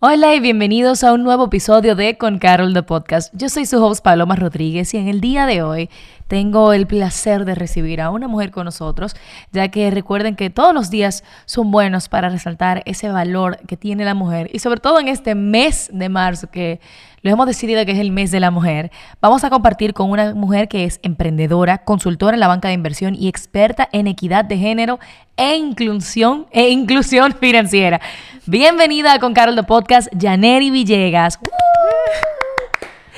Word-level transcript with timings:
Hola 0.00 0.32
y 0.36 0.38
bienvenidos 0.38 1.02
a 1.02 1.12
un 1.12 1.24
nuevo 1.24 1.46
episodio 1.46 1.96
de 1.96 2.16
Con 2.16 2.38
Carol 2.38 2.72
de 2.72 2.84
Podcast. 2.84 3.34
Yo 3.34 3.48
soy 3.48 3.66
su 3.66 3.84
host 3.84 4.04
Paloma 4.04 4.36
Rodríguez 4.36 4.94
y 4.94 4.96
en 4.96 5.08
el 5.08 5.20
día 5.20 5.44
de 5.44 5.62
hoy 5.62 5.90
tengo 6.28 6.72
el 6.72 6.86
placer 6.86 7.44
de 7.44 7.56
recibir 7.56 8.00
a 8.00 8.10
una 8.10 8.28
mujer 8.28 8.52
con 8.52 8.66
nosotros, 8.66 9.16
ya 9.50 9.72
que 9.72 9.90
recuerden 9.90 10.36
que 10.36 10.50
todos 10.50 10.72
los 10.72 10.90
días 10.90 11.24
son 11.46 11.72
buenos 11.72 12.08
para 12.08 12.28
resaltar 12.28 12.84
ese 12.86 13.08
valor 13.08 13.58
que 13.66 13.76
tiene 13.76 14.04
la 14.04 14.14
mujer 14.14 14.48
y 14.52 14.60
sobre 14.60 14.78
todo 14.78 15.00
en 15.00 15.08
este 15.08 15.34
mes 15.34 15.90
de 15.92 16.08
marzo 16.08 16.48
que 16.48 16.78
lo 17.22 17.30
hemos 17.30 17.46
decidido 17.46 17.84
que 17.84 17.92
es 17.92 17.98
el 17.98 18.10
mes 18.10 18.30
de 18.30 18.40
la 18.40 18.50
mujer, 18.50 18.90
vamos 19.20 19.44
a 19.44 19.50
compartir 19.50 19.94
con 19.94 20.10
una 20.10 20.34
mujer 20.34 20.68
que 20.68 20.84
es 20.84 21.00
emprendedora, 21.02 21.78
consultora 21.78 22.34
en 22.34 22.40
la 22.40 22.48
banca 22.48 22.68
de 22.68 22.74
inversión 22.74 23.14
y 23.14 23.28
experta 23.28 23.88
en 23.92 24.06
equidad 24.06 24.44
de 24.44 24.58
género 24.58 24.98
e 25.36 25.56
inclusión, 25.56 26.46
e 26.50 26.68
inclusión 26.68 27.32
financiera. 27.40 28.00
Bienvenida 28.46 29.18
con 29.18 29.34
Carol 29.34 29.56
de 29.56 29.62
Podcast, 29.62 30.08
Janeri 30.18 30.70
Villegas. 30.70 31.38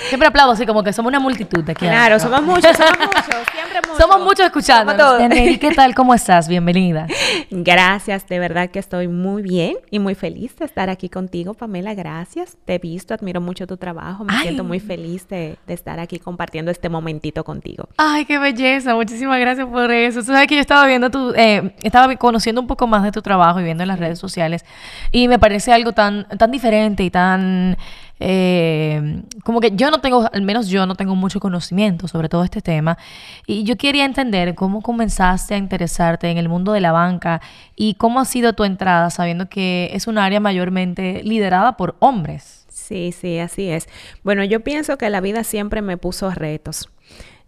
Siempre 0.09 0.29
aplaudo 0.29 0.53
así 0.53 0.67
como 0.67 0.83
que 0.83 0.93
somos 0.93 1.11
una 1.11 1.21
multitud 1.21 1.63
de 1.63 1.73
aquí. 1.73 1.87
Claro, 1.87 2.19
somos 2.19 2.43
muchos, 2.43 2.77
somos 2.77 2.99
muchos, 2.99 3.25
siempre 3.53 3.81
muchos. 3.89 3.99
Somos 3.99 4.21
muchos 4.21 4.47
escuchando. 4.47 4.93
¿qué 5.29 5.73
tal? 5.75 5.95
¿Cómo 5.95 6.15
estás? 6.15 6.49
Bienvenida. 6.49 7.07
Gracias, 7.51 8.27
de 8.27 8.39
verdad 8.39 8.71
que 8.71 8.79
estoy 8.79 9.09
muy 9.09 9.43
bien 9.43 9.77
y 9.91 9.99
muy 9.99 10.15
feliz 10.15 10.57
de 10.57 10.65
estar 10.65 10.91
aquí 10.91 11.09
contigo, 11.09 11.55
Pamela. 11.55 11.95
Gracias. 11.95 12.57
Te 12.65 12.75
he 12.75 12.79
visto, 12.79 13.15
admiro 13.15 13.41
mucho 13.41 13.67
tu 13.67 13.77
trabajo. 13.77 14.25
Me 14.25 14.37
siento 14.41 14.65
muy 14.65 14.81
feliz 14.81 15.29
de, 15.29 15.59
estar 15.67 16.01
aquí 16.01 16.19
compartiendo 16.19 16.71
este 16.71 16.89
momentito 16.89 17.45
contigo. 17.45 17.89
Ay, 17.97 18.25
qué 18.25 18.39
belleza. 18.39 18.95
Muchísimas 18.95 19.39
gracias 19.39 19.67
por 19.69 19.91
eso. 19.91 20.21
Tú 20.21 20.27
sabes 20.27 20.49
que 20.49 20.57
yo 20.57 20.61
estaba 20.61 20.87
viendo 20.87 21.11
tu, 21.11 21.33
eh, 21.37 21.75
estaba 21.83 22.15
conociendo 22.17 22.61
un 22.61 22.67
poco 22.67 22.87
más 22.87 23.03
de 23.03 23.13
tu 23.13 23.23
trabajo 23.23 23.61
y 23.61 23.65
viendo 23.65 23.83
en 23.85 23.89
las 23.89 23.99
redes 23.99 24.19
sociales 24.19 24.65
y 25.13 25.29
me 25.29 25.39
parece 25.39 25.73
algo 25.73 25.93
tan, 25.93 26.27
tan 26.37 26.51
diferente 26.51 27.05
y 27.05 27.11
tan 27.11 27.77
eh, 28.23 29.23
como 29.45 29.61
que 29.61 29.73
yo 29.75 29.91
no 29.91 30.03
tengo, 30.03 30.29
al 30.31 30.43
menos 30.43 30.69
yo 30.69 30.85
no 30.85 30.95
tengo 30.95 31.17
mucho 31.17 31.41
conocimiento 31.41 32.07
sobre 32.07 32.29
todo 32.29 32.45
este 32.45 32.61
tema. 32.61 32.99
Y 33.47 33.65
yo 33.65 33.77
quería 33.77 34.05
entender 34.05 34.55
cómo 34.55 34.83
comenzaste 34.83 35.55
a 35.55 35.57
interesarte 35.57 36.29
en 36.29 36.37
el 36.37 36.49
mundo 36.49 36.73
de 36.73 36.81
la 36.81 36.93
banca 36.93 37.41
y 37.75 37.95
cómo 37.95 38.21
ha 38.21 38.27
sido 38.27 38.53
tu 38.53 38.65
entrada, 38.65 39.09
sabiendo 39.09 39.49
que 39.49 39.91
es 39.95 40.07
un 40.07 40.19
área 40.19 40.39
mayormente 40.39 41.23
liderada 41.25 41.77
por 41.79 41.97
hombres. 41.99 42.67
Sí, 42.69 43.13
sí, 43.13 43.39
así 43.39 43.69
es. 43.69 43.89
Bueno, 44.23 44.45
yo 44.45 44.61
pienso 44.61 44.99
que 44.99 45.09
la 45.09 45.21
vida 45.21 45.43
siempre 45.43 45.81
me 45.81 45.97
puso 45.97 46.31
retos. 46.31 46.91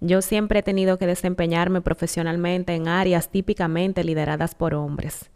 Yo 0.00 0.22
siempre 0.22 0.60
he 0.60 0.62
tenido 0.62 0.98
que 0.98 1.06
desempeñarme 1.06 1.80
profesionalmente 1.80 2.74
en 2.74 2.88
áreas 2.88 3.28
típicamente 3.30 4.04
lideradas 4.04 4.54
por 4.54 4.74
hombres. 4.74 5.30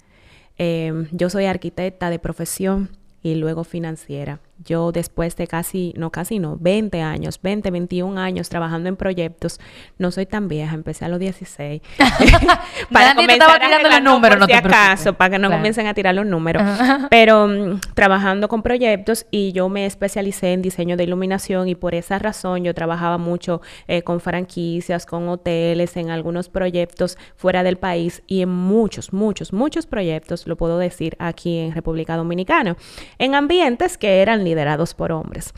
Eh, 0.58 1.08
yo 1.12 1.28
soy 1.28 1.44
arquitecta 1.44 2.08
de 2.08 2.18
profesión 2.18 2.90
y 3.22 3.34
luego 3.34 3.62
financiera. 3.64 4.40
Yo 4.64 4.90
después 4.90 5.36
de 5.36 5.46
casi, 5.46 5.92
no 5.96 6.10
casi 6.10 6.38
no, 6.38 6.56
20 6.58 7.02
años, 7.02 7.40
20, 7.42 7.70
21 7.70 8.18
años 8.18 8.48
trabajando 8.48 8.88
en 8.88 8.96
proyectos, 8.96 9.60
no 9.98 10.10
soy 10.10 10.26
tan 10.26 10.48
vieja, 10.48 10.74
empecé 10.74 11.04
a 11.04 11.08
los 11.08 11.18
16. 11.18 11.82
para 12.90 13.14
comenzar 13.14 13.50
a 13.50 13.66
tirando 13.66 13.88
los 13.88 14.02
números, 14.02 14.38
no 14.38 14.46
si 14.46 14.52
acaso, 14.54 15.12
para 15.12 15.30
que 15.30 15.38
no 15.38 15.50
comiencen 15.50 15.86
a 15.86 15.94
tirar 15.94 16.14
los 16.14 16.24
números. 16.24 16.62
Pero 17.10 17.46
mm, 17.46 17.80
trabajando 17.94 18.48
con 18.48 18.62
proyectos 18.62 19.26
y 19.30 19.52
yo 19.52 19.68
me 19.68 19.84
especialicé 19.84 20.52
en 20.52 20.62
diseño 20.62 20.96
de 20.96 21.04
iluminación 21.04 21.68
y 21.68 21.74
por 21.74 21.94
esa 21.94 22.18
razón 22.18 22.64
yo 22.64 22.72
trabajaba 22.74 23.18
mucho 23.18 23.60
eh, 23.88 24.02
con 24.02 24.20
franquicias, 24.20 25.04
con 25.04 25.28
hoteles, 25.28 25.97
en 25.97 26.10
algunos 26.10 26.48
proyectos 26.48 27.19
fuera 27.36 27.62
del 27.62 27.76
país 27.76 28.22
y 28.26 28.42
en 28.42 28.48
muchos, 28.48 29.12
muchos, 29.12 29.52
muchos 29.52 29.86
proyectos, 29.86 30.47
lo 30.47 30.56
puedo 30.56 30.78
decir 30.78 31.16
aquí 31.19 31.58
en 31.58 31.72
República 31.72 32.16
Dominicana, 32.16 32.76
en 33.19 33.34
ambientes 33.34 33.98
que 33.98 34.22
eran 34.22 34.45
liderados 34.46 34.94
por 34.94 35.12
hombres. 35.12 35.52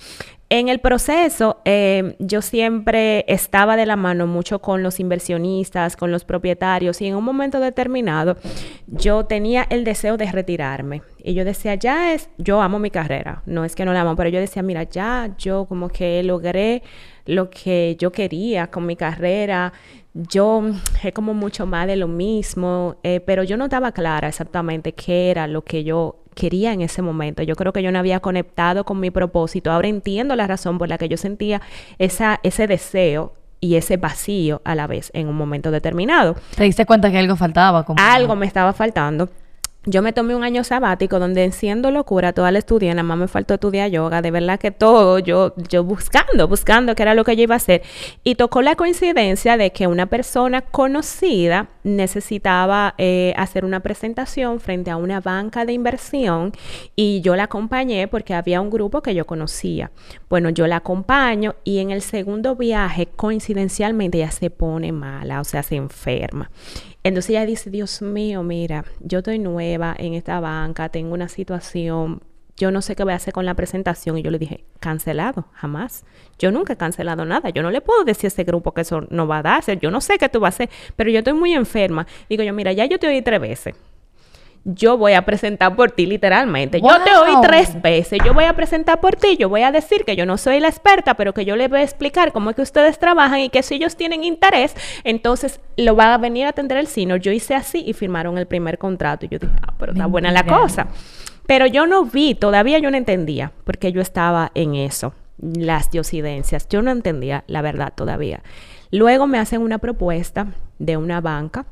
En 0.50 0.70
el 0.70 0.80
proceso, 0.80 1.60
eh, 1.66 2.16
yo 2.18 2.40
siempre 2.40 3.26
estaba 3.28 3.76
de 3.76 3.84
la 3.84 3.96
mano 3.96 4.26
mucho 4.26 4.60
con 4.60 4.82
los 4.82 4.98
inversionistas, 4.98 5.94
con 5.94 6.10
los 6.10 6.24
propietarios, 6.24 7.02
y 7.02 7.06
en 7.06 7.16
un 7.16 7.24
momento 7.24 7.60
determinado 7.60 8.38
yo 8.86 9.26
tenía 9.26 9.66
el 9.68 9.84
deseo 9.84 10.16
de 10.16 10.32
retirarme. 10.32 11.02
Y 11.22 11.34
yo 11.34 11.44
decía, 11.44 11.74
ya 11.74 12.14
es, 12.14 12.30
yo 12.38 12.62
amo 12.62 12.78
mi 12.78 12.90
carrera, 12.90 13.42
no 13.44 13.66
es 13.66 13.74
que 13.74 13.84
no 13.84 13.92
la 13.92 14.00
amo, 14.00 14.16
pero 14.16 14.30
yo 14.30 14.40
decía, 14.40 14.62
mira, 14.62 14.84
ya 14.84 15.34
yo 15.36 15.66
como 15.66 15.90
que 15.90 16.22
logré 16.22 16.82
lo 17.26 17.50
que 17.50 17.96
yo 17.98 18.10
quería 18.10 18.70
con 18.70 18.86
mi 18.86 18.96
carrera, 18.96 19.74
yo 20.14 20.62
es 21.04 21.12
como 21.12 21.34
mucho 21.34 21.66
más 21.66 21.86
de 21.86 21.96
lo 21.96 22.08
mismo, 22.08 22.96
eh, 23.02 23.20
pero 23.20 23.42
yo 23.42 23.58
no 23.58 23.64
estaba 23.64 23.92
clara 23.92 24.28
exactamente 24.28 24.92
qué 24.92 25.30
era 25.30 25.46
lo 25.46 25.62
que 25.62 25.84
yo 25.84 26.24
quería 26.38 26.72
en 26.72 26.82
ese 26.82 27.02
momento. 27.02 27.42
Yo 27.42 27.56
creo 27.56 27.72
que 27.72 27.82
yo 27.82 27.90
no 27.90 27.98
había 27.98 28.20
conectado 28.20 28.84
con 28.84 29.00
mi 29.00 29.10
propósito. 29.10 29.72
Ahora 29.72 29.88
entiendo 29.88 30.36
la 30.36 30.46
razón 30.46 30.78
por 30.78 30.88
la 30.88 30.96
que 30.96 31.08
yo 31.08 31.16
sentía 31.16 31.60
esa, 31.98 32.38
ese 32.44 32.68
deseo 32.68 33.34
y 33.60 33.74
ese 33.74 33.96
vacío 33.96 34.62
a 34.64 34.76
la 34.76 34.86
vez 34.86 35.10
en 35.14 35.26
un 35.26 35.34
momento 35.34 35.72
determinado. 35.72 36.36
¿Te 36.54 36.62
diste 36.62 36.86
cuenta 36.86 37.10
que 37.10 37.18
algo 37.18 37.34
faltaba? 37.34 37.84
Algo 37.96 38.36
me 38.36 38.46
estaba 38.46 38.72
faltando 38.72 39.28
yo 39.84 40.02
me 40.02 40.12
tomé 40.12 40.34
un 40.34 40.44
año 40.44 40.64
sabático 40.64 41.18
donde 41.18 41.50
siendo 41.52 41.90
locura 41.90 42.32
toda 42.32 42.50
la 42.50 42.58
estudié, 42.58 42.90
nada 42.90 43.04
más 43.04 43.16
me 43.16 43.28
faltó 43.28 43.54
estudiar 43.54 43.90
yoga, 43.90 44.20
de 44.20 44.30
verdad 44.30 44.58
que 44.58 44.70
todo, 44.70 45.18
yo, 45.18 45.54
yo 45.68 45.84
buscando, 45.84 46.46
buscando 46.48 46.94
qué 46.94 47.02
era 47.02 47.14
lo 47.14 47.24
que 47.24 47.36
yo 47.36 47.44
iba 47.44 47.54
a 47.54 47.56
hacer. 47.56 47.82
Y 48.24 48.34
tocó 48.34 48.60
la 48.60 48.76
coincidencia 48.76 49.56
de 49.56 49.70
que 49.70 49.86
una 49.86 50.06
persona 50.06 50.62
conocida 50.62 51.68
necesitaba 51.84 52.94
eh, 52.98 53.32
hacer 53.36 53.64
una 53.64 53.80
presentación 53.80 54.60
frente 54.60 54.90
a 54.90 54.96
una 54.96 55.20
banca 55.20 55.64
de 55.64 55.72
inversión 55.72 56.52
y 56.94 57.20
yo 57.22 57.36
la 57.36 57.44
acompañé 57.44 58.08
porque 58.08 58.34
había 58.34 58.60
un 58.60 58.70
grupo 58.70 59.00
que 59.00 59.14
yo 59.14 59.26
conocía. 59.26 59.90
Bueno, 60.28 60.50
yo 60.50 60.66
la 60.66 60.76
acompaño 60.76 61.54
y 61.64 61.78
en 61.78 61.90
el 61.90 62.02
segundo 62.02 62.56
viaje, 62.56 63.06
coincidencialmente, 63.06 64.18
ella 64.18 64.30
se 64.32 64.50
pone 64.50 64.92
mala, 64.92 65.40
o 65.40 65.44
sea, 65.44 65.62
se 65.62 65.76
enferma. 65.76 66.50
Entonces 67.02 67.30
ella 67.30 67.46
dice, 67.46 67.70
Dios 67.70 68.02
mío, 68.02 68.42
mira, 68.42 68.84
yo 69.00 69.18
estoy 69.18 69.38
nueva 69.38 69.94
en 69.98 70.14
esta 70.14 70.40
banca, 70.40 70.88
tengo 70.88 71.14
una 71.14 71.28
situación, 71.28 72.22
yo 72.56 72.72
no 72.72 72.82
sé 72.82 72.96
qué 72.96 73.04
voy 73.04 73.12
a 73.12 73.16
hacer 73.16 73.32
con 73.32 73.46
la 73.46 73.54
presentación. 73.54 74.18
Y 74.18 74.22
yo 74.22 74.30
le 74.30 74.38
dije, 74.38 74.64
cancelado, 74.80 75.46
jamás. 75.52 76.04
Yo 76.38 76.50
nunca 76.50 76.72
he 76.72 76.76
cancelado 76.76 77.24
nada. 77.24 77.50
Yo 77.50 77.62
no 77.62 77.70
le 77.70 77.80
puedo 77.80 78.04
decir 78.04 78.26
a 78.26 78.28
ese 78.28 78.44
grupo 78.44 78.74
que 78.74 78.80
eso 78.80 79.06
no 79.10 79.28
va 79.28 79.38
a 79.38 79.42
darse. 79.42 79.76
Yo 79.76 79.90
no 79.90 80.00
sé 80.00 80.18
qué 80.18 80.28
tú 80.28 80.40
vas 80.40 80.54
a 80.54 80.64
hacer, 80.64 80.70
pero 80.96 81.08
yo 81.10 81.18
estoy 81.18 81.34
muy 81.34 81.54
enferma. 81.54 82.06
Digo 82.28 82.42
yo, 82.42 82.52
mira, 82.52 82.72
ya 82.72 82.84
yo 82.86 82.98
te 82.98 83.06
oí 83.06 83.22
tres 83.22 83.40
veces 83.40 83.74
yo 84.64 84.98
voy 84.98 85.14
a 85.14 85.24
presentar 85.24 85.74
por 85.76 85.92
ti 85.92 86.06
literalmente. 86.06 86.80
Yo 86.80 87.02
te 87.04 87.14
oí 87.16 87.32
tres 87.42 87.80
veces, 87.80 88.18
yo 88.24 88.34
voy 88.34 88.44
a 88.44 88.54
presentar 88.54 89.00
por 89.00 89.16
ti, 89.16 89.36
yo 89.36 89.48
voy 89.48 89.62
a 89.62 89.72
decir 89.72 90.04
que 90.04 90.16
yo 90.16 90.26
no 90.26 90.36
soy 90.36 90.60
la 90.60 90.68
experta, 90.68 91.14
pero 91.14 91.32
que 91.32 91.44
yo 91.44 91.56
les 91.56 91.70
voy 91.70 91.80
a 91.80 91.82
explicar 91.82 92.32
cómo 92.32 92.50
es 92.50 92.56
que 92.56 92.62
ustedes 92.62 92.98
trabajan 92.98 93.40
y 93.40 93.48
que 93.48 93.62
si 93.62 93.76
ellos 93.76 93.96
tienen 93.96 94.24
interés, 94.24 94.74
entonces 95.04 95.60
lo 95.76 95.96
va 95.96 96.14
a 96.14 96.18
venir 96.18 96.46
a 96.46 96.50
atender 96.50 96.78
el 96.78 96.86
sino. 96.86 97.16
Yo 97.16 97.32
hice 97.32 97.54
así 97.54 97.82
y 97.86 97.92
firmaron 97.92 98.38
el 98.38 98.46
primer 98.46 98.78
contrato 98.78 99.26
y 99.26 99.28
yo 99.28 99.38
dije, 99.38 99.52
ah, 99.62 99.74
pero 99.78 99.92
está 99.92 100.06
buena 100.06 100.30
la 100.30 100.44
cosa. 100.44 100.88
Pero 101.46 101.66
yo 101.66 101.86
no 101.86 102.04
vi, 102.04 102.34
todavía 102.34 102.78
yo 102.78 102.90
no 102.90 102.98
entendía, 102.98 103.52
porque 103.64 103.90
yo 103.90 104.02
estaba 104.02 104.52
en 104.54 104.74
eso, 104.74 105.14
las 105.40 105.90
diosidencias. 105.90 106.68
Yo 106.68 106.82
no 106.82 106.90
entendía 106.90 107.44
la 107.46 107.62
verdad 107.62 107.92
todavía. 107.94 108.42
Luego 108.90 109.26
me 109.26 109.38
hacen 109.38 109.62
una 109.62 109.78
propuesta 109.78 110.48
de 110.78 110.96
una 110.96 111.20
banca 111.20 111.66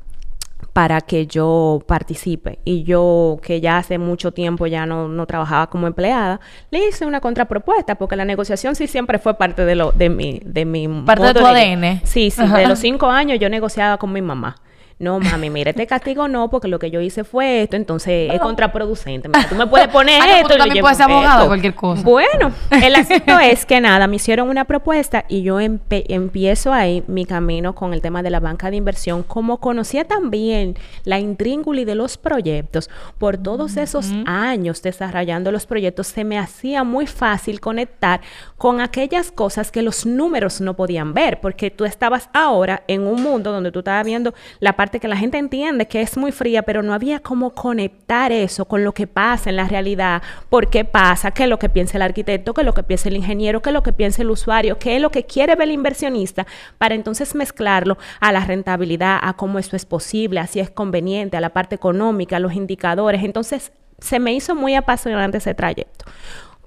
para 0.77 1.01
que 1.01 1.25
yo 1.25 1.81
participe. 1.87 2.59
Y 2.63 2.83
yo, 2.83 3.39
que 3.41 3.59
ya 3.59 3.79
hace 3.79 3.97
mucho 3.97 4.31
tiempo 4.31 4.67
ya 4.67 4.85
no, 4.85 5.07
no, 5.07 5.25
trabajaba 5.25 5.71
como 5.71 5.87
empleada, 5.87 6.39
le 6.69 6.87
hice 6.87 7.03
una 7.03 7.19
contrapropuesta, 7.19 7.95
porque 7.95 8.15
la 8.15 8.25
negociación 8.25 8.75
sí 8.75 8.85
siempre 8.85 9.17
fue 9.17 9.33
parte 9.33 9.65
de, 9.65 9.73
lo, 9.73 9.91
de 9.91 10.09
mi... 10.09 10.39
De 10.45 10.65
mi 10.65 10.87
parte 10.87 11.25
de 11.25 11.33
tu 11.33 11.47
ADN. 11.47 12.01
Sí, 12.03 12.29
sí. 12.29 12.45
De 12.45 12.67
los 12.67 12.77
cinco 12.77 13.07
años 13.09 13.39
yo 13.39 13.49
negociaba 13.49 13.97
con 13.97 14.13
mi 14.13 14.21
mamá 14.21 14.57
no, 14.99 15.19
mami, 15.19 15.51
mire, 15.51 15.69
este 15.69 15.85
castigo 15.85 16.27
no, 16.27 16.49
porque 16.49 16.67
lo 16.67 16.79
que 16.79 16.89
yo 16.89 16.99
hice 16.99 17.23
fue 17.23 17.61
esto, 17.61 17.75
entonces 17.75 18.33
es 18.33 18.39
contraproducente. 18.39 19.29
tú 19.47 19.53
me 19.53 19.67
puedes 19.67 19.89
poner 19.89 20.19
ah, 20.23 20.39
esto. 20.39 20.53
Tú 20.53 20.57
también 20.57 20.81
puedes 20.81 20.97
ser 20.97 21.11
abogado 21.11 21.45
cualquier 21.45 21.75
cosa. 21.75 22.01
Bueno, 22.01 22.51
el 22.71 22.95
asunto 22.95 23.37
es 23.37 23.65
que 23.67 23.79
nada, 23.79 24.07
me 24.07 24.15
hicieron 24.15 24.49
una 24.49 24.65
propuesta 24.65 25.25
y 25.27 25.43
yo 25.43 25.59
empiezo 25.59 26.73
ahí 26.73 27.03
mi 27.07 27.25
camino 27.25 27.75
con 27.75 27.93
el 27.93 28.01
tema 28.01 28.23
de 28.23 28.31
la 28.31 28.39
banca 28.39 28.71
de 28.71 28.77
inversión. 28.77 29.21
Como 29.21 29.57
conocía 29.59 30.05
también 30.05 30.75
la 31.03 31.19
intríngula 31.19 31.77
de 31.85 31.95
los 31.95 32.17
proyectos, 32.17 32.89
por 33.19 33.37
todos 33.37 33.77
esos 33.77 34.11
años 34.25 34.81
desarrollando 34.81 35.51
los 35.51 35.65
proyectos, 35.65 36.07
se 36.07 36.23
me 36.23 36.39
hacía 36.39 36.83
muy 36.83 37.05
fácil 37.05 37.59
conectar 37.59 38.21
con 38.57 38.81
aquellas 38.81 39.31
cosas 39.31 39.69
que 39.69 39.81
los 39.81 40.05
números 40.05 40.61
no 40.61 40.75
podían 40.75 41.13
ver, 41.13 41.39
porque 41.39 41.69
tú 41.69 41.85
estabas 41.85 42.29
ahora 42.33 42.83
en 42.87 43.05
un 43.05 43.21
mundo 43.21 43.51
donde 43.51 43.71
tú 43.71 43.79
estabas 43.79 44.05
viendo 44.05 44.33
la 44.59 44.73
parte 44.73 44.86
que 44.89 45.07
la 45.07 45.17
gente 45.17 45.37
entiende 45.37 45.87
que 45.87 46.01
es 46.01 46.17
muy 46.17 46.31
fría, 46.31 46.63
pero 46.63 46.81
no 46.81 46.93
había 46.93 47.19
cómo 47.19 47.51
conectar 47.51 48.31
eso 48.31 48.65
con 48.65 48.83
lo 48.83 48.93
que 48.93 49.07
pasa 49.07 49.49
en 49.49 49.57
la 49.57 49.67
realidad, 49.67 50.21
por 50.49 50.69
qué 50.69 50.85
pasa, 50.85 51.31
qué 51.31 51.43
es 51.43 51.49
lo 51.49 51.59
que 51.59 51.69
piensa 51.69 51.97
el 51.97 52.01
arquitecto, 52.01 52.53
qué 52.53 52.61
es 52.61 52.65
lo 52.65 52.73
que 52.73 52.83
piensa 52.83 53.09
el 53.09 53.17
ingeniero, 53.17 53.61
qué 53.61 53.69
es 53.69 53.73
lo 53.73 53.83
que 53.83 53.93
piensa 53.93 54.21
el 54.21 54.29
usuario, 54.29 54.79
qué 54.79 54.95
es 54.95 55.01
lo 55.01 55.11
que 55.11 55.25
quiere 55.25 55.55
ver 55.55 55.67
el 55.67 55.73
inversionista, 55.73 56.47
para 56.77 56.95
entonces 56.95 57.35
mezclarlo 57.35 57.97
a 58.19 58.31
la 58.31 58.41
rentabilidad, 58.45 59.19
a 59.21 59.33
cómo 59.33 59.59
eso 59.59 59.75
es 59.75 59.85
posible, 59.85 60.39
así 60.39 60.59
es 60.59 60.69
conveniente, 60.69 61.37
a 61.37 61.41
la 61.41 61.49
parte 61.49 61.75
económica, 61.75 62.37
a 62.37 62.39
los 62.39 62.53
indicadores. 62.53 63.23
Entonces, 63.23 63.71
se 63.99 64.19
me 64.19 64.33
hizo 64.33 64.55
muy 64.55 64.75
apasionante 64.75 65.37
ese 65.37 65.53
trayecto. 65.53 66.05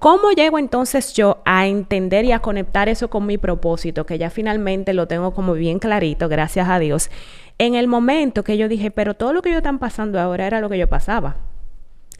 ¿Cómo 0.01 0.31
llego 0.31 0.57
entonces 0.57 1.13
yo 1.13 1.43
a 1.45 1.67
entender 1.67 2.25
y 2.25 2.31
a 2.31 2.39
conectar 2.39 2.89
eso 2.89 3.11
con 3.11 3.27
mi 3.27 3.37
propósito, 3.37 4.03
que 4.07 4.17
ya 4.17 4.31
finalmente 4.31 4.95
lo 4.95 5.07
tengo 5.07 5.31
como 5.35 5.53
bien 5.53 5.77
clarito, 5.77 6.27
gracias 6.27 6.67
a 6.69 6.79
Dios? 6.79 7.11
En 7.57 7.75
el 7.75 7.87
momento 7.87 8.43
que 8.43 8.57
yo 8.57 8.67
dije, 8.67 8.91
pero 8.91 9.13
todo 9.13 9.33
lo 9.33 9.41
que 9.41 9.51
yo 9.51 9.57
están 9.57 9.79
pasando 9.79 10.19
ahora 10.19 10.47
era 10.47 10.61
lo 10.61 10.69
que 10.69 10.77
yo 10.77 10.87
pasaba 10.87 11.37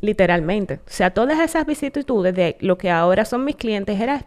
literalmente. 0.01 0.75
O 0.75 0.79
sea, 0.87 1.11
todas 1.11 1.39
esas 1.39 1.65
vicisitudes 1.65 2.35
de 2.35 2.57
lo 2.59 2.77
que 2.77 2.89
ahora 2.89 3.23
son 3.23 3.45
mis 3.45 3.55
clientes 3.55 3.99
era 3.99 4.25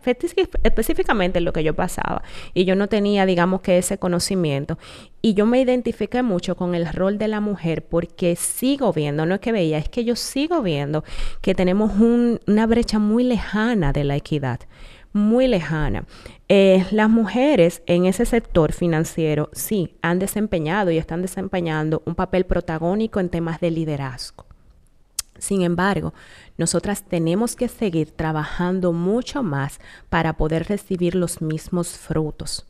específicamente 0.63 1.41
lo 1.41 1.53
que 1.53 1.65
yo 1.65 1.75
pasaba. 1.75 2.23
Y 2.55 2.65
yo 2.65 2.77
no 2.77 2.89
tenía, 2.89 3.27
digamos 3.27 3.61
que 3.61 3.77
ese 3.77 3.99
conocimiento. 3.99 4.79
Y 5.21 5.35
yo 5.35 5.47
me 5.47 5.61
identifiqué 5.61 6.23
mucho 6.23 6.57
con 6.57 6.75
el 6.75 6.87
rol 6.87 7.19
de 7.19 7.29
la 7.29 7.41
mujer 7.41 7.85
porque 7.85 8.37
sigo 8.37 8.93
viendo, 8.93 9.27
no 9.27 9.35
es 9.35 9.41
que 9.41 9.53
veía, 9.53 9.79
es 9.79 9.89
que 9.89 10.05
yo 10.05 10.17
sigo 10.17 10.63
viendo 10.63 11.05
que 11.41 11.55
tenemos 11.55 11.93
una 11.99 12.67
brecha 12.67 12.99
muy 12.99 13.25
lejana 13.25 13.93
de 13.93 14.05
la 14.05 14.17
equidad 14.17 14.61
muy 15.15 15.49
lejana. 15.49 16.05
Eh, 16.49 16.85
las 16.91 17.09
mujeres 17.09 17.83
en 17.87 18.05
ese 18.05 18.27
sector 18.27 18.73
financiero 18.73 19.49
sí 19.53 19.97
han 20.03 20.19
desempeñado 20.19 20.91
y 20.91 20.99
están 20.99 21.23
desempeñando 21.23 22.03
un 22.05 22.15
papel 22.15 22.45
protagónico 22.45 23.21
en 23.21 23.31
temas 23.31 23.61
de 23.61 23.71
liderazgo. 23.71 24.45
Sin 25.39 25.63
embargo, 25.63 26.13
nosotras 26.59 27.05
tenemos 27.05 27.57
que 27.57 27.69
seguir 27.69 28.11
trabajando 28.11 28.93
mucho 28.93 29.43
más 29.43 29.81
para 30.09 30.37
poder 30.37 30.67
recibir 30.69 31.15
los 31.15 31.41
mismos 31.41 31.97
frutos. 31.97 32.67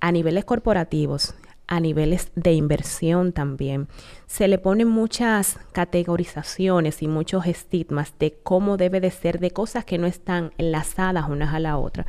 A 0.00 0.10
niveles 0.10 0.44
corporativos, 0.44 1.34
a 1.68 1.80
niveles 1.80 2.32
de 2.34 2.54
inversión 2.54 3.32
también. 3.32 3.88
Se 4.26 4.48
le 4.48 4.58
ponen 4.58 4.88
muchas 4.88 5.58
categorizaciones 5.72 7.02
y 7.02 7.08
muchos 7.08 7.46
estigmas 7.46 8.14
de 8.18 8.34
cómo 8.42 8.76
debe 8.76 9.00
de 9.00 9.10
ser 9.10 9.38
de 9.38 9.50
cosas 9.50 9.84
que 9.84 9.98
no 9.98 10.06
están 10.06 10.52
enlazadas 10.58 11.28
unas 11.28 11.54
a 11.54 11.60
la 11.60 11.76
otra. 11.76 12.06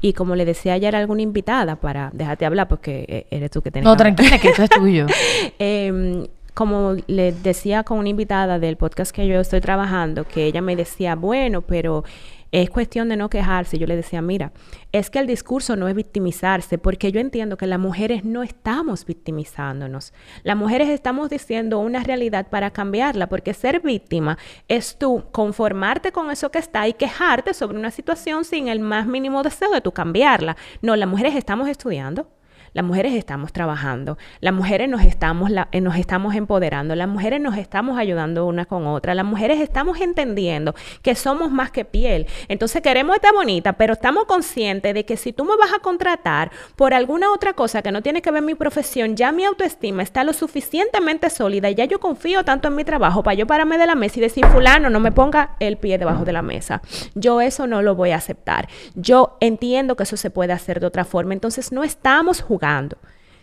Y 0.00 0.14
como 0.14 0.34
le 0.34 0.44
decía 0.44 0.72
ayer 0.72 0.96
a 0.96 0.98
alguna 0.98 1.22
invitada, 1.22 1.76
para 1.76 2.10
déjate 2.12 2.46
hablar 2.46 2.68
porque 2.68 3.04
eh, 3.06 3.26
eres 3.30 3.50
tú 3.50 3.62
que 3.62 3.70
tienes 3.70 3.84
No, 3.84 3.96
tranquila, 3.96 4.38
que 4.38 4.48
esto 4.48 4.62
es 4.62 4.70
tuyo. 4.70 5.06
eh, 5.58 6.26
como 6.54 6.96
le 7.06 7.32
decía 7.32 7.82
con 7.82 7.98
una 7.98 8.08
invitada 8.08 8.58
del 8.58 8.76
podcast 8.76 9.14
que 9.14 9.26
yo 9.26 9.40
estoy 9.40 9.60
trabajando, 9.60 10.24
que 10.24 10.44
ella 10.46 10.60
me 10.60 10.76
decía, 10.76 11.14
bueno, 11.14 11.62
pero 11.62 12.04
es 12.52 12.70
cuestión 12.70 13.08
de 13.08 13.16
no 13.16 13.30
quejarse. 13.30 13.78
Yo 13.78 13.86
le 13.86 13.96
decía, 13.96 14.22
mira, 14.22 14.52
es 14.92 15.10
que 15.10 15.18
el 15.18 15.26
discurso 15.26 15.74
no 15.74 15.88
es 15.88 15.94
victimizarse, 15.94 16.78
porque 16.78 17.10
yo 17.10 17.18
entiendo 17.18 17.56
que 17.56 17.66
las 17.66 17.78
mujeres 17.78 18.24
no 18.24 18.42
estamos 18.42 19.06
victimizándonos. 19.06 20.12
Las 20.44 20.56
mujeres 20.56 20.90
estamos 20.90 21.30
diciendo 21.30 21.78
una 21.78 22.04
realidad 22.04 22.48
para 22.50 22.70
cambiarla, 22.70 23.28
porque 23.28 23.54
ser 23.54 23.80
víctima 23.80 24.38
es 24.68 24.98
tú 24.98 25.24
conformarte 25.32 26.12
con 26.12 26.30
eso 26.30 26.50
que 26.50 26.58
está 26.58 26.86
y 26.86 26.92
quejarte 26.92 27.54
sobre 27.54 27.78
una 27.78 27.90
situación 27.90 28.44
sin 28.44 28.68
el 28.68 28.80
más 28.80 29.06
mínimo 29.06 29.42
deseo 29.42 29.70
de 29.72 29.80
tú 29.80 29.92
cambiarla. 29.92 30.56
No, 30.82 30.94
las 30.94 31.08
mujeres 31.08 31.34
estamos 31.34 31.68
estudiando 31.68 32.28
las 32.72 32.84
mujeres 32.84 33.14
estamos 33.14 33.52
trabajando, 33.52 34.16
las 34.40 34.54
mujeres 34.54 34.88
nos 34.88 35.02
estamos, 35.02 35.50
eh, 35.72 35.80
nos 35.80 35.96
estamos 35.96 36.34
empoderando, 36.34 36.94
las 36.94 37.08
mujeres 37.08 37.40
nos 37.40 37.56
estamos 37.56 37.98
ayudando 37.98 38.46
una 38.46 38.64
con 38.64 38.86
otra, 38.86 39.14
las 39.14 39.26
mujeres 39.26 39.60
estamos 39.60 40.00
entendiendo 40.00 40.74
que 41.02 41.14
somos 41.14 41.50
más 41.50 41.70
que 41.70 41.84
piel. 41.84 42.26
Entonces 42.48 42.80
queremos 42.82 43.16
estar 43.16 43.34
bonita, 43.34 43.74
pero 43.74 43.92
estamos 43.92 44.24
conscientes 44.24 44.94
de 44.94 45.04
que 45.04 45.16
si 45.16 45.32
tú 45.32 45.44
me 45.44 45.56
vas 45.56 45.72
a 45.74 45.80
contratar 45.80 46.50
por 46.76 46.94
alguna 46.94 47.32
otra 47.32 47.52
cosa 47.52 47.82
que 47.82 47.92
no 47.92 48.02
tiene 48.02 48.22
que 48.22 48.30
ver 48.30 48.42
mi 48.42 48.54
profesión, 48.54 49.16
ya 49.16 49.32
mi 49.32 49.44
autoestima 49.44 50.02
está 50.02 50.24
lo 50.24 50.32
suficientemente 50.32 51.28
sólida 51.28 51.68
y 51.68 51.74
ya 51.74 51.84
yo 51.84 52.00
confío 52.00 52.44
tanto 52.44 52.68
en 52.68 52.74
mi 52.74 52.84
trabajo 52.84 53.22
para 53.22 53.34
yo 53.34 53.46
pararme 53.46 53.76
de 53.76 53.86
la 53.86 53.94
mesa 53.94 54.18
y 54.18 54.22
decir, 54.22 54.46
fulano, 54.46 54.88
no 54.88 55.00
me 55.00 55.12
ponga 55.12 55.56
el 55.60 55.76
pie 55.76 55.98
debajo 55.98 56.24
de 56.24 56.32
la 56.32 56.42
mesa. 56.42 56.80
Yo 57.14 57.40
eso 57.40 57.66
no 57.66 57.82
lo 57.82 57.94
voy 57.94 58.12
a 58.12 58.16
aceptar. 58.16 58.68
Yo 58.94 59.36
entiendo 59.40 59.94
que 59.96 60.04
eso 60.04 60.16
se 60.16 60.30
puede 60.30 60.52
hacer 60.52 60.80
de 60.80 60.86
otra 60.86 61.04
forma. 61.04 61.34
Entonces 61.34 61.72
no 61.72 61.84
estamos 61.84 62.40
jugando 62.40 62.61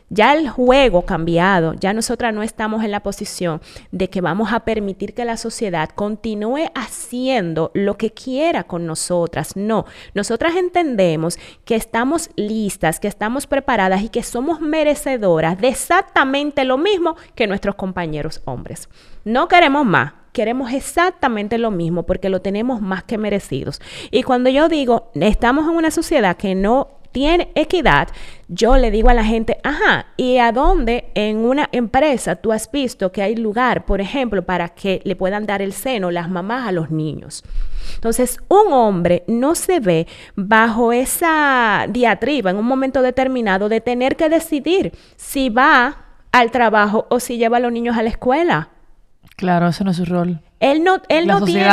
ya 0.10 0.34
el 0.34 0.50
juego 0.50 1.04
cambiado, 1.04 1.74
ya 1.74 1.94
nosotras 1.94 2.34
no 2.34 2.44
estamos 2.44 2.84
en 2.84 2.92
la 2.92 3.02
posición 3.02 3.62
de 3.92 4.10
que 4.10 4.22
vamos 4.22 4.52
a 4.52 4.62
permitir 4.62 5.14
que 5.14 5.26
la 5.26 5.38
sociedad 5.38 5.90
continúe 5.90 6.72
haciendo 6.74 7.72
lo 7.74 7.98
que 7.98 8.12
quiera 8.12 8.64
con 8.64 8.86
nosotras. 8.86 9.56
No, 9.56 9.86
nosotras 10.14 10.56
entendemos 10.56 11.38
que 11.64 11.76
estamos 11.76 12.30
listas, 12.36 13.00
que 13.00 13.08
estamos 13.08 13.48
preparadas 13.48 14.02
y 14.02 14.10
que 14.10 14.24
somos 14.24 14.62
merecedoras 14.62 15.60
de 15.60 15.68
exactamente 15.68 16.66
lo 16.66 16.78
mismo 16.78 17.16
que 17.36 17.48
nuestros 17.48 17.76
compañeros 17.76 18.42
hombres. 18.46 18.90
No 19.26 19.48
queremos 19.48 19.86
más, 19.86 20.14
queremos 20.34 20.72
exactamente 20.74 21.58
lo 21.58 21.70
mismo 21.70 22.04
porque 22.04 22.30
lo 22.30 22.42
tenemos 22.42 22.82
más 22.82 23.04
que 23.04 23.18
merecidos. 23.18 23.80
Y 24.10 24.24
cuando 24.24 24.50
yo 24.50 24.70
digo, 24.70 25.12
estamos 25.14 25.68
en 25.68 25.76
una 25.76 25.92
sociedad 25.92 26.36
que 26.36 26.56
no 26.56 26.99
tiene 27.12 27.52
equidad, 27.56 28.10
yo 28.48 28.78
le 28.78 28.92
digo 28.92 29.10
a 29.10 29.14
la 29.14 29.24
gente, 29.24 29.60
ajá, 29.64 30.08
¿y 30.18 30.38
a 30.38 30.52
dónde 30.52 31.12
en 31.16 31.38
una 31.38 31.70
empresa 31.72 32.36
tú 32.36 32.52
has 32.52 32.72
visto 32.72 33.12
que 33.12 33.22
hay 33.22 33.36
lugar, 33.36 33.86
por 33.86 34.02
ejemplo, 34.02 34.44
para 34.44 34.70
que 34.70 35.02
le 35.04 35.16
puedan 35.16 35.46
dar 35.46 35.62
el 35.62 35.74
seno 35.74 36.12
las 36.12 36.30
mamás 36.30 36.68
a 36.68 36.72
los 36.72 36.90
niños? 36.92 37.44
Entonces, 37.96 38.40
un 38.48 38.72
hombre 38.72 39.24
no 39.28 39.56
se 39.56 39.80
ve 39.80 40.08
bajo 40.36 40.94
esa 40.94 41.86
diatriba 41.90 42.52
en 42.52 42.58
un 42.58 42.66
momento 42.66 43.02
determinado 43.02 43.70
de 43.70 43.82
tener 43.82 44.16
que 44.16 44.30
decidir 44.30 44.94
si 45.16 45.50
va 45.50 46.06
al 46.32 46.52
trabajo 46.52 47.08
o 47.10 47.20
si 47.20 47.38
lleva 47.38 47.58
a 47.58 47.60
los 47.60 47.72
niños 47.72 47.98
a 47.98 48.04
la 48.04 48.10
escuela. 48.10 48.70
Claro, 49.36 49.68
eso 49.68 49.84
no 49.84 49.92
es 49.92 49.98
su 49.98 50.06
rol. 50.06 50.42
Él 50.60 50.84
no, 50.84 50.98
él 51.08 51.26
no, 51.26 51.42
tiene 51.46 51.70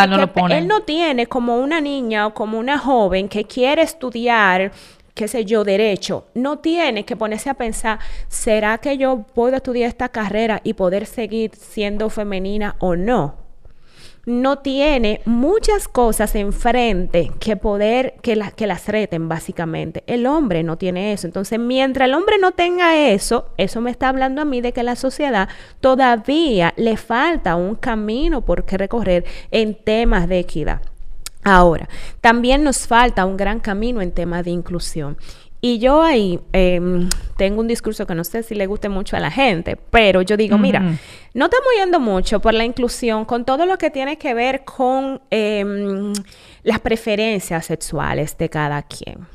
él 0.50 0.68
no 0.68 0.82
tiene 0.82 1.26
como 1.26 1.58
una 1.58 1.80
niña 1.80 2.28
o 2.28 2.34
como 2.34 2.58
una 2.58 2.78
joven 2.78 3.28
que 3.28 3.44
quiere 3.44 3.82
estudiar 3.82 4.70
qué 5.16 5.28
sé 5.28 5.46
yo, 5.46 5.64
derecho, 5.64 6.26
no 6.34 6.58
tiene 6.58 7.06
que 7.06 7.16
ponerse 7.16 7.48
a 7.48 7.54
pensar, 7.54 7.98
¿será 8.28 8.76
que 8.78 8.98
yo 8.98 9.24
puedo 9.34 9.56
estudiar 9.56 9.88
esta 9.88 10.10
carrera 10.10 10.60
y 10.62 10.74
poder 10.74 11.06
seguir 11.06 11.52
siendo 11.56 12.10
femenina 12.10 12.76
o 12.80 12.96
no? 12.96 13.34
No 14.26 14.58
tiene 14.58 15.22
muchas 15.24 15.88
cosas 15.88 16.34
enfrente 16.34 17.32
que 17.40 17.56
poder, 17.56 18.16
que, 18.20 18.38
que 18.56 18.66
las 18.66 18.88
reten 18.88 19.26
básicamente. 19.28 20.04
El 20.06 20.26
hombre 20.26 20.62
no 20.64 20.76
tiene 20.76 21.12
eso. 21.12 21.28
Entonces, 21.28 21.58
mientras 21.60 22.08
el 22.08 22.14
hombre 22.14 22.36
no 22.38 22.50
tenga 22.50 22.96
eso, 22.96 23.46
eso 23.56 23.80
me 23.80 23.92
está 23.92 24.08
hablando 24.08 24.42
a 24.42 24.44
mí 24.44 24.60
de 24.60 24.72
que 24.72 24.82
la 24.82 24.96
sociedad 24.96 25.48
todavía 25.80 26.74
le 26.76 26.96
falta 26.96 27.56
un 27.56 27.76
camino 27.76 28.44
por 28.44 28.64
que 28.64 28.76
recorrer 28.76 29.24
en 29.50 29.76
temas 29.76 30.28
de 30.28 30.40
equidad. 30.40 30.82
Ahora, 31.46 31.88
también 32.20 32.64
nos 32.64 32.88
falta 32.88 33.24
un 33.24 33.36
gran 33.36 33.60
camino 33.60 34.02
en 34.02 34.10
tema 34.10 34.42
de 34.42 34.50
inclusión. 34.50 35.16
Y 35.60 35.78
yo 35.78 36.02
ahí 36.02 36.40
em, 36.52 37.08
tengo 37.36 37.60
un 37.60 37.68
discurso 37.68 38.04
que 38.04 38.16
no 38.16 38.24
sé 38.24 38.42
si 38.42 38.56
le 38.56 38.66
guste 38.66 38.88
mucho 38.88 39.16
a 39.16 39.20
la 39.20 39.30
gente, 39.30 39.76
pero 39.76 40.22
yo 40.22 40.36
digo, 40.36 40.58
mira, 40.58 40.80
no 41.34 41.44
estamos 41.44 41.68
yendo 41.78 42.00
mucho 42.00 42.40
por 42.40 42.52
la 42.52 42.64
inclusión 42.64 43.24
con 43.24 43.44
todo 43.44 43.64
lo 43.64 43.78
que 43.78 43.90
tiene 43.90 44.18
que 44.18 44.34
ver 44.34 44.64
con 44.64 45.20
em, 45.30 46.12
las 46.64 46.80
preferencias 46.80 47.64
sexuales 47.64 48.36
de 48.36 48.48
cada 48.48 48.82
quien. 48.82 49.28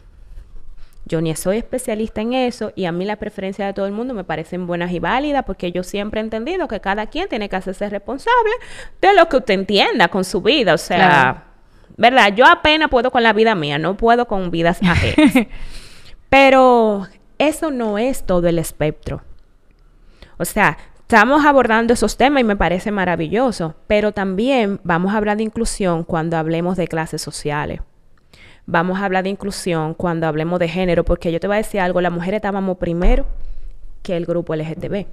Yo 1.06 1.22
ni 1.22 1.34
soy 1.38 1.60
especialista 1.60 2.20
en 2.20 2.34
eso 2.34 2.74
y 2.76 2.86
a 2.86 2.92
mí 2.92 3.06
las 3.06 3.20
preferencias 3.20 3.70
de 3.70 3.74
todo 3.74 3.86
el 3.86 3.94
mundo 3.94 4.14
me 4.14 4.26
parecen 4.26 4.68
buenas 4.68 4.92
y 4.92 5.00
válidas 5.00 5.46
porque 5.46 5.72
yo 5.72 5.84
siempre 5.84 6.20
he 6.20 6.24
entendido 6.24 6.68
que 6.68 6.82
cada 6.82 7.08
quien 7.08 7.30
tiene 7.30 7.48
que 7.48 7.56
hacerse 7.56 7.90
responsable 7.90 8.52
de 9.00 9.14
lo 9.14 9.30
que 9.30 9.38
usted 9.38 9.54
entienda 9.54 10.10
con 10.10 10.26
su 10.26 10.42
vida. 10.42 10.74
O 10.74 10.78
sea, 10.78 11.51
¿verdad? 11.98 12.34
Yo 12.36 12.46
apenas 12.46 12.90
puedo 12.90 13.12
con 13.12 13.24
la 13.24 13.34
vida 13.34 13.56
mía, 13.56 13.78
no 13.78 13.98
puedo 13.98 14.28
con 14.28 14.52
vidas 14.52 14.80
ajenas. 14.84 15.48
Pero 16.30 17.08
eso 17.38 17.72
no 17.72 17.98
es 17.98 18.26
todo 18.26 18.48
el 18.48 18.60
espectro. 18.60 19.22
O 20.38 20.46
sea, 20.46 20.78
estamos 21.02 21.46
abordando 21.46 21.94
esos 21.94 22.18
temas 22.18 22.42
y 22.42 22.44
me 22.44 22.56
parece 22.56 22.92
maravilloso, 22.92 23.76
pero 23.88 24.12
también 24.12 24.80
vamos 24.84 25.14
a 25.14 25.18
hablar 25.18 25.38
de 25.38 25.44
inclusión 25.44 26.04
cuando 26.04 26.38
hablemos 26.38 26.78
de 26.78 26.88
clases 26.88 27.22
sociales. 27.22 27.82
Vamos 28.66 29.00
a 29.00 29.06
hablar 29.06 29.24
de 29.24 29.30
inclusión 29.30 29.94
cuando 29.94 30.28
hablemos 30.28 30.60
de 30.60 30.70
género, 30.70 31.04
porque 31.04 31.32
yo 31.32 31.40
te 31.40 31.48
voy 31.48 31.56
a 31.56 31.58
decir 31.58 31.82
algo, 31.82 32.00
las 32.00 32.12
mujeres 32.12 32.38
estábamos 32.38 32.78
primero 32.78 33.26
que 34.02 34.16
el 34.16 34.26
grupo 34.26 34.56
LGTB 34.56 35.08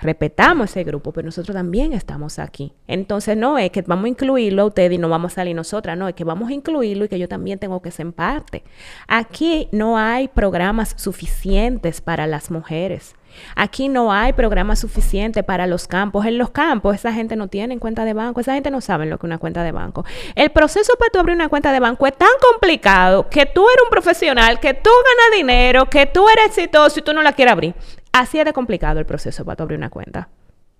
respetamos 0.00 0.70
ese 0.70 0.84
grupo, 0.84 1.12
pero 1.12 1.26
nosotros 1.26 1.54
también 1.54 1.92
estamos 1.92 2.38
aquí. 2.38 2.72
Entonces 2.86 3.36
no 3.36 3.58
es 3.58 3.70
que 3.70 3.82
vamos 3.82 4.06
a 4.06 4.08
incluirlo 4.08 4.62
a 4.62 4.66
usted 4.66 4.90
y 4.90 4.98
no 4.98 5.08
vamos 5.08 5.32
a 5.32 5.36
salir 5.36 5.56
nosotras, 5.56 5.96
no, 5.96 6.08
es 6.08 6.14
que 6.14 6.24
vamos 6.24 6.50
a 6.50 6.52
incluirlo 6.52 7.04
y 7.04 7.08
que 7.08 7.18
yo 7.18 7.28
también 7.28 7.58
tengo 7.58 7.80
que 7.82 7.90
ser 7.90 8.12
parte. 8.12 8.62
Aquí 9.08 9.68
no 9.72 9.98
hay 9.98 10.28
programas 10.28 10.94
suficientes 10.96 12.00
para 12.00 12.26
las 12.26 12.50
mujeres. 12.50 13.14
Aquí 13.54 13.88
no 13.88 14.12
hay 14.12 14.32
programa 14.32 14.76
suficiente 14.76 15.42
para 15.42 15.66
los 15.66 15.86
campos. 15.86 16.26
En 16.26 16.38
los 16.38 16.50
campos 16.50 16.94
esa 16.94 17.12
gente 17.12 17.36
no 17.36 17.48
tiene 17.48 17.78
cuenta 17.78 18.04
de 18.04 18.14
banco, 18.14 18.40
esa 18.40 18.54
gente 18.54 18.70
no 18.70 18.80
sabe 18.80 19.06
lo 19.06 19.18
que 19.18 19.26
es 19.26 19.28
una 19.28 19.38
cuenta 19.38 19.62
de 19.62 19.72
banco. 19.72 20.04
El 20.34 20.50
proceso 20.50 20.94
para 20.98 21.10
tú 21.10 21.18
abrir 21.18 21.34
una 21.34 21.48
cuenta 21.48 21.72
de 21.72 21.80
banco 21.80 22.06
es 22.06 22.16
tan 22.16 22.30
complicado 22.50 23.28
que 23.28 23.46
tú 23.46 23.68
eres 23.68 23.84
un 23.84 23.90
profesional, 23.90 24.60
que 24.60 24.74
tú 24.74 24.90
ganas 24.90 25.36
dinero, 25.36 25.90
que 25.90 26.06
tú 26.06 26.28
eres 26.28 26.46
exitoso 26.46 27.00
y 27.00 27.02
tú 27.02 27.12
no 27.12 27.22
la 27.22 27.32
quieres 27.32 27.52
abrir. 27.52 27.74
Así 28.20 28.38
es 28.38 28.44
de 28.44 28.52
complicado 28.52 28.98
el 29.00 29.06
proceso 29.06 29.44
para 29.44 29.56
tú 29.56 29.62
abrir 29.64 29.78
una 29.78 29.90
cuenta. 29.90 30.28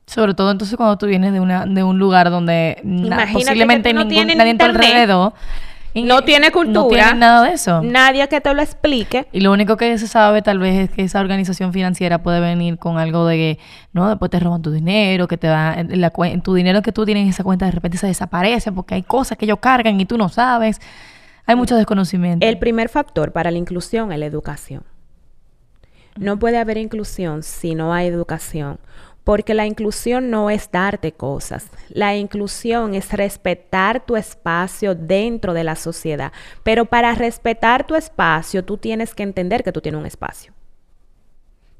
Sobre 0.07 0.35
todo 0.35 0.50
entonces 0.52 0.76
cuando 0.76 0.97
tú 0.99 1.07
vienes 1.07 1.33
de, 1.33 1.40
una, 1.40 1.66
de 1.66 1.83
un 1.83 1.99
lugar 1.99 2.31
donde 2.31 2.81
posiblemente 3.33 3.93
no 3.93 4.05
ningún, 4.05 4.37
nadie 4.38 4.50
en 4.52 4.59
tu 4.59 4.64
alrededor 4.64 5.33
y- 5.95 6.02
No 6.05 6.23
tiene 6.23 6.50
cultura. 6.52 6.83
No 6.83 6.88
tiene 6.88 7.14
nada 7.14 7.43
de 7.49 7.55
eso. 7.55 7.83
Nadie 7.83 8.28
que 8.28 8.40
te 8.40 8.52
lo 8.55 8.61
explique. 8.62 9.26
Y 9.33 9.40
lo 9.40 9.50
único 9.50 9.76
que 9.76 9.97
se 9.99 10.07
sabe 10.07 10.43
tal 10.43 10.59
vez 10.59 10.78
es 10.78 10.90
que 10.90 11.02
esa 11.02 11.21
organización 11.21 11.73
financiera 11.73 12.23
puede 12.23 12.38
venir 12.38 12.78
con 12.78 12.99
algo 12.99 13.26
de 13.26 13.37
que, 13.37 13.59
no, 13.95 14.09
después 14.09 14.31
te 14.31 14.38
roban 14.38 14.62
tu 14.62 14.71
dinero, 14.71 15.26
que 15.26 15.38
te 15.38 15.47
dan, 15.49 15.88
la, 16.00 16.12
cuen- 16.12 16.43
tu 16.43 16.55
dinero 16.55 16.83
que 16.83 16.93
tú 16.93 17.05
tienes 17.07 17.23
en 17.25 17.31
esa 17.31 17.43
cuenta 17.45 17.64
de 17.64 17.73
repente 17.73 17.97
se 17.99 18.07
desaparece 18.07 18.71
porque 18.73 18.95
hay 18.95 19.02
cosas 19.02 19.37
que 19.38 19.47
ellos 19.47 19.59
cargan 19.61 19.99
y 20.00 20.05
tú 20.05 20.19
no 20.19 20.28
sabes. 20.28 20.81
Hay 21.47 21.57
mucho 21.57 21.75
desconocimiento. 21.76 22.47
El 22.47 22.59
primer 22.59 22.88
factor 22.90 23.33
para 23.33 23.50
la 23.50 23.59
inclusión 23.59 24.12
es 24.12 24.19
la 24.19 24.26
educación. 24.26 24.83
No 26.17 26.39
puede 26.39 26.59
haber 26.59 26.79
inclusión 26.79 27.43
si 27.43 27.75
no 27.75 27.93
hay 27.93 28.07
educación, 28.07 28.79
porque 29.25 29.55
la 29.55 29.67
inclusión 29.67 30.31
no 30.31 30.51
es 30.51 30.71
darte 30.71 31.13
cosas. 31.13 31.69
La 31.89 32.17
inclusión 32.17 32.95
es 32.95 33.13
respetar 33.13 34.07
tu 34.07 34.17
espacio 34.17 34.95
dentro 34.95 35.53
de 35.53 35.65
la 35.65 35.75
sociedad. 35.75 36.33
Pero 36.63 36.85
para 36.85 37.15
respetar 37.15 37.87
tu 37.87 37.95
espacio, 37.95 38.65
tú 38.65 38.79
tienes 38.79 39.15
que 39.15 39.25
entender 39.25 39.63
que 39.63 39.73
tú 39.73 39.81
tienes 39.81 39.99
un 39.99 40.07
espacio. 40.07 40.53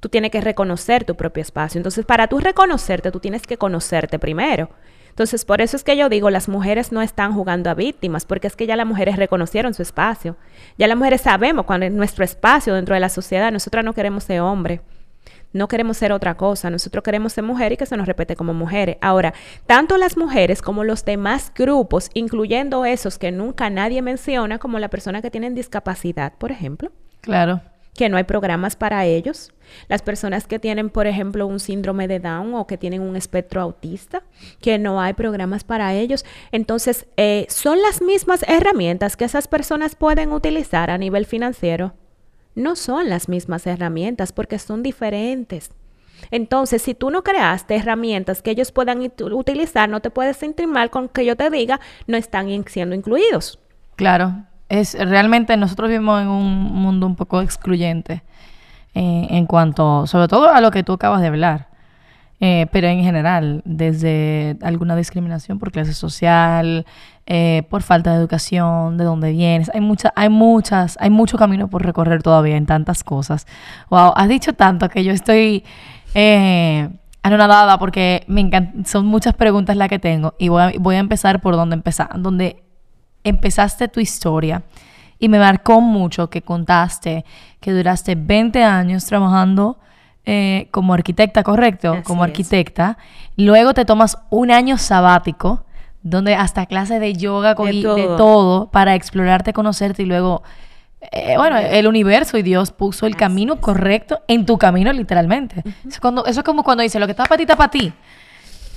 Tú 0.01 0.09
tienes 0.09 0.31
que 0.31 0.41
reconocer 0.41 1.05
tu 1.05 1.17
propio 1.17 1.41
espacio. 1.41 1.79
Entonces, 1.79 2.05
para 2.05 2.27
tú 2.27 2.39
reconocerte, 2.39 3.11
tú 3.11 3.21
tienes 3.21 3.43
que 3.43 3.57
conocerte 3.57 4.19
primero. 4.19 4.69
Entonces, 5.17 5.47
por 5.47 5.63
eso 5.63 5.79
es 5.79 5.83
que 5.83 5.97
yo 5.97 6.11
digo, 6.11 6.29
las 6.29 6.47
mujeres 6.47 6.93
no 6.93 7.01
están 7.01 7.33
jugando 7.33 7.71
a 7.71 7.75
víctimas, 7.75 8.27
porque 8.27 8.49
es 8.49 8.55
que 8.55 8.67
ya 8.67 8.77
las 8.77 8.87
mujeres 8.87 9.17
reconocieron 9.17 9.73
su 9.73 9.81
espacio. 9.81 10.37
Ya 10.77 10.89
las 10.89 10.99
mujeres 10.99 11.23
sabemos 11.23 11.65
cuál 11.65 11.85
es 11.85 11.91
nuestro 11.91 12.23
espacio 12.23 12.75
dentro 12.75 12.93
de 12.93 13.01
la 13.01 13.09
sociedad. 13.09 13.51
Nosotras 13.51 13.83
no 13.83 13.95
queremos 13.95 14.25
ser 14.25 14.43
hombre. 14.43 14.83
No 15.55 15.69
queremos 15.69 15.97
ser 15.97 16.13
otra 16.13 16.37
cosa. 16.37 16.69
Nosotros 16.69 17.03
queremos 17.03 17.33
ser 17.33 17.45
mujer 17.45 17.73
y 17.73 17.79
que 17.79 17.87
se 17.87 17.97
nos 17.97 18.07
respete 18.07 18.37
como 18.37 18.53
mujeres. 18.53 18.99
Ahora, 19.01 19.33
tanto 19.65 19.97
las 19.97 20.19
mujeres 20.19 20.61
como 20.61 20.85
los 20.85 21.03
demás 21.07 21.51
grupos, 21.57 22.11
incluyendo 22.13 22.85
esos 22.85 23.17
que 23.17 23.33
nunca 23.33 23.71
nadie 23.71 24.03
menciona, 24.03 24.59
como 24.59 24.79
la 24.79 24.91
persona 24.91 25.23
que 25.23 25.31
tienen 25.31 25.55
discapacidad, 25.55 26.35
por 26.37 26.53
ejemplo, 26.53 26.93
Claro. 27.23 27.63
Que 27.97 28.09
no 28.09 28.17
hay 28.17 28.25
programas 28.25 28.77
para 28.77 29.05
ellos. 29.05 29.53
Las 29.89 30.03
personas 30.03 30.47
que 30.47 30.59
tienen, 30.59 30.91
por 30.91 31.07
ejemplo, 31.07 31.47
un 31.47 31.59
síndrome 31.61 32.07
de 32.09 32.21
Down 32.21 32.55
o 32.55 32.67
que 32.67 32.79
tienen 32.79 33.03
un 33.03 33.17
espectro 33.17 33.61
autista, 33.61 34.23
que 34.61 34.79
no 34.79 35.01
hay 35.01 35.15
programas 35.15 35.65
para 35.65 35.95
ellos. 35.95 36.25
Entonces, 36.53 37.07
eh, 37.17 37.47
son 37.49 37.83
las 37.83 38.01
mismas 38.03 38.45
herramientas 38.49 39.17
que 39.17 39.25
esas 39.25 39.49
personas 39.49 39.95
pueden 39.95 40.33
utilizar 40.33 40.91
a 40.91 40.99
nivel 40.99 41.27
financiero. 41.27 41.95
No 42.55 42.77
son 42.77 43.09
las 43.09 43.29
mismas 43.29 43.67
herramientas 43.67 44.33
porque 44.33 44.59
son 44.59 44.83
diferentes. 44.83 45.71
Entonces, 46.31 46.83
si 46.83 46.95
tú 46.95 47.11
no 47.11 47.23
creaste 47.23 47.77
herramientas 47.77 48.43
que 48.43 48.51
ellos 48.51 48.73
puedan 48.73 49.01
utilizar, 49.03 49.89
no 49.89 50.01
te 50.01 50.11
puedes 50.11 50.37
sentir 50.37 50.67
mal 50.67 50.91
con 50.91 51.09
que 51.09 51.25
yo 51.25 51.37
te 51.37 51.51
diga, 51.51 51.81
no 52.07 52.17
están 52.17 52.49
siendo 52.67 52.95
incluidos. 52.95 53.59
Claro, 53.97 54.47
es 54.69 54.97
realmente 54.99 55.57
nosotros 55.57 55.89
vivimos 55.89 56.21
en 56.23 56.29
un 56.29 56.45
mundo 56.73 57.07
un 57.07 57.17
poco 57.17 57.41
excluyente 57.41 58.23
en 58.95 59.47
cuanto, 59.47 60.07
sobre 60.07 60.27
todo 60.27 60.49
a 60.49 60.61
lo 60.61 60.71
que 60.71 60.83
tú 60.83 60.95
acabas 60.95 61.21
de 61.21 61.27
hablar, 61.29 61.69
Eh, 62.39 62.67
pero 62.71 62.87
en 62.89 63.03
general, 63.03 63.63
desde 63.65 64.59
alguna 64.61 64.95
discriminación 64.95 65.59
por 65.59 65.73
clase 65.73 65.95
social, 65.95 66.85
eh, 67.27 67.63
por 67.71 67.81
falta 67.81 68.11
de 68.11 68.19
educación, 68.19 68.99
de 68.99 69.05
dónde 69.05 69.33
vienes, 69.33 69.71
hay 69.73 69.81
muchas, 69.81 70.13
hay 70.15 70.29
muchas, 70.29 70.99
hay 71.01 71.09
mucho 71.09 71.39
camino 71.39 71.69
por 71.69 71.83
recorrer 71.83 72.23
todavía 72.23 72.59
en 72.59 72.67
tantas 72.67 73.03
cosas. 73.05 73.47
Wow, 73.89 74.13
has 74.17 74.29
dicho 74.29 74.53
tanto 74.53 74.91
que 74.91 75.03
yo 75.03 75.13
estoy 75.13 75.65
eh, 76.15 76.91
anonadada 77.23 77.79
porque 77.79 78.23
me 78.29 78.43
encan- 78.43 78.85
son 78.85 79.07
muchas 79.07 79.33
preguntas 79.33 79.75
las 79.79 79.89
que 79.89 79.99
tengo 79.99 80.35
y 80.39 80.49
voy 80.51 80.63
a, 80.63 80.73
voy 80.79 80.97
a 80.97 80.99
empezar 80.99 81.41
por 81.41 81.57
donde 81.57 81.75
empezar, 81.75 82.11
empezaste 83.29 83.89
tu 83.89 84.01
historia 84.01 84.63
y 85.19 85.29
me 85.29 85.39
marcó 85.39 85.81
mucho 85.81 86.31
que 86.31 86.43
contaste 86.43 87.25
que 87.61 87.73
duraste 87.73 88.15
20 88.15 88.63
años 88.63 89.05
trabajando 89.07 89.79
eh, 90.25 90.69
como 90.71 90.95
arquitecta, 90.95 91.43
¿correcto? 91.43 91.93
Así 91.93 92.03
como 92.03 92.25
es. 92.25 92.31
arquitecta. 92.31 92.99
Luego 93.37 93.75
te 93.75 93.85
tomas 93.85 94.19
un 94.31 94.51
año 94.51 94.79
sabático 94.79 95.65
donde 96.03 96.35
hasta 96.35 96.67
clases 96.67 97.01
de 97.01 97.15
yoga 97.15 97.51
De 97.51 97.55
cogí 97.57 97.83
de 97.83 97.83
todo. 97.83 98.17
todo 98.17 98.71
para 98.71 98.95
explorarte, 98.95 99.53
conocerte 99.53 100.03
y 100.03 100.07
luego, 100.07 100.43
eh, 101.13 101.35
bueno, 101.37 101.59
el 101.59 101.87
universo 101.87 102.39
y 102.39 102.43
Dios 102.43 102.71
puso 102.71 103.07
el 103.07 103.17
camino 103.17 103.61
correcto 103.61 104.21
en 104.29 104.47
tu 104.47 104.59
camino 104.59 104.93
literalmente. 104.93 105.61
eso, 105.61 105.89
es 105.89 106.01
cuando, 106.01 106.25
eso 106.27 106.41
es 106.41 106.45
como 106.45 106.63
cuando 106.63 106.83
dice, 106.83 107.01
lo 107.01 107.07
que 107.07 107.13
está 107.13 107.25
para 107.25 107.37
ti, 107.37 107.43
está 107.43 107.57
para 107.57 107.71
ti. 107.71 107.93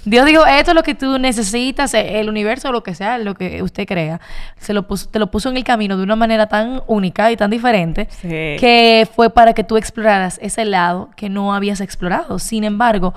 Dios 0.06 0.26
dijo, 0.26 0.46
esto 0.46 0.72
es 0.72 0.76
lo 0.76 0.84
que 0.84 0.96
tú 0.96 1.20
necesitas, 1.20 1.94
eh, 1.94 2.20
el 2.20 2.30
universo, 2.30 2.72
lo 2.72 2.84
que 2.84 2.96
sea, 2.96 3.18
lo 3.18 3.36
que 3.36 3.62
usted 3.62 3.86
crea, 3.86 4.22
se 4.58 4.74
lo 4.74 4.88
puso, 4.88 5.10
te 5.10 5.20
lo 5.20 5.30
puso 5.30 5.50
en 5.50 5.58
el 5.58 5.64
camino 5.64 5.98
de 5.98 6.04
una 6.04 6.16
manera 6.16 6.48
tan 6.48 6.82
única 6.88 7.32
y 7.32 7.38
tan 7.38 7.50
diferente 7.50 8.08
Sí. 8.10 8.28
que 8.60 9.08
fue 9.14 9.30
para 9.30 9.54
que 9.54 9.64
tú 9.64 9.78
exploraras 9.78 10.40
ese 10.42 10.64
lado 10.66 11.10
que 11.16 11.30
no 11.30 11.54
habías 11.54 11.82
explorado. 11.82 12.40
Sin 12.40 12.64
embargo, 12.64 13.14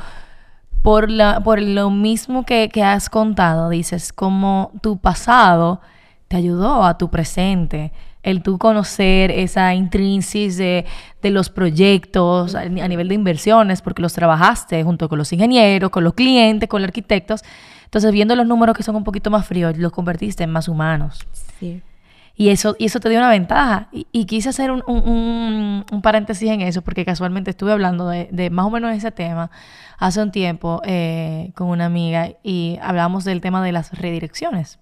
por, 0.83 1.09
la, 1.09 1.41
por 1.41 1.63
lo 1.63 1.91
mismo 1.91 2.45
que, 2.45 2.69
que 2.69 2.83
has 2.83 3.09
contado, 3.09 3.69
dices, 3.69 4.13
como 4.13 4.73
tu 4.83 4.99
pasado 4.99 5.81
te 6.29 6.37
ayudó 6.37 6.85
a 6.85 6.99
tu 6.99 7.09
presente, 7.11 7.93
el 8.23 8.43
tú 8.43 8.59
conocer 8.59 9.31
esa 9.31 9.75
intrínsesis 9.75 10.57
de, 10.57 10.85
de 11.23 11.31
los 11.31 11.51
proyectos 11.51 12.55
a, 12.55 12.61
a 12.61 12.69
nivel 12.69 13.09
de 13.09 13.15
inversiones, 13.15 13.83
porque 13.83 14.03
los 14.03 14.13
trabajaste 14.13 14.83
junto 14.85 15.09
con 15.09 15.19
los 15.19 15.33
ingenieros, 15.33 15.91
con 15.91 16.05
los 16.05 16.15
clientes, 16.15 16.69
con 16.69 16.83
los 16.83 16.89
arquitectos. 16.89 17.43
Entonces, 17.85 18.13
viendo 18.13 18.35
los 18.37 18.47
números 18.47 18.77
que 18.77 18.83
son 18.83 18.97
un 18.97 19.05
poquito 19.05 19.31
más 19.31 19.47
fríos, 19.47 19.77
los 19.77 19.93
convertiste 19.93 20.45
en 20.45 20.51
más 20.51 20.69
humanos. 20.69 21.27
Sí. 21.59 21.83
Y 22.35 22.49
eso, 22.49 22.75
y 22.79 22.87
eso 22.87 22.99
te 22.99 23.11
dio 23.11 23.19
una 23.19 23.29
ventaja. 23.29 23.89
Y, 23.93 24.07
y 24.13 24.25
quise 24.25 24.49
hacer 24.49 24.71
un, 24.71 24.83
un- 24.87 25.07
un- 25.07 25.85
un 25.93 26.01
paréntesis 26.03 26.49
en 26.49 26.63
eso, 26.63 26.81
porque 26.81 27.05
casualmente 27.05 27.51
estuve 27.51 27.73
hablando 27.73 28.09
de, 28.09 28.29
de 28.33 28.49
más 28.49 28.65
o 28.65 28.71
menos 28.71 28.95
ese 28.97 29.11
tema 29.11 29.51
hace 29.99 30.23
un 30.23 30.31
tiempo 30.33 30.81
eh, 30.87 31.53
con 31.55 31.69
una 31.69 31.85
amiga 31.85 32.31
y 32.43 32.79
hablábamos 32.81 33.25
del 33.25 33.41
tema 33.43 33.63
de 33.63 33.73
las 33.73 33.93
redirecciones. 33.93 34.79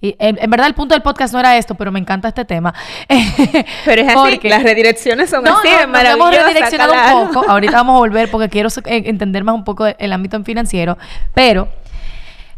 Y 0.00 0.14
en, 0.20 0.38
en 0.40 0.50
verdad 0.50 0.68
el 0.68 0.74
punto 0.74 0.94
del 0.94 1.02
podcast 1.02 1.32
no 1.34 1.40
era 1.40 1.56
esto, 1.56 1.74
pero 1.74 1.90
me 1.90 1.98
encanta 1.98 2.28
este 2.28 2.44
tema. 2.44 2.72
Pero 3.84 4.02
es 4.02 4.08
así, 4.08 4.16
Porque- 4.16 4.48
las 4.48 4.62
redirecciones 4.62 5.28
son 5.30 5.42
no, 5.42 5.58
así, 5.58 5.68
no, 5.68 5.80
es 5.80 5.88
maravilloso. 5.88 6.30
hemos 6.32 6.46
redireccionado 6.46 6.92
un 7.22 7.28
poco. 7.32 7.50
Ahorita 7.50 7.72
vamos 7.72 7.96
a 7.96 7.98
volver 7.98 8.30
porque 8.30 8.48
quiero 8.48 8.68
eh, 8.84 9.02
entender 9.06 9.42
más 9.42 9.56
un 9.56 9.64
poco 9.64 9.86
el 9.86 10.12
ámbito 10.12 10.42
financiero. 10.44 10.96
Pero 11.34 11.68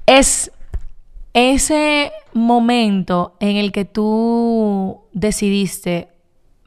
es 0.04 0.50
ese 1.32 2.12
momento 2.34 3.36
en 3.40 3.56
el 3.56 3.72
que 3.72 3.84
tú 3.86 5.00
decidiste, 5.12 6.08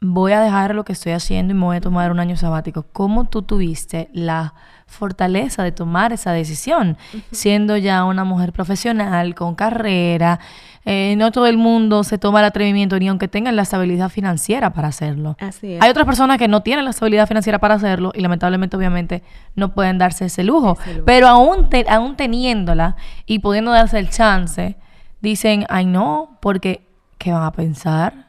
voy 0.00 0.32
a 0.32 0.40
dejar 0.40 0.74
lo 0.74 0.84
que 0.84 0.92
estoy 0.92 1.12
haciendo 1.12 1.52
y 1.52 1.56
me 1.56 1.64
voy 1.66 1.76
a 1.76 1.80
tomar 1.80 2.10
un 2.10 2.18
año 2.18 2.36
sabático. 2.36 2.84
¿Cómo 2.92 3.26
tú 3.26 3.42
tuviste 3.42 4.08
la 4.12 4.54
fortaleza 4.86 5.62
de 5.62 5.72
tomar 5.72 6.12
esa 6.12 6.32
decisión? 6.32 6.96
Siendo 7.32 7.76
ya 7.76 8.04
una 8.04 8.24
mujer 8.24 8.52
profesional, 8.52 9.34
con 9.34 9.54
carrera, 9.54 10.38
eh, 10.84 11.14
no 11.16 11.32
todo 11.32 11.46
el 11.46 11.56
mundo 11.56 12.04
se 12.04 12.18
toma 12.18 12.40
el 12.40 12.44
atrevimiento 12.46 12.98
ni 12.98 13.08
aunque 13.08 13.26
tengan 13.26 13.56
la 13.56 13.62
estabilidad 13.62 14.08
financiera 14.10 14.72
para 14.72 14.88
hacerlo. 14.88 15.36
Así 15.40 15.72
es. 15.74 15.82
Hay 15.82 15.90
otras 15.90 16.04
personas 16.06 16.38
que 16.38 16.46
no 16.48 16.62
tienen 16.62 16.84
la 16.84 16.90
estabilidad 16.90 17.26
financiera 17.26 17.58
para 17.58 17.74
hacerlo 17.74 18.12
y 18.14 18.20
lamentablemente 18.20 18.76
obviamente 18.76 19.22
no 19.54 19.72
pueden 19.74 19.98
darse 19.98 20.26
ese 20.26 20.44
lujo. 20.44 20.76
Ese 20.80 20.92
lujo. 20.94 21.04
Pero 21.06 21.26
aún, 21.28 21.70
te- 21.70 21.86
aún 21.88 22.16
teniéndola 22.16 22.96
y 23.26 23.38
pudiendo 23.40 23.70
darse 23.72 23.98
el 23.98 24.10
chance, 24.10 24.76
dicen, 25.20 25.64
ay 25.70 25.86
no, 25.86 26.38
porque 26.40 26.86
¿qué 27.18 27.32
van 27.32 27.44
a 27.44 27.52
pensar? 27.52 28.26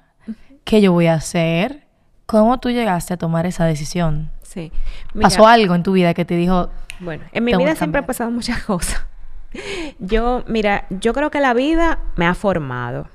¿Qué 0.63 0.81
yo 0.81 0.93
voy 0.93 1.07
a 1.07 1.15
hacer? 1.15 1.85
¿Cómo 2.25 2.60
tú 2.60 2.70
llegaste 2.70 3.13
a 3.13 3.17
tomar 3.17 3.46
esa 3.46 3.65
decisión? 3.65 4.32
Sí. 4.41 4.72
Mira, 5.13 5.29
¿Pasó 5.29 5.48
algo 5.48 5.75
en 5.75 5.84
tu 5.84 5.91
vida 5.94 6.13
que 6.13 6.25
te 6.25 6.36
dijo, 6.36 6.70
Bueno, 7.00 7.24
en 7.32 7.44
mi 7.44 7.51
vida 7.55 7.75
siempre 7.75 8.00
han 8.00 8.05
pasado 8.05 8.32
muchas 8.32 8.63
cosas. 8.63 9.05
Yo, 10.00 10.44
mira, 10.48 10.86
yo 10.89 11.13
creo 11.13 11.32
que 11.32 11.39
la 11.39 11.53
vida 11.53 12.00
me 12.17 12.25
ha 12.25 12.34
formado. 12.34 13.08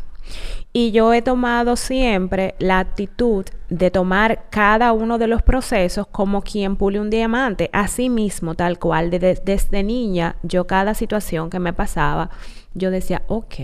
Y 0.72 0.92
yo 0.92 1.12
he 1.12 1.20
tomado 1.20 1.74
siempre 1.76 2.54
la 2.60 2.78
actitud 2.78 3.44
de 3.68 3.90
tomar 3.90 4.44
cada 4.50 4.92
uno 4.92 5.18
de 5.18 5.26
los 5.26 5.42
procesos 5.42 6.06
como 6.06 6.42
quien 6.42 6.76
pule 6.76 7.00
un 7.00 7.10
diamante. 7.10 7.68
Así 7.72 8.08
mismo, 8.08 8.54
tal 8.54 8.78
cual. 8.78 9.10
de- 9.10 9.40
desde 9.44 9.82
niña, 9.82 10.36
yo 10.44 10.66
cada 10.68 10.94
situación 10.94 11.50
que 11.50 11.58
me 11.58 11.72
pasaba, 11.72 12.30
yo 12.74 12.90
decía, 12.92 13.22
ok, 13.26 13.54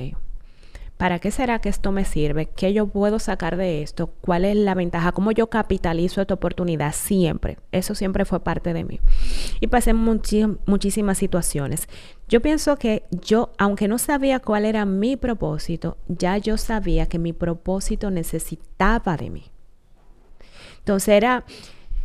¿para 0.97 1.19
qué 1.19 1.31
será 1.31 1.61
que 1.61 1.69
esto 1.69 1.93
me 1.93 2.05
sirve? 2.05 2.47
¿Qué 2.47 2.73
yo 2.73 2.87
puedo 2.87 3.19
sacar 3.19 3.57
de 3.57 3.83
esto? 3.83 4.09
¿Cuál 4.21 4.45
es 4.45 4.57
la 4.57 4.75
ventaja? 4.75 5.13
¿Cómo 5.13 5.33
yo 5.33 5.49
capitalizo 5.49 6.21
esta 6.21 6.35
oportunidad? 6.35 6.95
Siempre. 6.95 7.59
Eso 7.73 7.95
siempre 7.95 8.25
fue 8.25 8.41
parte 8.41 8.73
de 8.73 8.85
mí. 8.85 9.01
Y 9.61 9.67
pasé 9.67 9.93
muchísimas 9.95 11.19
situaciones. 11.19 11.89
Yo 12.29 12.41
pienso 12.41 12.77
que 12.77 13.05
yo, 13.11 13.53
aunque 13.59 13.89
no 13.89 13.99
sabía 13.99 14.41
cuál 14.41 14.65
era 14.65 14.85
mi 14.85 15.17
propósito, 15.17 15.97
ya 16.09 16.39
yo 16.39 16.57
sabía 16.57 17.07
que 17.07 17.19
mi 17.19 17.33
propósito 17.33 18.11
necesitaba 18.11 19.17
de 19.17 19.31
mí. 19.31 19.45
Entonces 20.79 21.09
era, 21.09 21.45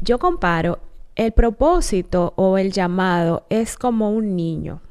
yo 0.01 0.19
comparo, 0.19 0.79
el 1.15 1.31
propósito 1.31 2.33
o 2.35 2.57
el 2.57 2.71
llamado 2.71 3.45
es 3.49 3.77
como 3.77 4.11
un 4.11 4.35
niño 4.35 4.81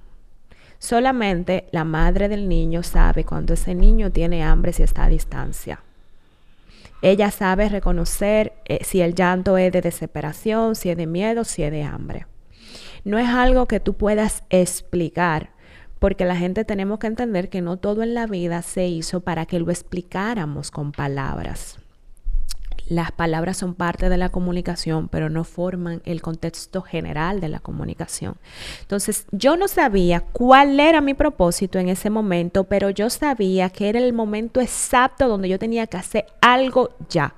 Solamente 0.80 1.66
la 1.72 1.84
madre 1.84 2.30
del 2.30 2.48
niño 2.48 2.82
sabe 2.82 3.24
cuando 3.24 3.52
ese 3.52 3.74
niño 3.74 4.10
tiene 4.10 4.42
hambre 4.42 4.72
si 4.72 4.82
está 4.82 5.04
a 5.04 5.08
distancia. 5.10 5.82
Ella 7.02 7.30
sabe 7.30 7.68
reconocer 7.68 8.54
eh, 8.64 8.82
si 8.82 9.02
el 9.02 9.14
llanto 9.14 9.58
es 9.58 9.72
de 9.72 9.82
desesperación, 9.82 10.74
si 10.74 10.88
es 10.88 10.96
de 10.96 11.06
miedo, 11.06 11.44
si 11.44 11.62
es 11.62 11.70
de 11.70 11.82
hambre. 11.82 12.26
No 13.04 13.18
es 13.18 13.28
algo 13.28 13.66
que 13.66 13.78
tú 13.78 13.92
puedas 13.92 14.42
explicar, 14.48 15.50
porque 15.98 16.24
la 16.24 16.36
gente 16.36 16.64
tenemos 16.64 16.98
que 16.98 17.08
entender 17.08 17.50
que 17.50 17.60
no 17.60 17.76
todo 17.76 18.02
en 18.02 18.14
la 18.14 18.26
vida 18.26 18.62
se 18.62 18.86
hizo 18.88 19.20
para 19.20 19.44
que 19.44 19.60
lo 19.60 19.70
explicáramos 19.70 20.70
con 20.70 20.92
palabras. 20.92 21.78
Las 22.88 23.12
palabras 23.12 23.56
son 23.56 23.74
parte 23.74 24.08
de 24.08 24.16
la 24.16 24.30
comunicación, 24.30 25.08
pero 25.08 25.30
no 25.30 25.44
forman 25.44 26.02
el 26.04 26.22
contexto 26.22 26.82
general 26.82 27.40
de 27.40 27.48
la 27.48 27.60
comunicación. 27.60 28.36
Entonces, 28.82 29.26
yo 29.30 29.56
no 29.56 29.68
sabía 29.68 30.20
cuál 30.20 30.80
era 30.80 31.00
mi 31.00 31.14
propósito 31.14 31.78
en 31.78 31.88
ese 31.88 32.10
momento, 32.10 32.64
pero 32.64 32.90
yo 32.90 33.10
sabía 33.10 33.70
que 33.70 33.88
era 33.88 33.98
el 33.98 34.12
momento 34.12 34.60
exacto 34.60 35.28
donde 35.28 35.48
yo 35.48 35.58
tenía 35.58 35.86
que 35.86 35.96
hacer 35.96 36.26
algo 36.40 36.90
ya 37.08 37.34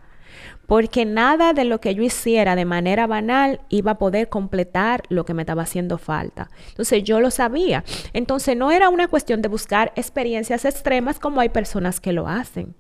porque 0.67 1.05
nada 1.05 1.53
de 1.53 1.65
lo 1.65 1.81
que 1.81 1.95
yo 1.95 2.03
hiciera 2.03 2.57
de 2.57 2.65
manera 2.65 3.07
banal 3.07 3.61
iba 3.69 3.93
a 3.93 3.99
poder 3.99 4.29
completar 4.29 5.03
lo 5.09 5.25
que 5.25 5.35
me 5.35 5.43
estaba 5.43 5.63
haciendo 5.63 5.99
falta. 5.99 6.51
Entonces 6.69 7.05
yo 7.05 7.21
lo 7.21 7.31
sabía. 7.31 7.85
Entonces 8.13 8.57
no 8.57 8.71
era 8.71 8.89
una 8.89 9.09
cuestión 9.09 9.43
de 9.43 9.49
buscar 9.49 9.93
experiencias 9.97 10.65
extremas 10.65 11.19
como 11.19 11.41
hay 11.41 11.49
personas 11.49 12.01
que 12.01 12.13
lo 12.13 12.29
hacen, 12.29 12.75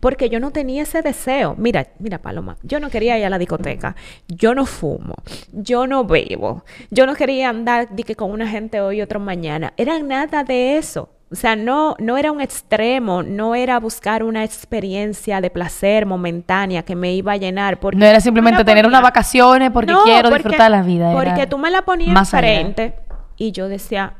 porque 0.00 0.28
yo 0.28 0.40
no 0.40 0.50
tenía 0.50 0.82
ese 0.82 1.02
deseo. 1.02 1.54
Mira, 1.58 1.88
mira 1.98 2.18
Paloma, 2.18 2.56
yo 2.62 2.80
no 2.80 2.90
quería 2.90 3.18
ir 3.18 3.24
a 3.24 3.30
la 3.30 3.38
discoteca, 3.38 3.96
yo 4.28 4.54
no 4.54 4.66
fumo, 4.66 5.14
yo 5.52 5.86
no 5.86 6.04
bebo, 6.04 6.64
yo 6.90 7.06
no 7.06 7.14
quería 7.14 7.50
andar 7.50 7.88
con 8.16 8.30
una 8.30 8.48
gente 8.48 8.80
hoy 8.80 8.98
y 8.98 9.02
otro 9.02 9.20
mañana. 9.20 9.72
Era 9.76 9.98
nada 9.98 10.44
de 10.44 10.78
eso. 10.78 11.15
O 11.30 11.34
sea, 11.34 11.56
no, 11.56 11.96
no 11.98 12.16
era 12.16 12.30
un 12.30 12.40
extremo, 12.40 13.24
no 13.24 13.56
era 13.56 13.80
buscar 13.80 14.22
una 14.22 14.44
experiencia 14.44 15.40
de 15.40 15.50
placer 15.50 16.06
momentánea 16.06 16.84
que 16.84 16.94
me 16.94 17.14
iba 17.14 17.32
a 17.32 17.36
llenar. 17.36 17.80
Porque 17.80 17.98
no 17.98 18.06
era 18.06 18.20
simplemente 18.20 18.64
tener 18.64 18.86
unas 18.86 19.02
vacaciones 19.02 19.70
porque 19.72 19.92
quiero 20.04 20.30
disfrutar 20.30 20.70
la 20.70 20.82
vida. 20.82 21.12
Porque 21.12 21.46
tú 21.48 21.58
me 21.58 21.70
la 21.70 21.82
ponías 21.82 22.30
frente 22.30 22.94
y 23.36 23.50
yo 23.50 23.68
decía, 23.68 24.14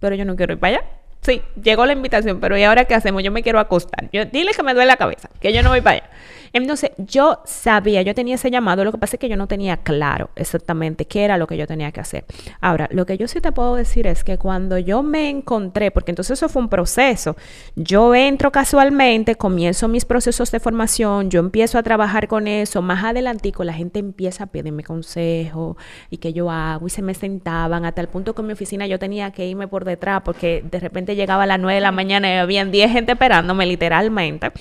pero 0.00 0.16
yo 0.16 0.24
no 0.24 0.34
quiero 0.34 0.54
ir 0.54 0.58
para 0.58 0.78
allá. 0.78 0.84
Sí, 1.24 1.40
llegó 1.62 1.86
la 1.86 1.94
invitación, 1.94 2.38
pero 2.38 2.58
¿y 2.58 2.64
ahora 2.64 2.84
qué 2.84 2.94
hacemos? 2.94 3.22
Yo 3.22 3.32
me 3.32 3.42
quiero 3.42 3.58
acostar. 3.58 4.10
Yo, 4.12 4.26
dile 4.26 4.52
que 4.52 4.62
me 4.62 4.74
duele 4.74 4.88
la 4.88 4.98
cabeza, 4.98 5.30
que 5.40 5.54
yo 5.54 5.62
no 5.62 5.70
voy 5.70 5.80
para 5.80 5.96
allá. 5.96 6.10
Entonces, 6.54 6.92
yo 6.98 7.40
sabía, 7.44 8.02
yo 8.02 8.14
tenía 8.14 8.36
ese 8.36 8.48
llamado, 8.48 8.84
lo 8.84 8.92
que 8.92 8.98
pasa 8.98 9.16
es 9.16 9.20
que 9.20 9.28
yo 9.28 9.36
no 9.36 9.48
tenía 9.48 9.78
claro 9.78 10.30
exactamente 10.36 11.04
qué 11.04 11.24
era 11.24 11.36
lo 11.36 11.48
que 11.48 11.56
yo 11.56 11.66
tenía 11.66 11.90
que 11.90 12.00
hacer. 12.00 12.26
Ahora, 12.60 12.88
lo 12.92 13.06
que 13.06 13.18
yo 13.18 13.26
sí 13.26 13.40
te 13.40 13.50
puedo 13.50 13.74
decir 13.74 14.06
es 14.06 14.22
que 14.22 14.38
cuando 14.38 14.78
yo 14.78 15.02
me 15.02 15.30
encontré, 15.30 15.90
porque 15.90 16.12
entonces 16.12 16.38
eso 16.38 16.48
fue 16.48 16.62
un 16.62 16.68
proceso, 16.68 17.34
yo 17.74 18.14
entro 18.14 18.52
casualmente, 18.52 19.34
comienzo 19.34 19.88
mis 19.88 20.04
procesos 20.04 20.52
de 20.52 20.60
formación, 20.60 21.28
yo 21.28 21.40
empiezo 21.40 21.76
a 21.76 21.82
trabajar 21.82 22.28
con 22.28 22.46
eso, 22.46 22.82
más 22.82 23.02
adelantico 23.02 23.64
la 23.64 23.72
gente 23.72 23.98
empieza 23.98 24.44
a 24.44 24.46
pedirme 24.46 24.84
consejo 24.84 25.76
y 26.08 26.18
que 26.18 26.32
yo 26.32 26.52
hago 26.52 26.86
y 26.86 26.90
se 26.90 27.02
me 27.02 27.14
sentaban 27.14 27.84
hasta 27.84 28.00
el 28.00 28.06
punto 28.06 28.32
que 28.32 28.42
en 28.42 28.46
mi 28.46 28.52
oficina 28.52 28.86
yo 28.86 29.00
tenía 29.00 29.32
que 29.32 29.44
irme 29.44 29.66
por 29.66 29.84
detrás 29.84 30.22
porque 30.24 30.64
de 30.70 30.78
repente 30.78 31.13
llegaba 31.14 31.44
a 31.44 31.46
las 31.46 31.58
9 31.58 31.74
de 31.74 31.80
la 31.80 31.92
mañana 31.92 32.28
y 32.32 32.38
habían 32.38 32.70
10 32.70 32.90
gente 32.90 33.12
esperándome 33.12 33.66
literalmente 33.66 34.52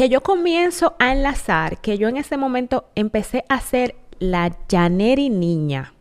que 0.00 0.08
yo 0.08 0.22
comienzo 0.22 0.94
a 0.98 1.12
enlazar, 1.12 1.78
que 1.80 1.98
yo 1.98 2.08
en 2.08 2.16
ese 2.16 2.36
momento 2.36 2.86
empecé 2.94 3.44
a 3.48 3.60
ser 3.60 3.96
la 4.18 4.50
Janeri 4.70 5.30
niña. 5.30 5.92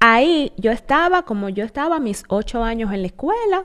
Ahí 0.00 0.52
yo 0.56 0.70
estaba 0.70 1.22
como 1.22 1.48
yo 1.48 1.64
estaba 1.64 1.98
mis 2.00 2.24
ocho 2.28 2.62
años 2.62 2.92
en 2.92 3.02
la 3.02 3.08
escuela, 3.08 3.64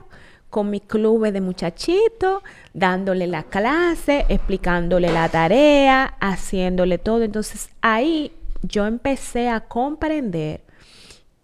con 0.50 0.70
mi 0.70 0.80
club 0.80 1.32
de 1.32 1.40
muchachitos, 1.40 2.42
dándole 2.74 3.26
la 3.26 3.42
clase, 3.42 4.24
explicándole 4.28 5.10
la 5.10 5.28
tarea, 5.28 6.14
haciéndole 6.20 6.98
todo. 6.98 7.22
Entonces 7.22 7.70
ahí 7.82 8.32
yo 8.62 8.86
empecé 8.86 9.48
a 9.48 9.60
comprender 9.60 10.62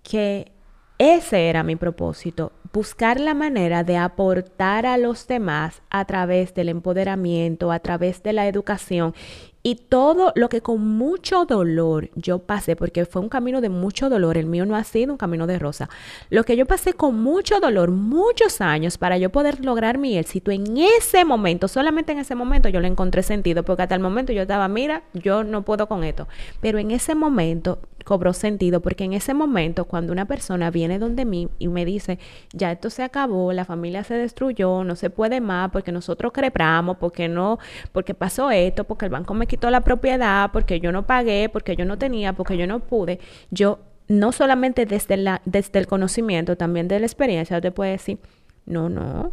que 0.02 0.52
ese 0.98 1.48
era 1.48 1.62
mi 1.62 1.76
propósito, 1.76 2.52
buscar 2.72 3.18
la 3.18 3.34
manera 3.34 3.84
de 3.84 3.96
aportar 3.96 4.86
a 4.86 4.96
los 4.96 5.26
demás 5.26 5.82
a 5.90 6.04
través 6.04 6.54
del 6.54 6.68
empoderamiento, 6.68 7.72
a 7.72 7.80
través 7.80 8.22
de 8.22 8.32
la 8.32 8.46
educación. 8.46 9.14
Y 9.62 9.74
todo 9.74 10.32
lo 10.36 10.48
que 10.48 10.62
con 10.62 10.80
mucho 10.80 11.44
dolor 11.44 12.08
yo 12.14 12.38
pasé, 12.38 12.76
porque 12.76 13.04
fue 13.04 13.20
un 13.20 13.28
camino 13.28 13.60
de 13.60 13.68
mucho 13.68 14.08
dolor, 14.08 14.38
el 14.38 14.46
mío 14.46 14.64
no 14.64 14.74
ha 14.74 14.84
sido 14.84 15.12
un 15.12 15.18
camino 15.18 15.46
de 15.46 15.58
rosa, 15.58 15.90
lo 16.30 16.44
que 16.44 16.56
yo 16.56 16.64
pasé 16.64 16.94
con 16.94 17.22
mucho 17.22 17.60
dolor, 17.60 17.90
muchos 17.90 18.62
años 18.62 18.96
para 18.96 19.18
yo 19.18 19.28
poder 19.28 19.62
lograr 19.62 19.98
mi 19.98 20.16
éxito, 20.16 20.50
en 20.50 20.78
ese 20.78 21.26
momento, 21.26 21.68
solamente 21.68 22.12
en 22.12 22.20
ese 22.20 22.34
momento 22.34 22.70
yo 22.70 22.80
le 22.80 22.88
encontré 22.88 23.22
sentido, 23.22 23.62
porque 23.62 23.82
hasta 23.82 23.94
el 23.94 24.00
momento 24.00 24.32
yo 24.32 24.40
estaba, 24.40 24.66
mira, 24.66 25.02
yo 25.12 25.44
no 25.44 25.60
puedo 25.62 25.88
con 25.88 26.04
esto, 26.04 26.26
pero 26.62 26.78
en 26.78 26.90
ese 26.90 27.14
momento 27.14 27.80
cobró 28.04 28.32
sentido, 28.32 28.80
porque 28.80 29.04
en 29.04 29.12
ese 29.12 29.34
momento 29.34 29.84
cuando 29.84 30.12
una 30.12 30.26
persona 30.26 30.70
viene 30.70 30.98
donde 30.98 31.24
mí 31.24 31.48
y 31.58 31.68
me 31.68 31.84
dice, 31.84 32.18
ya 32.52 32.72
esto 32.72 32.90
se 32.90 33.02
acabó, 33.02 33.52
la 33.52 33.64
familia 33.64 34.04
se 34.04 34.14
destruyó, 34.14 34.84
no 34.84 34.96
se 34.96 35.10
puede 35.10 35.40
más, 35.40 35.70
porque 35.70 35.92
nosotros 35.92 36.32
crepramos, 36.32 36.96
porque 36.98 37.28
no, 37.28 37.58
porque 37.92 38.14
pasó 38.14 38.50
esto, 38.50 38.84
porque 38.84 39.06
el 39.06 39.10
banco 39.10 39.34
me 39.34 39.46
quitó 39.46 39.70
la 39.70 39.80
propiedad, 39.82 40.50
porque 40.52 40.80
yo 40.80 40.92
no 40.92 41.06
pagué, 41.06 41.48
porque 41.48 41.76
yo 41.76 41.84
no 41.84 41.98
tenía, 41.98 42.32
porque 42.32 42.56
yo 42.56 42.66
no 42.66 42.80
pude, 42.80 43.20
yo 43.50 43.80
no 44.08 44.32
solamente 44.32 44.86
desde, 44.86 45.16
la, 45.16 45.40
desde 45.44 45.78
el 45.78 45.86
conocimiento, 45.86 46.56
también 46.56 46.88
de 46.88 46.98
la 46.98 47.06
experiencia, 47.06 47.60
te 47.60 47.70
puedo 47.70 47.90
decir, 47.90 48.18
no, 48.66 48.88
no, 48.88 49.32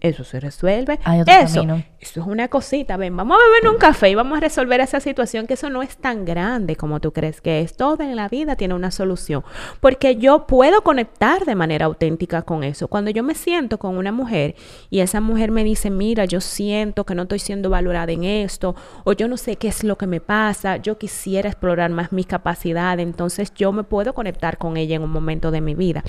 eso 0.00 0.24
se 0.24 0.40
resuelve. 0.40 0.98
eso, 1.26 1.62
eso 2.00 2.20
es 2.20 2.26
una 2.26 2.48
cosita. 2.48 2.96
Ven, 2.96 3.16
vamos 3.16 3.36
a 3.36 3.44
beber 3.44 3.72
un 3.72 3.78
café 3.78 4.10
y 4.10 4.14
vamos 4.14 4.38
a 4.38 4.40
resolver 4.40 4.80
esa 4.80 5.00
situación 5.00 5.46
que 5.46 5.54
eso 5.54 5.70
no 5.70 5.82
es 5.82 5.96
tan 5.96 6.24
grande 6.24 6.76
como 6.76 7.00
tú 7.00 7.12
crees 7.12 7.40
que 7.40 7.60
es. 7.60 7.76
Todo 7.76 8.02
en 8.02 8.16
la 8.16 8.28
vida 8.28 8.56
tiene 8.56 8.74
una 8.74 8.90
solución. 8.90 9.44
Porque 9.80 10.16
yo 10.16 10.46
puedo 10.46 10.82
conectar 10.82 11.44
de 11.44 11.54
manera 11.54 11.86
auténtica 11.86 12.42
con 12.42 12.64
eso. 12.64 12.88
Cuando 12.88 13.10
yo 13.10 13.22
me 13.22 13.34
siento 13.34 13.78
con 13.78 13.96
una 13.96 14.12
mujer 14.12 14.54
y 14.88 15.00
esa 15.00 15.20
mujer 15.20 15.50
me 15.50 15.64
dice, 15.64 15.90
mira, 15.90 16.24
yo 16.24 16.40
siento 16.40 17.04
que 17.04 17.14
no 17.14 17.22
estoy 17.22 17.38
siendo 17.38 17.70
valorada 17.70 18.12
en 18.12 18.24
esto, 18.24 18.74
o 19.04 19.12
yo 19.12 19.28
no 19.28 19.36
sé 19.36 19.56
qué 19.56 19.68
es 19.68 19.84
lo 19.84 19.98
que 19.98 20.06
me 20.06 20.20
pasa, 20.20 20.76
yo 20.78 20.98
quisiera 20.98 21.48
explorar 21.48 21.90
más 21.90 22.12
mis 22.12 22.26
capacidades, 22.26 23.04
entonces 23.04 23.52
yo 23.54 23.72
me 23.72 23.84
puedo 23.84 24.14
conectar 24.14 24.58
con 24.58 24.76
ella 24.76 24.96
en 24.96 25.02
un 25.02 25.10
momento 25.10 25.50
de 25.50 25.60
mi 25.60 25.74
vida. 25.74 26.02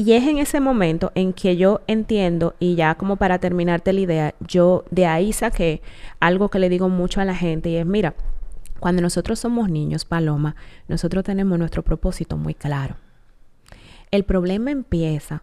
Y 0.00 0.12
es 0.12 0.28
en 0.28 0.38
ese 0.38 0.60
momento 0.60 1.10
en 1.16 1.32
que 1.32 1.56
yo 1.56 1.80
entiendo, 1.88 2.54
y 2.60 2.76
ya 2.76 2.94
como 2.94 3.16
para 3.16 3.40
terminarte 3.40 3.92
la 3.92 3.98
idea, 3.98 4.34
yo 4.38 4.84
de 4.92 5.06
ahí 5.06 5.32
saqué 5.32 5.82
algo 6.20 6.50
que 6.50 6.60
le 6.60 6.68
digo 6.68 6.88
mucho 6.88 7.20
a 7.20 7.24
la 7.24 7.34
gente 7.34 7.70
y 7.70 7.76
es, 7.78 7.84
mira, 7.84 8.14
cuando 8.78 9.02
nosotros 9.02 9.40
somos 9.40 9.68
niños, 9.68 10.04
Paloma, 10.04 10.54
nosotros 10.86 11.24
tenemos 11.24 11.58
nuestro 11.58 11.82
propósito 11.82 12.36
muy 12.36 12.54
claro. 12.54 12.94
El 14.12 14.22
problema 14.22 14.70
empieza 14.70 15.42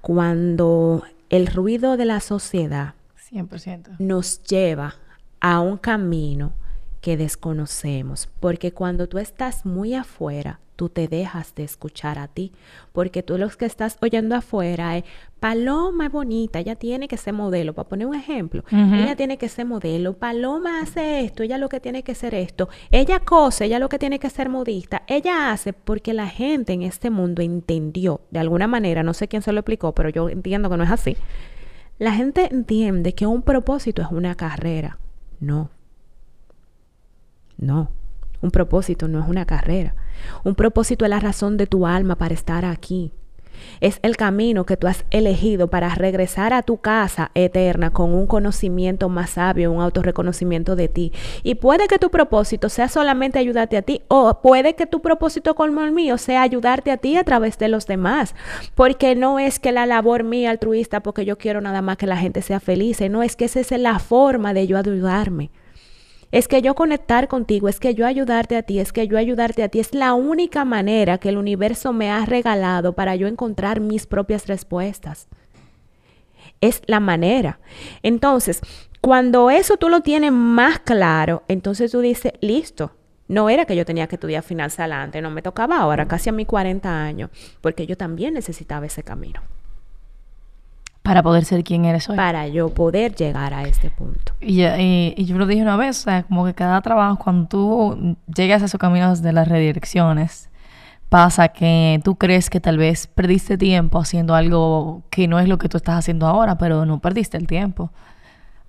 cuando 0.00 1.04
el 1.30 1.46
ruido 1.46 1.96
de 1.96 2.04
la 2.04 2.18
sociedad 2.18 2.94
100%. 3.30 4.00
nos 4.00 4.42
lleva 4.42 4.96
a 5.38 5.60
un 5.60 5.76
camino 5.76 6.54
que 7.02 7.16
desconocemos, 7.16 8.30
porque 8.40 8.72
cuando 8.72 9.08
tú 9.08 9.18
estás 9.18 9.66
muy 9.66 9.92
afuera, 9.92 10.60
tú 10.76 10.88
te 10.88 11.08
dejas 11.08 11.54
de 11.56 11.64
escuchar 11.64 12.16
a 12.16 12.28
ti, 12.28 12.52
porque 12.92 13.24
tú 13.24 13.36
los 13.38 13.56
que 13.56 13.66
estás 13.66 13.98
oyendo 14.00 14.36
afuera 14.36 14.96
es, 14.96 15.04
Paloma 15.40 16.06
es 16.06 16.12
bonita, 16.12 16.60
ella 16.60 16.76
tiene 16.76 17.08
que 17.08 17.16
ser 17.16 17.34
modelo, 17.34 17.74
para 17.74 17.88
poner 17.88 18.06
un 18.06 18.14
ejemplo, 18.14 18.62
ella 18.70 19.16
tiene 19.16 19.36
que 19.36 19.48
ser 19.48 19.66
modelo, 19.66 20.16
Paloma 20.16 20.80
hace 20.80 21.24
esto, 21.24 21.42
ella 21.42 21.58
lo 21.58 21.68
que 21.68 21.80
tiene 21.80 22.04
que 22.04 22.14
ser 22.14 22.34
esto, 22.34 22.68
ella 22.92 23.18
cose, 23.18 23.64
ella 23.64 23.80
lo 23.80 23.88
que 23.88 23.98
tiene 23.98 24.20
que 24.20 24.30
ser 24.30 24.48
modista, 24.48 25.02
ella 25.08 25.50
hace 25.50 25.72
porque 25.72 26.14
la 26.14 26.28
gente 26.28 26.72
en 26.72 26.82
este 26.82 27.10
mundo 27.10 27.42
entendió, 27.42 28.20
de 28.30 28.38
alguna 28.38 28.68
manera, 28.68 29.02
no 29.02 29.12
sé 29.12 29.26
quién 29.26 29.42
se 29.42 29.52
lo 29.52 29.58
explicó, 29.58 29.92
pero 29.92 30.08
yo 30.08 30.28
entiendo 30.28 30.70
que 30.70 30.76
no 30.76 30.84
es 30.84 30.90
así, 30.90 31.16
la 31.98 32.12
gente 32.12 32.48
entiende 32.52 33.12
que 33.14 33.26
un 33.26 33.42
propósito 33.42 34.02
es 34.02 34.08
una 34.12 34.36
carrera, 34.36 34.98
no, 35.40 35.70
no. 37.62 37.90
Un 38.42 38.50
propósito 38.50 39.08
no 39.08 39.20
es 39.20 39.28
una 39.28 39.46
carrera. 39.46 39.94
Un 40.44 40.54
propósito 40.54 41.04
es 41.04 41.10
la 41.10 41.20
razón 41.20 41.56
de 41.56 41.66
tu 41.66 41.86
alma 41.86 42.16
para 42.16 42.34
estar 42.34 42.64
aquí. 42.64 43.12
Es 43.80 44.00
el 44.02 44.16
camino 44.16 44.66
que 44.66 44.76
tú 44.76 44.88
has 44.88 45.04
elegido 45.10 45.68
para 45.68 45.94
regresar 45.94 46.52
a 46.52 46.62
tu 46.62 46.78
casa 46.78 47.30
eterna 47.34 47.90
con 47.90 48.12
un 48.12 48.26
conocimiento 48.26 49.08
más 49.08 49.30
sabio, 49.30 49.70
un 49.70 49.80
autorreconocimiento 49.80 50.74
de 50.74 50.88
ti. 50.88 51.12
Y 51.44 51.54
puede 51.54 51.86
que 51.86 51.98
tu 51.98 52.10
propósito 52.10 52.68
sea 52.68 52.88
solamente 52.88 53.38
ayudarte 53.38 53.76
a 53.76 53.82
ti 53.82 54.02
o 54.08 54.40
puede 54.40 54.74
que 54.74 54.86
tu 54.86 55.00
propósito 55.00 55.54
como 55.54 55.82
el 55.82 55.92
mío 55.92 56.18
sea 56.18 56.42
ayudarte 56.42 56.90
a 56.90 56.96
ti 56.96 57.16
a 57.16 57.22
través 57.22 57.58
de 57.58 57.68
los 57.68 57.86
demás. 57.86 58.34
Porque 58.74 59.14
no 59.14 59.38
es 59.38 59.60
que 59.60 59.70
la 59.70 59.86
labor 59.86 60.24
mía 60.24 60.50
altruista, 60.50 61.00
porque 61.00 61.24
yo 61.24 61.38
quiero 61.38 61.60
nada 61.60 61.82
más 61.82 61.96
que 61.96 62.08
la 62.08 62.16
gente 62.16 62.42
sea 62.42 62.58
feliz, 62.58 63.00
no 63.08 63.22
es 63.22 63.36
que 63.36 63.44
esa 63.44 63.60
es 63.60 63.70
la 63.70 64.00
forma 64.00 64.52
de 64.52 64.66
yo 64.66 64.78
ayudarme. 64.78 65.50
Es 66.32 66.48
que 66.48 66.62
yo 66.62 66.74
conectar 66.74 67.28
contigo, 67.28 67.68
es 67.68 67.78
que 67.78 67.94
yo 67.94 68.06
ayudarte 68.06 68.56
a 68.56 68.62
ti, 68.62 68.80
es 68.80 68.92
que 68.92 69.06
yo 69.06 69.18
ayudarte 69.18 69.62
a 69.62 69.68
ti. 69.68 69.80
Es 69.80 69.94
la 69.94 70.14
única 70.14 70.64
manera 70.64 71.18
que 71.18 71.28
el 71.28 71.36
universo 71.36 71.92
me 71.92 72.10
ha 72.10 72.24
regalado 72.24 72.94
para 72.94 73.14
yo 73.16 73.28
encontrar 73.28 73.80
mis 73.80 74.06
propias 74.06 74.46
respuestas. 74.46 75.28
Es 76.62 76.80
la 76.86 77.00
manera. 77.00 77.60
Entonces, 78.02 78.62
cuando 79.02 79.50
eso 79.50 79.76
tú 79.76 79.90
lo 79.90 80.00
tienes 80.00 80.32
más 80.32 80.78
claro, 80.78 81.42
entonces 81.48 81.92
tú 81.92 82.00
dices, 82.00 82.32
listo, 82.40 82.92
no 83.28 83.50
era 83.50 83.66
que 83.66 83.76
yo 83.76 83.84
tenía 83.84 84.06
que 84.06 84.16
estudiar 84.16 84.42
finanzas 84.42 84.80
adelante, 84.80 85.20
no 85.20 85.30
me 85.30 85.42
tocaba 85.42 85.78
ahora, 85.78 86.08
casi 86.08 86.30
a 86.30 86.32
mis 86.32 86.46
40 86.46 87.04
años, 87.04 87.30
porque 87.60 87.86
yo 87.86 87.98
también 87.98 88.32
necesitaba 88.32 88.86
ese 88.86 89.02
camino. 89.02 89.42
Para 91.02 91.22
poder 91.22 91.44
ser 91.44 91.64
quien 91.64 91.84
eres 91.84 92.08
hoy. 92.08 92.16
Para 92.16 92.46
yo 92.46 92.68
poder 92.68 93.14
llegar 93.14 93.54
a 93.54 93.64
este 93.64 93.90
punto. 93.90 94.34
Y, 94.40 94.62
y, 94.62 95.24
yo 95.24 95.36
lo 95.36 95.46
dije 95.46 95.62
una 95.62 95.76
vez, 95.76 96.00
o 96.00 96.02
sea, 96.04 96.22
como 96.22 96.44
que 96.44 96.54
cada 96.54 96.80
trabajo, 96.80 97.18
cuando 97.22 97.48
tú 97.48 98.16
llegas 98.34 98.62
a 98.62 98.66
esos 98.66 98.78
caminos 98.78 99.20
de 99.20 99.32
las 99.32 99.48
redirecciones, 99.48 100.48
pasa 101.12 101.48
que 101.48 102.00
tú 102.02 102.16
crees 102.16 102.48
que 102.48 102.58
tal 102.58 102.78
vez 102.78 103.06
perdiste 103.06 103.58
tiempo 103.58 103.98
haciendo 103.98 104.34
algo 104.34 105.02
que 105.10 105.28
no 105.28 105.40
es 105.40 105.46
lo 105.46 105.58
que 105.58 105.68
tú 105.68 105.76
estás 105.76 105.98
haciendo 105.98 106.26
ahora, 106.26 106.56
pero 106.56 106.86
no 106.86 107.00
perdiste 107.00 107.36
el 107.36 107.46
tiempo. 107.46 107.90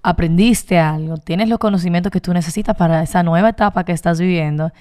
Aprendiste 0.01 0.77
algo, 0.77 1.15
tienes 1.15 1.47
los 1.47 1.57
conocimientos 1.57 2.11
que 2.11 2.19
tú 2.19 2.33
necesitas 2.33 2.75
para 2.75 3.01
esa 3.01 3.23
nueva 3.23 3.47
etapa 3.47 3.85
que 3.85 3.93
estás 3.93 4.19
viviendo 4.19 4.73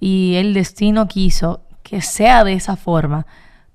y 0.00 0.36
el 0.36 0.54
destino 0.54 1.08
quiso 1.08 1.60
que 1.82 2.00
sea 2.00 2.42
de 2.42 2.54
esa 2.54 2.76
forma 2.76 3.26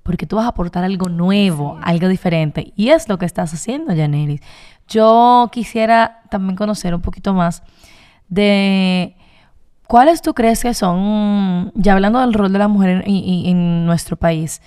porque 0.06 0.28
tú 0.28 0.36
vas 0.36 0.46
a 0.46 0.50
aportar 0.50 0.84
algo 0.84 1.10
nuevo, 1.10 1.80
algo 1.82 2.08
diferente. 2.08 2.72
Y 2.76 2.90
es 2.90 3.10
lo 3.10 3.18
que 3.18 3.26
estás 3.26 3.52
haciendo, 3.56 3.88
Janelis. 3.96 4.40
Yo 4.88 5.50
quisiera 5.52 6.22
también 6.30 6.56
conocer 6.56 6.94
un 6.94 7.02
poquito 7.02 7.34
más 7.34 7.64
de 8.30 9.16
cuáles 9.88 10.22
tú 10.22 10.36
crees 10.36 10.62
que 10.62 10.76
son, 10.76 11.72
ya 11.74 11.94
hablando 11.94 12.20
del 12.20 12.36
rol 12.36 12.54
de 12.54 12.60
la 12.60 12.68
mujer 12.68 13.02
en, 13.08 13.88
nuestro 13.88 14.16
país, 14.16 14.62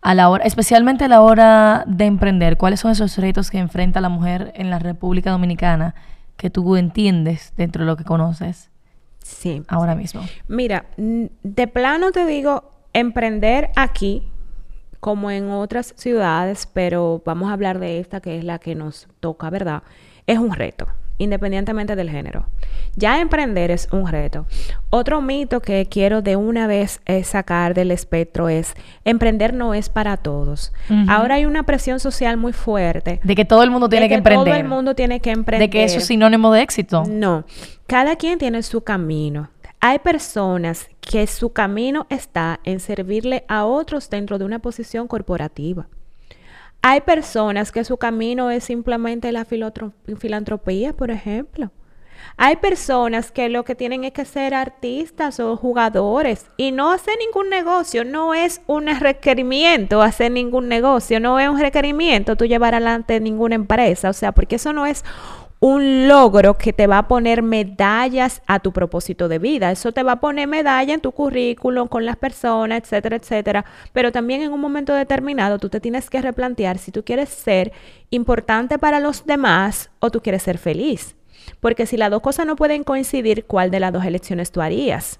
a 0.00 0.14
la 0.14 0.28
hora, 0.28 0.44
especialmente 0.44 1.06
a 1.06 1.08
la 1.08 1.22
hora 1.22 1.82
de 1.88 2.04
emprender, 2.04 2.56
¿cuáles 2.56 2.78
son 2.78 2.92
esos 2.92 3.18
retos 3.18 3.50
que 3.50 3.58
enfrenta 3.58 4.00
la 4.00 4.08
mujer 4.08 4.52
en 4.54 4.70
la 4.70 4.78
República 4.78 5.32
Dominicana 5.32 5.96
que 6.36 6.50
tú 6.50 6.76
entiendes 6.76 7.52
dentro 7.56 7.82
de 7.82 7.86
lo 7.86 7.96
que 7.96 8.04
conoces? 8.04 8.70
Sí. 9.18 9.60
Ahora 9.66 9.96
mismo. 9.96 10.20
Mira, 10.46 10.84
de 10.96 11.66
plano 11.66 12.12
te 12.12 12.24
digo, 12.26 12.70
emprender 12.92 13.70
aquí 13.74 14.22
como 15.00 15.30
en 15.30 15.50
otras 15.50 15.94
ciudades, 15.96 16.68
pero 16.72 17.22
vamos 17.24 17.50
a 17.50 17.52
hablar 17.52 17.78
de 17.78 18.00
esta 18.00 18.20
que 18.20 18.38
es 18.38 18.44
la 18.44 18.58
que 18.58 18.74
nos 18.74 19.08
toca, 19.20 19.50
¿verdad? 19.50 19.82
Es 20.26 20.38
un 20.38 20.52
reto, 20.52 20.86
independientemente 21.18 21.96
del 21.96 22.10
género. 22.10 22.46
Ya 22.96 23.20
emprender 23.20 23.70
es 23.70 23.88
un 23.92 24.08
reto. 24.08 24.46
Otro 24.90 25.22
mito 25.22 25.60
que 25.60 25.86
quiero 25.88 26.20
de 26.20 26.36
una 26.36 26.66
vez 26.66 27.00
eh, 27.06 27.22
sacar 27.22 27.74
del 27.74 27.90
espectro 27.90 28.48
es 28.48 28.74
emprender 29.04 29.54
no 29.54 29.72
es 29.72 29.88
para 29.88 30.16
todos. 30.16 30.72
Ahora 31.08 31.36
hay 31.36 31.44
una 31.44 31.62
presión 31.62 32.00
social 32.00 32.36
muy 32.36 32.52
fuerte. 32.52 33.20
De 33.22 33.34
que 33.34 33.44
todo 33.44 33.62
el 33.62 33.70
mundo 33.70 33.88
tiene 33.88 34.06
que, 34.06 34.14
que, 34.14 34.18
emprender. 34.18 34.44
Todo 34.46 34.54
el 34.54 34.68
mundo 34.68 34.94
tiene 34.94 35.20
que 35.20 35.30
emprender. 35.30 35.68
De 35.68 35.70
que 35.70 35.84
eso 35.84 35.98
es 35.98 36.06
sinónimo 36.06 36.52
de 36.52 36.62
éxito. 36.62 37.04
No. 37.08 37.44
Cada 37.86 38.16
quien 38.16 38.38
tiene 38.38 38.62
su 38.62 38.82
camino. 38.82 39.48
Hay 39.80 40.00
personas 40.00 40.88
que 41.00 41.26
su 41.28 41.52
camino 41.52 42.08
está 42.10 42.58
en 42.64 42.80
servirle 42.80 43.44
a 43.46 43.64
otros 43.64 44.10
dentro 44.10 44.36
de 44.36 44.44
una 44.44 44.58
posición 44.58 45.06
corporativa. 45.06 45.86
Hay 46.82 47.02
personas 47.02 47.70
que 47.70 47.84
su 47.84 47.96
camino 47.96 48.50
es 48.50 48.64
simplemente 48.64 49.30
la 49.30 49.44
filantropía, 49.44 50.92
por 50.94 51.12
ejemplo. 51.12 51.70
Hay 52.36 52.56
personas 52.56 53.30
que 53.30 53.48
lo 53.48 53.64
que 53.64 53.74
tienen 53.74 54.04
es 54.04 54.12
que 54.12 54.24
ser 54.24 54.54
artistas 54.54 55.38
o 55.40 55.56
jugadores 55.56 56.46
y 56.56 56.72
no 56.72 56.92
hacer 56.92 57.14
ningún 57.18 57.48
negocio. 57.48 58.04
No 58.04 58.34
es 58.34 58.60
un 58.66 58.86
requerimiento 58.86 60.02
hacer 60.02 60.32
ningún 60.32 60.68
negocio, 60.68 61.20
no 61.20 61.38
es 61.38 61.48
un 61.48 61.60
requerimiento 61.60 62.36
tú 62.36 62.44
llevar 62.44 62.74
adelante 62.74 63.20
ninguna 63.20 63.54
empresa. 63.54 64.10
O 64.10 64.12
sea, 64.12 64.32
porque 64.32 64.56
eso 64.56 64.72
no 64.72 64.86
es 64.86 65.04
un 65.60 66.06
logro 66.06 66.56
que 66.56 66.72
te 66.72 66.86
va 66.86 66.98
a 66.98 67.08
poner 67.08 67.42
medallas 67.42 68.42
a 68.46 68.60
tu 68.60 68.72
propósito 68.72 69.28
de 69.28 69.38
vida. 69.38 69.72
Eso 69.72 69.92
te 69.92 70.02
va 70.02 70.12
a 70.12 70.20
poner 70.20 70.46
medalla 70.46 70.94
en 70.94 71.00
tu 71.00 71.12
currículum 71.12 71.88
con 71.88 72.06
las 72.06 72.16
personas, 72.16 72.82
etcétera, 72.82 73.16
etcétera. 73.16 73.64
Pero 73.92 74.12
también 74.12 74.42
en 74.42 74.52
un 74.52 74.60
momento 74.60 74.94
determinado 74.94 75.58
tú 75.58 75.68
te 75.68 75.80
tienes 75.80 76.10
que 76.10 76.22
replantear 76.22 76.78
si 76.78 76.92
tú 76.92 77.04
quieres 77.04 77.28
ser 77.28 77.72
importante 78.10 78.78
para 78.78 79.00
los 79.00 79.26
demás 79.26 79.90
o 79.98 80.10
tú 80.10 80.20
quieres 80.22 80.42
ser 80.42 80.58
feliz. 80.58 81.16
Porque 81.60 81.86
si 81.86 81.96
las 81.96 82.10
dos 82.10 82.22
cosas 82.22 82.46
no 82.46 82.56
pueden 82.56 82.84
coincidir, 82.84 83.44
¿cuál 83.46 83.70
de 83.70 83.80
las 83.80 83.92
dos 83.92 84.04
elecciones 84.04 84.52
tú 84.52 84.60
harías? 84.60 85.18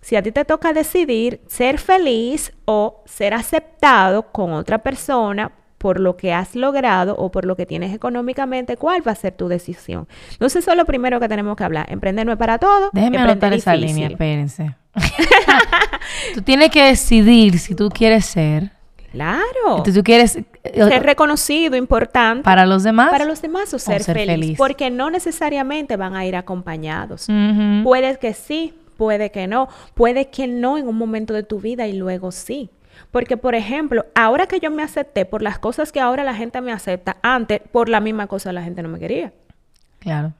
Si 0.00 0.16
a 0.16 0.22
ti 0.22 0.32
te 0.32 0.44
toca 0.44 0.72
decidir 0.72 1.42
ser 1.46 1.78
feliz 1.78 2.52
o 2.64 3.02
ser 3.04 3.34
aceptado 3.34 4.32
con 4.32 4.52
otra 4.52 4.78
persona 4.78 5.52
por 5.80 5.98
lo 5.98 6.14
que 6.18 6.34
has 6.34 6.54
logrado 6.54 7.16
o 7.16 7.30
por 7.30 7.46
lo 7.46 7.56
que 7.56 7.64
tienes 7.64 7.94
económicamente, 7.94 8.76
¿cuál 8.76 9.00
va 9.06 9.12
a 9.12 9.14
ser 9.14 9.32
tu 9.32 9.48
decisión? 9.48 10.06
Entonces, 10.32 10.62
eso 10.62 10.72
es 10.72 10.76
lo 10.76 10.84
primero 10.84 11.18
que 11.18 11.26
tenemos 11.26 11.56
que 11.56 11.64
hablar. 11.64 11.90
Emprender 11.90 12.26
no 12.26 12.32
es 12.32 12.38
para 12.38 12.58
todo. 12.58 12.90
Déjeme 12.92 13.16
anotar 13.16 13.54
esa 13.54 13.74
línea, 13.74 14.08
espérense. 14.08 14.76
tú 16.34 16.42
tienes 16.42 16.68
que 16.68 16.84
decidir 16.84 17.58
si 17.58 17.74
tú 17.74 17.88
quieres 17.88 18.26
ser. 18.26 18.72
Claro. 19.10 19.40
Entonces 19.68 19.94
tú 19.94 20.04
quieres 20.04 20.36
eh, 20.36 20.44
ser 20.74 21.02
reconocido, 21.02 21.76
importante. 21.76 22.44
Para 22.44 22.66
los 22.66 22.82
demás. 22.82 23.10
Para 23.10 23.24
los 23.24 23.40
demás 23.40 23.72
o 23.72 23.78
ser, 23.78 24.04
feliz, 24.04 24.58
Porque 24.58 24.90
no 24.90 25.08
necesariamente 25.08 25.96
van 25.96 26.14
a 26.14 26.26
ir 26.26 26.36
acompañados. 26.36 27.26
Puede 27.82 28.18
que 28.18 28.34
sí, 28.34 28.74
puede 28.98 29.30
que 29.30 29.46
no. 29.46 29.70
Puede 29.94 30.28
que 30.28 30.46
no 30.46 30.76
en 30.76 30.88
un 30.88 30.96
momento 30.96 31.32
de 31.32 31.42
tu 31.42 31.58
vida 31.58 31.86
y 31.86 31.94
luego 31.94 32.32
sí. 32.32 32.68
Porque, 33.10 33.36
por 33.36 33.54
ejemplo, 33.54 34.06
ahora 34.14 34.46
que 34.46 34.60
yo 34.60 34.70
me 34.70 34.82
acepté 34.82 35.24
por 35.24 35.42
las 35.42 35.58
cosas 35.58 35.92
que 35.92 36.00
ahora 36.00 36.24
la 36.24 36.34
gente 36.34 36.60
me 36.60 36.72
acepta, 36.72 37.16
antes 37.22 37.60
por 37.72 37.88
la 37.88 38.00
misma 38.00 38.26
cosa 38.26 38.52
la 38.52 38.62
gente 38.62 38.82
no 38.82 38.88
me 38.88 38.98
quería. 38.98 39.32
Claro. 39.98 40.32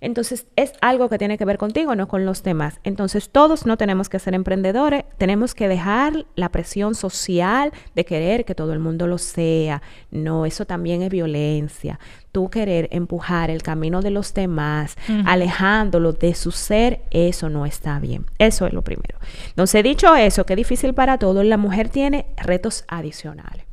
Entonces 0.00 0.46
es 0.56 0.72
algo 0.80 1.08
que 1.08 1.18
tiene 1.18 1.38
que 1.38 1.44
ver 1.44 1.58
contigo, 1.58 1.94
no 1.94 2.08
con 2.08 2.26
los 2.26 2.42
demás. 2.42 2.80
Entonces 2.84 3.30
todos 3.30 3.66
no 3.66 3.76
tenemos 3.76 4.08
que 4.08 4.18
ser 4.18 4.34
emprendedores, 4.34 5.04
tenemos 5.18 5.54
que 5.54 5.68
dejar 5.68 6.26
la 6.36 6.50
presión 6.50 6.94
social 6.94 7.72
de 7.94 8.04
querer 8.04 8.44
que 8.44 8.54
todo 8.54 8.72
el 8.72 8.78
mundo 8.78 9.06
lo 9.06 9.18
sea. 9.18 9.82
No, 10.10 10.46
eso 10.46 10.64
también 10.64 11.02
es 11.02 11.10
violencia. 11.10 11.98
Tú 12.32 12.48
querer 12.48 12.88
empujar 12.92 13.50
el 13.50 13.62
camino 13.62 14.02
de 14.02 14.10
los 14.10 14.34
demás, 14.34 14.96
alejándolo 15.26 16.12
de 16.12 16.34
su 16.34 16.52
ser, 16.52 17.00
eso 17.10 17.48
no 17.48 17.66
está 17.66 17.98
bien. 17.98 18.26
Eso 18.38 18.66
es 18.66 18.72
lo 18.72 18.82
primero. 18.82 19.18
Entonces, 19.48 19.82
dicho 19.82 20.14
eso, 20.14 20.46
que 20.46 20.52
es 20.52 20.56
difícil 20.58 20.94
para 20.94 21.18
todos, 21.18 21.44
la 21.44 21.56
mujer 21.56 21.88
tiene 21.88 22.26
retos 22.36 22.84
adicionales. 22.86 23.64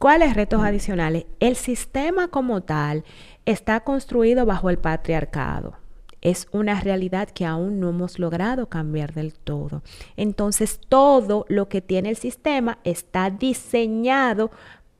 ¿Cuáles 0.00 0.32
retos 0.32 0.62
adicionales? 0.62 1.26
El 1.40 1.56
sistema 1.56 2.28
como 2.28 2.62
tal 2.62 3.04
está 3.46 3.80
construido 3.80 4.46
bajo 4.46 4.70
el 4.70 4.78
patriarcado. 4.78 5.74
Es 6.20 6.48
una 6.52 6.80
realidad 6.80 7.30
que 7.30 7.46
aún 7.46 7.80
no 7.80 7.88
hemos 7.88 8.18
logrado 8.18 8.68
cambiar 8.68 9.14
del 9.14 9.32
todo. 9.32 9.82
Entonces, 10.16 10.78
todo 10.88 11.46
lo 11.48 11.68
que 11.68 11.80
tiene 11.80 12.10
el 12.10 12.16
sistema 12.16 12.78
está 12.84 13.30
diseñado 13.30 14.50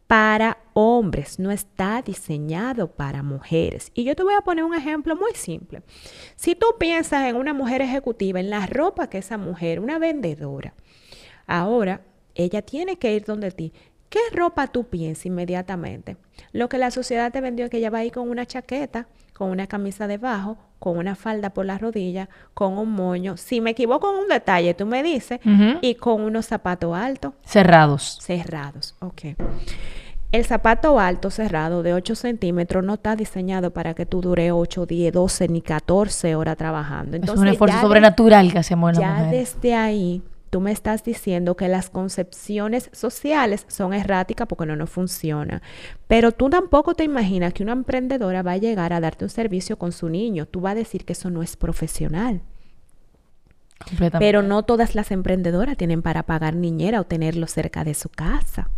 para 0.06 0.58
hombres, 0.72 1.38
no 1.38 1.52
está 1.52 2.02
diseñado 2.02 2.88
para 2.88 3.22
mujeres. 3.22 3.92
Y 3.94 4.02
yo 4.02 4.16
te 4.16 4.24
voy 4.24 4.34
a 4.34 4.40
poner 4.40 4.64
un 4.64 4.74
ejemplo 4.74 5.14
muy 5.14 5.34
simple. 5.34 5.82
Si 6.34 6.56
tú 6.56 6.66
piensas 6.80 7.28
en 7.28 7.36
una 7.36 7.54
mujer 7.54 7.80
ejecutiva, 7.80 8.40
en 8.40 8.50
la 8.50 8.66
ropa 8.66 9.08
que 9.08 9.18
esa 9.18 9.38
mujer, 9.38 9.78
una 9.78 10.00
vendedora, 10.00 10.74
ahora 11.46 12.00
ella 12.34 12.62
tiene 12.62 12.96
que 12.96 13.14
ir 13.14 13.24
donde 13.24 13.50
ti. 13.50 13.72
¿Qué 14.10 14.18
ropa 14.32 14.66
tú 14.66 14.88
piensas 14.88 15.24
inmediatamente? 15.26 16.16
Lo 16.52 16.68
que 16.68 16.78
la 16.78 16.90
sociedad 16.90 17.30
te 17.30 17.40
vendió 17.40 17.64
es 17.64 17.70
que 17.70 17.78
ella 17.78 17.90
va 17.90 17.98
ahí 17.98 18.10
con 18.10 18.28
una 18.28 18.44
chaqueta, 18.44 19.06
con 19.32 19.50
una 19.50 19.68
camisa 19.68 20.08
debajo, 20.08 20.58
con 20.80 20.98
una 20.98 21.14
falda 21.14 21.50
por 21.50 21.64
la 21.64 21.78
rodilla, 21.78 22.28
con 22.52 22.76
un 22.76 22.90
moño. 22.90 23.36
Si 23.36 23.60
me 23.60 23.70
equivoco 23.70 24.10
en 24.10 24.22
un 24.22 24.28
detalle, 24.28 24.74
tú 24.74 24.84
me 24.84 25.04
dices, 25.04 25.38
y 25.80 25.94
con 25.94 26.22
unos 26.22 26.46
zapatos 26.46 26.96
altos. 26.96 27.34
Cerrados. 27.44 28.18
Cerrados, 28.20 28.96
ok. 28.98 29.36
El 30.32 30.44
zapato 30.44 30.98
alto 30.98 31.30
cerrado 31.30 31.84
de 31.84 31.94
8 31.94 32.14
centímetros 32.16 32.84
no 32.84 32.94
está 32.94 33.14
diseñado 33.14 33.72
para 33.72 33.94
que 33.94 34.06
tú 34.06 34.20
dure 34.20 34.50
8, 34.50 34.86
10, 34.86 35.12
12 35.12 35.48
ni 35.48 35.62
14 35.62 36.34
horas 36.34 36.56
trabajando. 36.56 37.16
Entonces, 37.16 37.36
es 37.36 37.40
un 37.42 37.48
esfuerzo 37.48 37.80
sobrenatural 37.80 38.52
que 38.52 38.58
hacemos 38.58 38.94
en 38.94 39.00
Ya 39.00 39.22
desde 39.24 39.74
ahí 39.74 40.22
tú 40.50 40.60
me 40.60 40.72
estás 40.72 41.04
diciendo 41.04 41.56
que 41.56 41.68
las 41.68 41.90
concepciones 41.90 42.90
sociales 42.92 43.64
son 43.68 43.94
erráticas 43.94 44.46
porque 44.48 44.66
no 44.66 44.76
nos 44.76 44.90
funciona. 44.90 45.62
Pero 46.08 46.32
tú 46.32 46.50
tampoco 46.50 46.94
te 46.94 47.04
imaginas 47.04 47.54
que 47.54 47.62
una 47.62 47.72
emprendedora 47.72 48.42
va 48.42 48.52
a 48.52 48.58
llegar 48.58 48.92
a 48.92 49.00
darte 49.00 49.24
un 49.24 49.30
servicio 49.30 49.78
con 49.78 49.92
su 49.92 50.08
niño. 50.08 50.46
Tú 50.46 50.60
vas 50.60 50.72
a 50.72 50.74
decir 50.74 51.04
que 51.04 51.12
eso 51.12 51.30
no 51.30 51.42
es 51.42 51.56
profesional. 51.56 52.42
Pero 54.18 54.42
no 54.42 54.62
todas 54.64 54.94
las 54.94 55.10
emprendedoras 55.10 55.76
tienen 55.76 56.02
para 56.02 56.24
pagar 56.24 56.54
niñera 56.54 57.00
o 57.00 57.04
tenerlo 57.04 57.46
cerca 57.46 57.84
de 57.84 57.94
su 57.94 58.10
casa. 58.10 58.68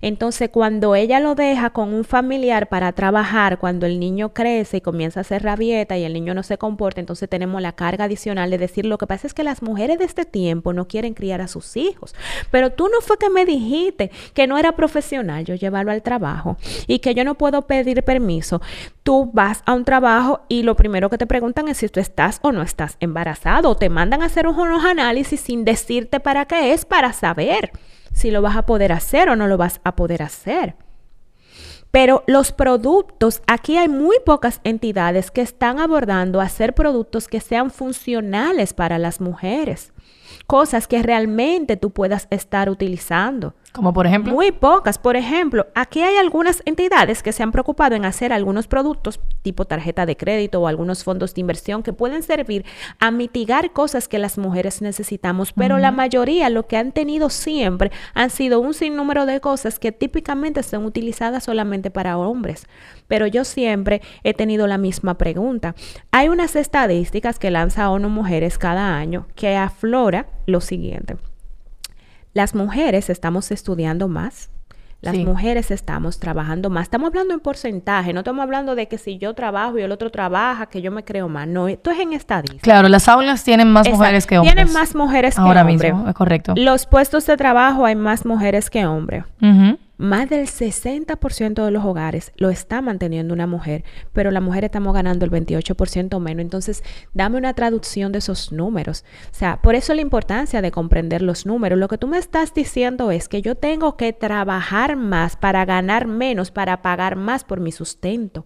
Entonces, 0.00 0.50
cuando 0.50 0.94
ella 0.94 1.20
lo 1.20 1.34
deja 1.34 1.70
con 1.70 1.92
un 1.92 2.04
familiar 2.04 2.68
para 2.68 2.92
trabajar, 2.92 3.58
cuando 3.58 3.86
el 3.86 4.00
niño 4.00 4.32
crece 4.32 4.78
y 4.78 4.80
comienza 4.80 5.20
a 5.20 5.22
hacer 5.22 5.42
rabieta 5.42 5.96
y 5.96 6.04
el 6.04 6.12
niño 6.12 6.34
no 6.34 6.42
se 6.42 6.58
comporta, 6.58 7.00
entonces 7.00 7.28
tenemos 7.28 7.60
la 7.62 7.72
carga 7.72 8.04
adicional 8.04 8.50
de 8.50 8.58
decir, 8.58 8.86
lo 8.86 8.98
que 8.98 9.06
pasa 9.06 9.26
es 9.26 9.34
que 9.34 9.44
las 9.44 9.62
mujeres 9.62 9.98
de 9.98 10.04
este 10.04 10.24
tiempo 10.24 10.72
no 10.72 10.88
quieren 10.88 11.14
criar 11.14 11.40
a 11.40 11.48
sus 11.48 11.76
hijos. 11.76 12.14
Pero 12.50 12.70
tú 12.70 12.88
no 12.88 13.00
fue 13.00 13.18
que 13.18 13.30
me 13.30 13.44
dijiste 13.44 14.10
que 14.34 14.46
no 14.46 14.58
era 14.58 14.72
profesional 14.72 15.44
yo 15.44 15.54
llevarlo 15.54 15.92
al 15.92 16.02
trabajo 16.02 16.56
y 16.86 16.98
que 16.98 17.14
yo 17.14 17.24
no 17.24 17.36
puedo 17.36 17.62
pedir 17.62 18.02
permiso. 18.02 18.60
Tú 19.02 19.30
vas 19.32 19.62
a 19.66 19.74
un 19.74 19.84
trabajo 19.84 20.42
y 20.48 20.62
lo 20.62 20.76
primero 20.76 21.10
que 21.10 21.18
te 21.18 21.26
preguntan 21.26 21.68
es 21.68 21.78
si 21.78 21.88
tú 21.88 22.00
estás 22.00 22.38
o 22.42 22.52
no 22.52 22.62
estás 22.62 22.96
embarazado. 23.00 23.70
O 23.70 23.76
te 23.76 23.88
mandan 23.88 24.22
a 24.22 24.26
hacer 24.26 24.46
unos 24.46 24.84
análisis 24.84 25.40
sin 25.40 25.64
decirte 25.64 26.20
para 26.20 26.46
qué 26.46 26.72
es, 26.72 26.84
para 26.84 27.12
saber 27.12 27.70
si 28.12 28.30
lo 28.30 28.42
vas 28.42 28.56
a 28.56 28.66
poder 28.66 28.92
hacer 28.92 29.28
o 29.28 29.36
no 29.36 29.46
lo 29.48 29.56
vas 29.56 29.80
a 29.84 29.96
poder 29.96 30.22
hacer. 30.22 30.76
Pero 31.92 32.24
los 32.26 32.52
productos, 32.52 33.42
aquí 33.46 33.76
hay 33.76 33.88
muy 33.88 34.16
pocas 34.24 34.60
entidades 34.64 35.30
que 35.30 35.42
están 35.42 35.78
abordando 35.78 36.40
hacer 36.40 36.74
productos 36.74 37.28
que 37.28 37.40
sean 37.40 37.70
funcionales 37.70 38.72
para 38.72 38.98
las 38.98 39.20
mujeres, 39.20 39.92
cosas 40.46 40.88
que 40.88 41.02
realmente 41.02 41.76
tú 41.76 41.90
puedas 41.90 42.28
estar 42.30 42.70
utilizando. 42.70 43.54
Como 43.72 43.94
por 43.94 44.06
ejemplo. 44.06 44.34
Muy 44.34 44.52
pocas. 44.52 44.98
Por 44.98 45.16
ejemplo, 45.16 45.66
aquí 45.74 46.02
hay 46.02 46.16
algunas 46.16 46.62
entidades 46.66 47.22
que 47.22 47.32
se 47.32 47.42
han 47.42 47.52
preocupado 47.52 47.94
en 47.94 48.04
hacer 48.04 48.30
algunos 48.30 48.66
productos 48.66 49.18
tipo 49.40 49.64
tarjeta 49.64 50.04
de 50.04 50.16
crédito 50.16 50.60
o 50.60 50.68
algunos 50.68 51.04
fondos 51.04 51.34
de 51.34 51.40
inversión 51.40 51.82
que 51.82 51.94
pueden 51.94 52.22
servir 52.22 52.66
a 53.00 53.10
mitigar 53.10 53.72
cosas 53.72 54.08
que 54.08 54.18
las 54.18 54.36
mujeres 54.36 54.82
necesitamos, 54.82 55.54
pero 55.54 55.78
la 55.78 55.90
mayoría 55.90 56.50
lo 56.50 56.66
que 56.66 56.76
han 56.76 56.92
tenido 56.92 57.30
siempre 57.30 57.90
han 58.12 58.28
sido 58.28 58.60
un 58.60 58.74
sinnúmero 58.74 59.24
de 59.24 59.40
cosas 59.40 59.78
que 59.78 59.90
típicamente 59.90 60.62
son 60.62 60.84
utilizadas 60.84 61.44
solamente 61.44 61.90
para 61.90 62.18
hombres. 62.18 62.66
Pero 63.08 63.26
yo 63.26 63.44
siempre 63.44 64.02
he 64.22 64.34
tenido 64.34 64.66
la 64.66 64.76
misma 64.76 65.16
pregunta. 65.16 65.74
Hay 66.10 66.28
unas 66.28 66.56
estadísticas 66.56 67.38
que 67.38 67.50
lanza 67.50 67.90
ONU 67.90 68.10
Mujeres 68.10 68.58
cada 68.58 68.96
año 68.96 69.26
que 69.34 69.56
aflora 69.56 70.26
lo 70.46 70.60
siguiente. 70.60 71.16
Las 72.34 72.54
mujeres 72.54 73.10
estamos 73.10 73.50
estudiando 73.50 74.08
más. 74.08 74.50
Las 75.02 75.16
mujeres 75.16 75.72
estamos 75.72 76.20
trabajando 76.20 76.70
más. 76.70 76.84
Estamos 76.84 77.08
hablando 77.08 77.34
en 77.34 77.40
porcentaje, 77.40 78.12
no 78.12 78.20
estamos 78.20 78.44
hablando 78.44 78.76
de 78.76 78.86
que 78.86 78.98
si 78.98 79.18
yo 79.18 79.34
trabajo 79.34 79.76
y 79.76 79.82
el 79.82 79.90
otro 79.90 80.10
trabaja, 80.10 80.66
que 80.66 80.80
yo 80.80 80.92
me 80.92 81.04
creo 81.04 81.28
más. 81.28 81.48
No, 81.48 81.66
esto 81.66 81.90
es 81.90 81.98
en 81.98 82.12
estadística. 82.12 82.62
Claro, 82.62 82.88
las 82.88 83.08
aulas 83.08 83.42
tienen 83.42 83.68
más 83.72 83.88
mujeres 83.88 84.26
que 84.26 84.38
hombres. 84.38 84.54
Tienen 84.54 84.72
más 84.72 84.94
mujeres 84.94 85.34
que 85.34 85.40
hombres. 85.40 85.58
Ahora 85.58 85.64
mismo, 85.64 86.08
es 86.08 86.14
correcto. 86.14 86.54
Los 86.56 86.86
puestos 86.86 87.26
de 87.26 87.36
trabajo 87.36 87.84
hay 87.84 87.96
más 87.96 88.24
mujeres 88.24 88.70
que 88.70 88.86
hombres 88.86 89.24
más 90.02 90.28
del 90.28 90.46
60% 90.46 91.64
de 91.64 91.70
los 91.70 91.84
hogares 91.84 92.32
lo 92.36 92.50
está 92.50 92.82
manteniendo 92.82 93.32
una 93.32 93.46
mujer, 93.46 93.84
pero 94.12 94.30
la 94.30 94.40
mujer 94.40 94.64
estamos 94.64 94.92
ganando 94.92 95.24
el 95.24 95.30
28% 95.30 96.18
menos. 96.18 96.42
Entonces, 96.42 96.82
dame 97.14 97.38
una 97.38 97.54
traducción 97.54 98.10
de 98.10 98.18
esos 98.18 98.52
números. 98.52 99.04
O 99.30 99.34
sea, 99.34 99.62
por 99.62 99.76
eso 99.76 99.94
la 99.94 100.00
importancia 100.00 100.60
de 100.60 100.72
comprender 100.72 101.22
los 101.22 101.46
números. 101.46 101.78
Lo 101.78 101.86
que 101.88 101.98
tú 101.98 102.08
me 102.08 102.18
estás 102.18 102.52
diciendo 102.52 103.12
es 103.12 103.28
que 103.28 103.42
yo 103.42 103.54
tengo 103.54 103.96
que 103.96 104.12
trabajar 104.12 104.96
más 104.96 105.36
para 105.36 105.64
ganar 105.64 106.08
menos, 106.08 106.50
para 106.50 106.82
pagar 106.82 107.14
más 107.14 107.44
por 107.44 107.60
mi 107.60 107.70
sustento. 107.70 108.44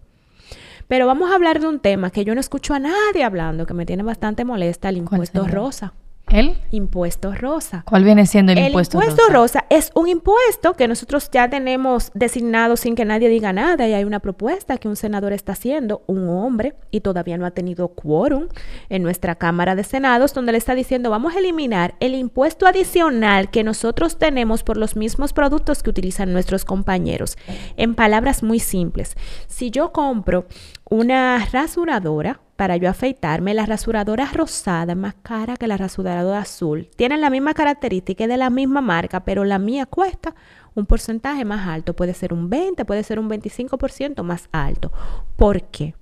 Pero 0.87 1.07
vamos 1.07 1.31
a 1.31 1.35
hablar 1.35 1.59
de 1.59 1.67
un 1.67 1.79
tema 1.79 2.11
que 2.11 2.23
yo 2.23 2.35
no 2.35 2.39
escucho 2.39 2.75
a 2.75 2.79
nadie 2.79 3.23
hablando, 3.23 3.65
que 3.65 3.73
me 3.73 3.85
tiene 3.85 4.03
bastante 4.03 4.45
molesta, 4.45 4.89
el 4.89 4.97
impuesto 4.97 5.47
rosa. 5.47 5.93
¿El? 6.29 6.57
Impuesto 6.71 7.33
rosa. 7.33 7.83
¿Cuál 7.85 8.03
viene 8.03 8.25
siendo 8.25 8.51
el, 8.51 8.59
impuesto 8.59 8.99
rosa? 8.99 9.05
El 9.05 9.11
impuesto 9.11 9.33
rosa 9.33 9.65
es 9.69 9.91
un 9.95 10.09
impuesto 10.09 10.73
que 10.73 10.87
nosotros 10.87 11.29
ya 11.31 11.49
tenemos 11.49 12.11
designado 12.13 12.75
sin 12.75 12.95
que 12.95 13.05
nadie 13.05 13.29
diga 13.29 13.53
nada 13.53 13.87
y 13.87 13.93
hay 13.93 14.03
una 14.03 14.19
propuesta 14.19 14.77
que 14.77 14.87
un 14.87 14.95
senador 14.95 15.31
está 15.31 15.53
haciendo, 15.53 16.03
un 16.07 16.27
hombre, 16.29 16.75
y 16.91 17.01
todavía 17.01 17.37
no 17.37 17.45
ha 17.45 17.51
tenido 17.51 17.89
quórum 17.89 18.47
en 18.89 19.03
nuestra 19.03 19.35
Cámara 19.35 19.75
de 19.75 19.83
Senados, 19.83 20.33
donde 20.33 20.51
le 20.51 20.57
está 20.57 20.75
diciendo 20.75 21.09
vamos 21.09 21.35
a 21.35 21.39
eliminar 21.39 21.95
el 21.99 22.13
impuesto 22.13 22.67
adicional 22.67 23.49
que 23.49 23.63
nosotros 23.63 24.17
tenemos 24.17 24.63
por 24.63 24.77
los 24.77 24.95
mismos 24.95 25.33
productos 25.33 25.81
que 25.81 25.89
utilizan 25.89 26.33
nuestros 26.33 26.65
compañeros. 26.65 27.37
En 27.77 27.95
palabras 27.95 28.43
muy 28.43 28.59
simples, 28.59 29.15
si 29.47 29.71
yo 29.71 29.91
compro 29.93 30.45
una 30.89 31.45
rasuradora, 31.51 32.41
para 32.57 32.75
yo 32.75 32.89
afeitarme. 32.89 33.53
La 33.53 33.65
rasuradora 33.65 34.25
rosada 34.33 34.95
más 34.95 35.15
cara 35.21 35.55
que 35.55 35.67
la 35.67 35.77
rasuradora 35.77 36.39
azul. 36.39 36.89
Tienen 36.97 37.21
la 37.21 37.29
misma 37.29 37.53
característica 37.53 38.25
y 38.25 38.27
de 38.27 38.37
la 38.37 38.49
misma 38.49 38.81
marca, 38.81 39.21
pero 39.21 39.45
la 39.45 39.59
mía 39.59 39.85
cuesta 39.85 40.35
un 40.75 40.85
porcentaje 40.85 41.45
más 41.45 41.67
alto. 41.67 41.95
Puede 41.95 42.13
ser 42.13 42.33
un 42.33 42.49
20, 42.49 42.83
puede 42.83 43.03
ser 43.03 43.19
un 43.19 43.29
25% 43.29 44.23
más 44.23 44.49
alto. 44.51 44.91
¿Por 45.37 45.63
qué? 45.63 45.95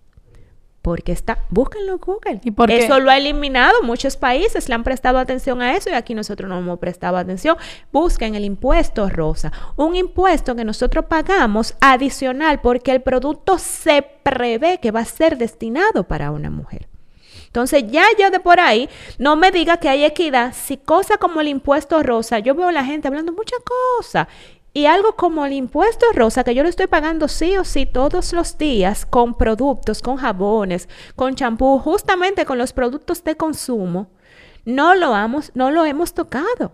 Porque 0.85 1.13
está, 1.13 1.39
búsquenlo 1.49 1.93
en 1.93 1.97
Google. 1.97 2.41
¿Y 2.43 2.51
por 2.51 2.69
eso 2.69 2.99
lo 2.99 3.09
ha 3.09 3.17
eliminado. 3.17 3.81
Muchos 3.81 4.17
países 4.17 4.69
le 4.69 4.75
han 4.75 4.83
prestado 4.83 5.17
atención 5.17 5.59
a 5.63 5.75
eso 5.75 5.89
y 5.89 5.93
aquí 5.93 6.13
nosotros 6.13 6.47
no 6.47 6.59
hemos 6.59 6.77
prestado 6.77 7.17
atención. 7.17 7.57
Busquen 7.91 8.35
el 8.35 8.45
impuesto 8.45 9.09
rosa. 9.09 9.51
Un 9.77 9.95
impuesto 9.95 10.55
que 10.55 10.63
nosotros 10.63 11.05
pagamos 11.05 11.73
adicional 11.81 12.61
porque 12.61 12.91
el 12.91 13.01
producto 13.01 13.57
se 13.57 14.03
prevé 14.21 14.77
que 14.79 14.91
va 14.91 14.99
a 14.99 15.05
ser 15.05 15.39
destinado 15.39 16.03
para 16.03 16.29
una 16.29 16.51
mujer. 16.51 16.87
Entonces, 17.47 17.85
ya 17.87 18.03
yo 18.19 18.29
de 18.29 18.39
por 18.39 18.59
ahí, 18.59 18.87
no 19.17 19.35
me 19.37 19.49
diga 19.49 19.77
que 19.77 19.89
hay 19.89 20.03
equidad. 20.03 20.53
Si 20.53 20.77
cosa 20.77 21.17
como 21.17 21.41
el 21.41 21.47
impuesto 21.47 22.03
rosa, 22.03 22.37
yo 22.37 22.53
veo 22.53 22.67
a 22.67 22.71
la 22.71 22.85
gente 22.85 23.07
hablando 23.07 23.31
muchas 23.31 23.59
cosas 23.97 24.27
y 24.75 24.87
algo 24.87 25.13
como 25.13 25.45
el 25.45 25.53
impuesto 25.53 26.05
rosa, 26.13 26.43
que 26.43 26.53
yo 26.53 26.61
lo 26.61 26.67
estoy 26.67 26.87
pagando 26.87 27.29
sí 27.29 27.55
o 27.55 27.63
sí 27.63 27.85
todos 27.85 28.33
los 28.33 28.57
días 28.57 29.05
con 29.05 29.37
productos, 29.37 30.01
con 30.01 30.17
jabones, 30.17 30.89
con 31.15 31.33
champú, 31.33 31.79
justamente 31.79 32.43
con 32.43 32.57
los 32.57 32.73
productos 32.73 33.23
de 33.23 33.37
consumo, 33.37 34.09
no 34.65 34.93
lo, 34.93 35.15
hemos, 35.15 35.53
no 35.55 35.71
lo 35.71 35.85
hemos 35.85 36.13
tocado. 36.13 36.73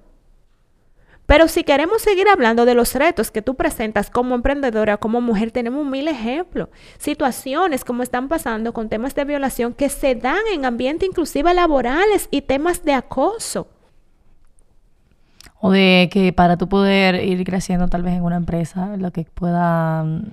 Pero 1.27 1.47
si 1.47 1.63
queremos 1.63 2.01
seguir 2.01 2.27
hablando 2.27 2.65
de 2.65 2.73
los 2.73 2.95
retos 2.95 3.29
que 3.29 3.43
tú 3.43 3.53
presentas 3.53 4.09
como 4.09 4.33
emprendedora, 4.33 4.97
como 4.97 5.21
mujer, 5.21 5.51
tenemos 5.51 5.85
mil 5.85 6.07
ejemplos. 6.07 6.69
Situaciones 6.97 7.85
como 7.85 8.01
están 8.01 8.29
pasando 8.29 8.73
con 8.73 8.89
temas 8.89 9.13
de 9.13 9.25
violación 9.25 9.75
que 9.75 9.89
se 9.89 10.15
dan 10.15 10.41
en 10.51 10.65
ambientes 10.65 11.07
inclusive 11.07 11.53
laborales 11.53 12.29
y 12.31 12.41
temas 12.41 12.83
de 12.83 12.93
acoso. 12.93 13.67
O 15.61 15.71
de 15.71 16.09
que 16.11 16.33
para 16.33 16.57
tú 16.57 16.67
poder 16.67 17.23
ir 17.23 17.43
creciendo 17.45 17.87
tal 17.87 18.03
vez 18.03 18.15
en 18.15 18.23
una 18.23 18.35
empresa, 18.35 18.97
lo 18.97 19.11
que 19.11 19.25
pueda 19.25 20.03
mm, 20.03 20.23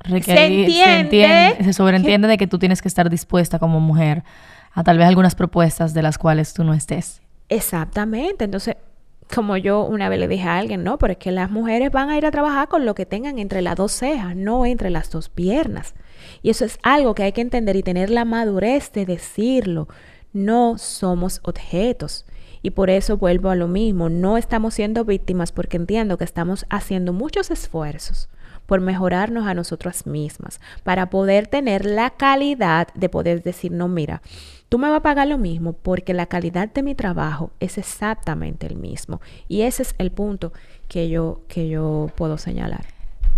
requerir, 0.00 0.70
se, 0.70 1.00
entiende, 1.00 1.56
se, 1.64 1.72
sobreentiende 1.72 2.28
de 2.28 2.38
que 2.38 2.46
tú 2.46 2.58
tienes 2.58 2.80
que 2.80 2.88
estar 2.88 3.10
dispuesta 3.10 3.58
como 3.58 3.80
mujer 3.80 4.22
a 4.72 4.84
tal 4.84 4.98
vez 4.98 5.08
algunas 5.08 5.34
propuestas 5.34 5.94
de 5.94 6.02
las 6.02 6.16
cuales 6.16 6.54
tú 6.54 6.62
no 6.62 6.74
estés. 6.74 7.20
Exactamente. 7.48 8.44
Entonces, 8.44 8.76
como 9.34 9.56
yo 9.56 9.84
una 9.84 10.08
vez 10.08 10.18
le 10.18 10.28
dije 10.28 10.48
a 10.48 10.58
alguien, 10.58 10.84
no, 10.84 10.98
pero 10.98 11.12
es 11.12 11.18
que 11.18 11.32
las 11.32 11.50
mujeres 11.50 11.90
van 11.90 12.10
a 12.10 12.16
ir 12.16 12.26
a 12.26 12.30
trabajar 12.30 12.68
con 12.68 12.86
lo 12.86 12.94
que 12.94 13.06
tengan 13.06 13.38
entre 13.38 13.62
las 13.62 13.76
dos 13.76 13.92
cejas, 13.92 14.34
no 14.36 14.64
entre 14.64 14.90
las 14.90 15.10
dos 15.10 15.28
piernas. 15.28 15.94
Y 16.42 16.50
eso 16.50 16.64
es 16.64 16.78
algo 16.82 17.14
que 17.14 17.24
hay 17.24 17.32
que 17.32 17.40
entender 17.40 17.76
y 17.76 17.82
tener 17.82 18.10
la 18.10 18.24
madurez 18.24 18.92
de 18.92 19.06
decirlo. 19.06 19.88
No 20.32 20.78
somos 20.78 21.40
objetos. 21.42 22.24
Y 22.62 22.70
por 22.70 22.90
eso 22.90 23.16
vuelvo 23.16 23.50
a 23.50 23.54
lo 23.54 23.68
mismo, 23.68 24.08
no 24.08 24.36
estamos 24.36 24.74
siendo 24.74 25.04
víctimas 25.04 25.52
porque 25.52 25.76
entiendo 25.76 26.18
que 26.18 26.24
estamos 26.24 26.66
haciendo 26.68 27.12
muchos 27.12 27.50
esfuerzos 27.50 28.28
por 28.68 28.82
mejorarnos 28.82 29.46
a 29.46 29.54
nosotras 29.54 30.06
mismas, 30.06 30.60
para 30.84 31.08
poder 31.08 31.46
tener 31.46 31.86
la 31.86 32.10
calidad 32.10 32.88
de 32.94 33.08
poder 33.08 33.42
decir, 33.42 33.72
no, 33.72 33.88
mira, 33.88 34.20
tú 34.68 34.78
me 34.78 34.90
vas 34.90 34.98
a 34.98 35.02
pagar 35.02 35.26
lo 35.26 35.38
mismo 35.38 35.72
porque 35.72 36.12
la 36.12 36.26
calidad 36.26 36.68
de 36.68 36.82
mi 36.82 36.94
trabajo 36.94 37.50
es 37.60 37.78
exactamente 37.78 38.66
el 38.66 38.76
mismo. 38.76 39.22
Y 39.48 39.62
ese 39.62 39.84
es 39.84 39.94
el 39.96 40.10
punto 40.10 40.52
que 40.86 41.08
yo, 41.08 41.40
que 41.48 41.68
yo 41.68 42.10
puedo 42.14 42.36
señalar. 42.36 42.84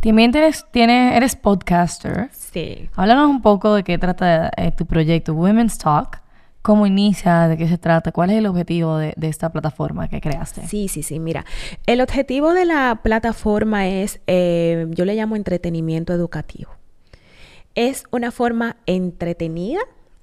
También 0.00 0.34
eres, 0.34 0.66
eres 0.72 1.36
podcaster. 1.36 2.30
Sí. 2.32 2.88
Háblanos 2.96 3.28
un 3.30 3.42
poco 3.42 3.74
de 3.74 3.84
qué 3.84 3.98
trata 3.98 4.50
eh, 4.56 4.72
tu 4.72 4.86
proyecto 4.86 5.34
Women's 5.34 5.78
Talk. 5.78 6.19
¿Cómo 6.62 6.86
inicia? 6.86 7.48
¿De 7.48 7.56
qué 7.56 7.66
se 7.68 7.78
trata? 7.78 8.12
¿Cuál 8.12 8.30
es 8.30 8.36
el 8.36 8.46
objetivo 8.46 8.98
de, 8.98 9.14
esta 9.22 9.50
plataforma 9.50 10.08
que 10.08 10.20
creaste? 10.20 10.66
Sí, 10.66 10.88
sí, 10.88 11.02
sí. 11.02 11.18
Mira, 11.18 11.46
el 11.86 12.00
objetivo 12.02 12.52
de 12.52 12.66
la 12.66 13.00
plataforma 13.02 13.88
es, 13.88 14.20
eh, 14.26 14.86
yo 14.90 15.04
le 15.06 15.14
llamo 15.14 15.36
entretenimiento 15.36 16.12
educativo. 16.12 16.70
Es 17.74 18.04
una 18.10 18.30
forma 18.30 18.76
entretenida, 18.84 19.80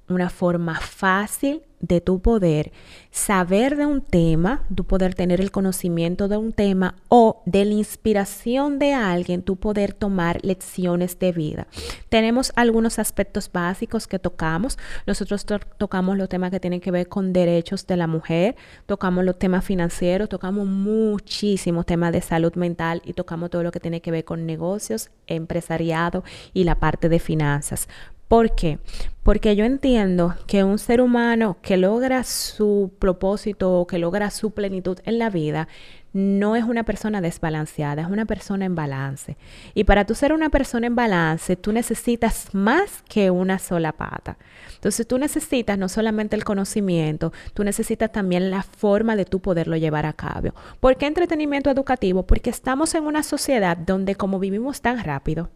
una 0.08 0.30
forma 0.30 0.78
fácil 0.78 1.62
de 1.80 2.00
tu 2.00 2.20
poder 2.20 2.72
saber 3.10 3.76
de 3.76 3.86
un 3.86 4.00
tema, 4.00 4.64
tu 4.74 4.84
poder 4.84 5.14
tener 5.14 5.40
el 5.40 5.50
conocimiento 5.50 6.28
de 6.28 6.36
un 6.36 6.52
tema 6.52 6.94
o 7.08 7.42
de 7.46 7.64
la 7.64 7.74
inspiración 7.74 8.78
de 8.78 8.94
alguien, 8.94 9.42
tu 9.42 9.56
poder 9.56 9.92
tomar 9.92 10.44
lecciones 10.44 11.18
de 11.18 11.32
vida. 11.32 11.66
Tenemos 12.08 12.52
algunos 12.56 12.98
aspectos 12.98 13.50
básicos 13.50 14.06
que 14.06 14.18
tocamos. 14.18 14.78
Nosotros 15.06 15.44
tocamos 15.78 16.16
los 16.16 16.28
temas 16.28 16.50
que 16.50 16.60
tienen 16.60 16.80
que 16.80 16.90
ver 16.90 17.08
con 17.08 17.32
derechos 17.32 17.86
de 17.86 17.96
la 17.96 18.06
mujer, 18.06 18.56
tocamos 18.86 19.24
los 19.24 19.38
temas 19.38 19.64
financieros, 19.64 20.28
tocamos 20.28 20.66
muchísimos 20.66 21.86
temas 21.86 22.12
de 22.12 22.20
salud 22.20 22.54
mental 22.54 23.02
y 23.04 23.12
tocamos 23.12 23.50
todo 23.50 23.62
lo 23.62 23.72
que 23.72 23.80
tiene 23.80 24.00
que 24.00 24.10
ver 24.10 24.24
con 24.24 24.46
negocios, 24.46 25.10
empresariado 25.26 26.24
y 26.52 26.64
la 26.64 26.76
parte 26.76 27.08
de 27.08 27.18
finanzas. 27.18 27.88
¿Por 28.28 28.54
qué? 28.54 28.78
Porque 29.22 29.56
yo 29.56 29.64
entiendo 29.64 30.34
que 30.46 30.62
un 30.62 30.78
ser 30.78 31.00
humano 31.00 31.56
que 31.62 31.78
logra 31.78 32.24
su 32.24 32.92
propósito 32.98 33.72
o 33.72 33.86
que 33.86 33.98
logra 33.98 34.30
su 34.30 34.50
plenitud 34.50 34.98
en 35.04 35.18
la 35.18 35.30
vida 35.30 35.66
no 36.12 36.56
es 36.56 36.64
una 36.64 36.84
persona 36.84 37.22
desbalanceada, 37.22 38.02
es 38.02 38.08
una 38.08 38.26
persona 38.26 38.66
en 38.66 38.74
balance. 38.74 39.38
Y 39.72 39.84
para 39.84 40.04
tú 40.04 40.14
ser 40.14 40.34
una 40.34 40.50
persona 40.50 40.86
en 40.86 40.94
balance, 40.94 41.56
tú 41.56 41.72
necesitas 41.72 42.54
más 42.54 43.02
que 43.08 43.30
una 43.30 43.58
sola 43.58 43.92
pata. 43.92 44.36
Entonces 44.74 45.06
tú 45.06 45.18
necesitas 45.18 45.78
no 45.78 45.88
solamente 45.88 46.36
el 46.36 46.44
conocimiento, 46.44 47.32
tú 47.54 47.64
necesitas 47.64 48.12
también 48.12 48.50
la 48.50 48.62
forma 48.62 49.16
de 49.16 49.24
tú 49.24 49.40
poderlo 49.40 49.76
llevar 49.76 50.04
a 50.04 50.12
cabo. 50.12 50.54
¿Por 50.80 50.96
qué 50.96 51.06
entretenimiento 51.06 51.70
educativo? 51.70 52.26
Porque 52.26 52.50
estamos 52.50 52.94
en 52.94 53.04
una 53.04 53.22
sociedad 53.22 53.76
donde 53.76 54.16
como 54.16 54.38
vivimos 54.38 54.82
tan 54.82 55.02
rápido, 55.02 55.50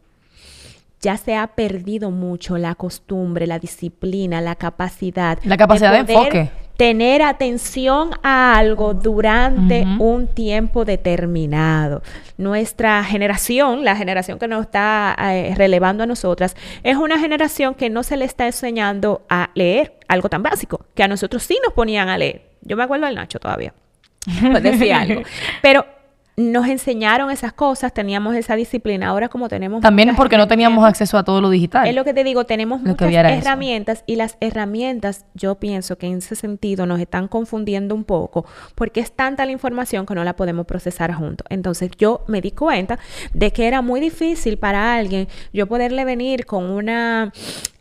ya 1.02 1.16
se 1.16 1.34
ha 1.34 1.48
perdido 1.48 2.10
mucho 2.10 2.56
la 2.56 2.76
costumbre, 2.76 3.46
la 3.48 3.58
disciplina, 3.58 4.40
la 4.40 4.54
capacidad. 4.54 5.38
La 5.44 5.56
capacidad 5.56 5.92
de, 5.92 6.12
enfoque. 6.12 6.50
Tener 6.76 7.22
atención 7.22 8.10
a 8.22 8.56
algo 8.56 8.94
durante 8.94 9.84
un 9.98 10.28
tiempo 10.28 10.84
determinado. 10.84 12.02
Nuestra 12.38 13.04
generación, 13.04 13.84
la 13.84 13.94
generación 13.94 14.38
que 14.38 14.48
nos 14.48 14.62
está 14.62 15.14
eh, 15.18 15.54
relevando 15.56 16.04
a 16.04 16.06
nosotras, 16.06 16.56
es 16.82 16.96
una 16.96 17.18
generación 17.18 17.74
que 17.74 17.90
no 17.90 18.02
se 18.04 18.16
le 18.16 18.24
está 18.24 18.46
enseñando 18.46 19.22
a 19.28 19.50
leer 19.54 19.98
algo 20.08 20.28
tan 20.28 20.42
básico, 20.42 20.86
que 20.94 21.02
a 21.02 21.08
nosotros 21.08 21.42
sí 21.42 21.58
nos 21.64 21.74
ponían 21.74 22.08
a 22.08 22.16
leer. 22.16 22.50
Yo 22.62 22.76
me 22.76 22.84
acuerdo 22.84 23.06
del 23.06 23.16
Nacho 23.16 23.38
todavía. 23.38 23.74
Pues 24.52 24.62
decía 24.62 25.00
algo. 25.00 25.22
Pero 25.62 25.84
nos 26.36 26.66
enseñaron 26.66 27.30
esas 27.30 27.52
cosas, 27.52 27.92
teníamos 27.92 28.34
esa 28.34 28.56
disciplina. 28.56 29.08
Ahora 29.08 29.28
como 29.28 29.48
tenemos... 29.48 29.82
También 29.82 30.14
porque 30.16 30.36
no 30.36 30.48
teníamos 30.48 30.84
acceso 30.84 31.18
a 31.18 31.24
todo 31.24 31.40
lo 31.40 31.50
digital. 31.50 31.86
Es 31.86 31.94
lo 31.94 32.04
que 32.04 32.14
te 32.14 32.24
digo, 32.24 32.44
tenemos 32.44 32.80
muchas 32.80 33.12
herramientas 33.12 34.02
y 34.06 34.16
las 34.16 34.36
herramientas 34.40 35.26
yo 35.34 35.56
pienso 35.56 35.96
que 35.98 36.06
en 36.06 36.18
ese 36.18 36.34
sentido 36.34 36.86
nos 36.86 37.00
están 37.00 37.28
confundiendo 37.28 37.94
un 37.94 38.04
poco 38.04 38.46
porque 38.74 39.00
es 39.00 39.12
tanta 39.12 39.44
la 39.44 39.52
información 39.52 40.06
que 40.06 40.14
no 40.14 40.24
la 40.24 40.34
podemos 40.34 40.66
procesar 40.66 41.12
juntos. 41.12 41.46
Entonces 41.50 41.90
yo 41.98 42.24
me 42.28 42.40
di 42.40 42.52
cuenta 42.52 42.98
de 43.34 43.52
que 43.52 43.66
era 43.66 43.82
muy 43.82 44.00
difícil 44.00 44.58
para 44.58 44.94
alguien 44.94 45.28
yo 45.52 45.66
poderle 45.66 46.04
venir 46.04 46.46
con 46.46 46.64
una 46.70 47.32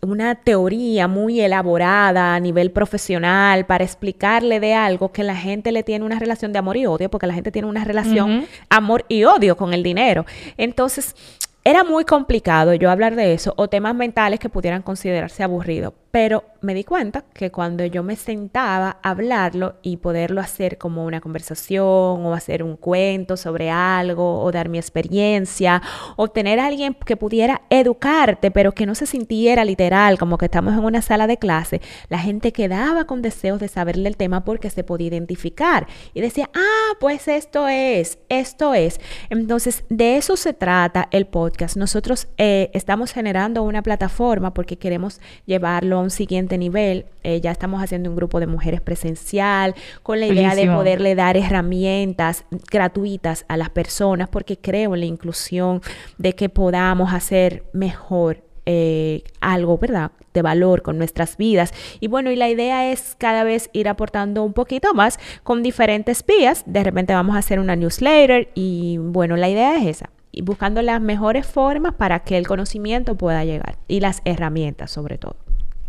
una 0.02 0.36
teoría 0.36 1.08
muy 1.08 1.40
elaborada 1.42 2.34
a 2.34 2.40
nivel 2.40 2.72
profesional 2.72 3.66
para 3.66 3.84
explicarle 3.84 4.60
de 4.60 4.74
algo 4.74 5.12
que 5.12 5.24
la 5.24 5.36
gente 5.36 5.72
le 5.72 5.84
tiene 5.84 6.06
una 6.06 6.18
relación 6.18 6.52
de 6.52 6.60
amor 6.60 6.78
y 6.78 6.88
odio, 6.88 7.10
porque 7.10 7.28
la 7.28 7.36
gente 7.36 7.52
tiene 7.52 7.68
una 7.68 7.84
relación 7.84 8.41
amor 8.70 9.06
y 9.08 9.24
odio 9.24 9.58
con 9.58 9.74
el 9.74 9.84
dinero. 9.84 10.26
Entonces, 10.58 11.16
era 11.64 11.84
muy 11.84 12.06
complicado 12.06 12.74
yo 12.74 12.90
hablar 12.90 13.16
de 13.16 13.34
eso 13.34 13.54
o 13.56 13.68
temas 13.68 13.94
mentales 13.94 14.40
que 14.40 14.50
pudieran 14.50 14.82
considerarse 14.82 15.44
aburridos, 15.44 15.94
pero 16.12 16.43
me 16.62 16.74
di 16.74 16.84
cuenta 16.84 17.24
que 17.34 17.52
cuando 17.52 17.86
yo 17.86 18.04
me 18.04 18.15
sentaba 18.15 18.97
a 19.02 19.10
hablarlo 19.10 19.76
y 19.82 19.97
poderlo 19.97 20.41
hacer 20.41 20.78
como 20.78 21.06
una 21.06 21.21
conversación 21.21 21.82
o 22.26 22.34
hacer 22.34 22.63
un 22.63 22.76
cuento 22.76 23.38
sobre 23.38 23.71
algo 23.71 24.41
o 24.41 24.52
dar 24.52 24.69
mi 24.69 24.78
experiencia 24.78 25.82
o 26.17 26.28
tener 26.28 26.60
a 26.60 26.67
alguien 26.67 26.95
que 27.06 27.17
pudiera 27.17 27.62
educarte 27.69 28.52
pero 28.52 28.74
que 28.74 28.86
no 28.86 28.93
se 28.93 29.06
sintiera 29.06 29.65
literal 29.65 30.19
como 30.19 30.38
que 30.38 30.45
estamos 30.45 30.74
en 30.74 30.84
una 30.84 31.02
sala 31.02 31.28
de 31.28 31.38
clase, 31.38 31.82
la 32.10 32.19
gente 32.19 32.52
quedaba 32.52 33.06
con 33.06 33.21
deseos 33.21 33.60
de 33.60 33.67
saberle 33.67 34.10
el 34.10 34.17
tema 34.17 34.43
porque 34.43 34.69
se 34.69 34.84
podía 34.84 35.08
identificar 35.08 35.88
y 36.13 36.21
decía, 36.21 36.50
ah, 36.54 36.93
pues 37.00 37.28
esto 37.28 37.67
es, 37.67 38.19
esto 38.30 38.74
es. 38.74 39.00
Entonces, 39.30 39.84
de 39.89 40.17
eso 40.17 40.38
se 40.38 40.54
trata 40.54 41.08
el 41.12 41.26
podcast. 41.28 41.78
Nosotros 41.78 42.28
eh, 42.38 42.69
estamos 42.74 43.12
generando 43.12 43.63
una 43.63 43.82
plataforma 43.82 44.54
porque 44.54 44.78
queremos 44.78 45.21
llevarlo 45.45 46.01
un 46.02 46.10
siguiente 46.10 46.58
nivel. 46.58 47.06
Eh, 47.24 47.42
ya 47.42 47.52
estamos 47.52 47.82
haciendo 47.82 48.10
un 48.10 48.16
grupo 48.16 48.40
de 48.40 48.48
mujeres 48.48 48.82
presencial 48.82 49.76
con 50.04 50.20
la 50.20 50.28
idea 50.28 50.56
de 50.56 50.68
poderle 50.68 51.16
dar 51.16 51.38
herramientas 51.38 52.46
gratuitas 52.72 53.46
a 53.48 53.58
las 53.58 53.70
personas 53.70 54.30
porque 54.30 54.58
creo 54.58 54.94
en 54.94 55.02
la 55.02 55.06
inclusión 55.06 55.82
de 56.18 56.34
que 56.34 56.50
podamos 56.50 57.14
hacer 57.14 57.64
mejor 57.74 58.44
eh, 58.68 59.24
algo, 59.40 59.78
¿verdad? 59.80 60.12
De 60.34 60.42
valor 60.42 60.84
con 60.84 60.98
nuestras 60.98 61.36
vidas. 61.36 61.74
Y 62.00 62.08
bueno, 62.08 62.32
y 62.32 62.36
la 62.36 62.50
idea 62.50 62.92
es 62.92 63.16
cada 63.18 63.44
vez 63.44 63.70
ir 63.74 63.90
aportando 63.90 64.44
un 64.44 64.54
poquito 64.54 64.94
más 64.94 65.20
con 65.44 65.64
diferentes 65.64 66.24
vías. 66.26 66.64
De 66.68 66.84
repente 66.84 67.14
vamos 67.14 67.36
a 67.36 67.40
hacer 67.40 67.60
una 67.60 67.76
newsletter 67.76 68.50
y 68.54 68.98
bueno, 69.00 69.36
la 69.36 69.50
idea 69.50 69.78
es 69.78 69.88
esa. 69.98 70.12
Y 70.32 70.44
buscando 70.44 70.82
las 70.82 71.02
mejores 71.02 71.46
formas 71.46 71.96
para 71.96 72.20
que 72.20 72.38
el 72.38 72.48
conocimiento 72.48 73.16
pueda 73.16 73.44
llegar 73.44 73.78
y 73.88 74.00
las 74.00 74.22
herramientas 74.26 74.92
sobre 74.92 75.18
todo. 75.18 75.36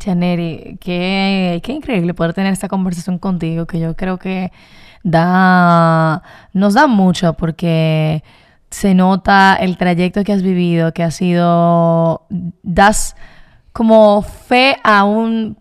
Chaneri, 0.03 0.79
qué, 0.81 1.61
qué 1.63 1.73
increíble 1.73 2.13
poder 2.13 2.35
tener 2.35 2.53
esta 2.53 2.67
conversación 2.67 3.19
contigo, 3.19 3.67
que 3.67 3.79
yo 3.79 3.95
creo 3.95 4.19
que 4.19 4.51
da, 5.05 6.23
nos 6.53 6.75
da 6.75 6.89
mucho 6.89 7.35
porque 7.35 8.25
se 8.71 8.95
nota 8.95 9.55
el 9.55 9.77
trayecto 9.77 10.25
que 10.25 10.33
has 10.33 10.43
vivido, 10.43 10.93
que 10.93 11.05
ha 11.05 11.13
sido, 11.13 12.27
das 12.63 13.15
como 13.73 14.23
fe 14.23 14.77
a 14.83 15.05
un, 15.05 15.57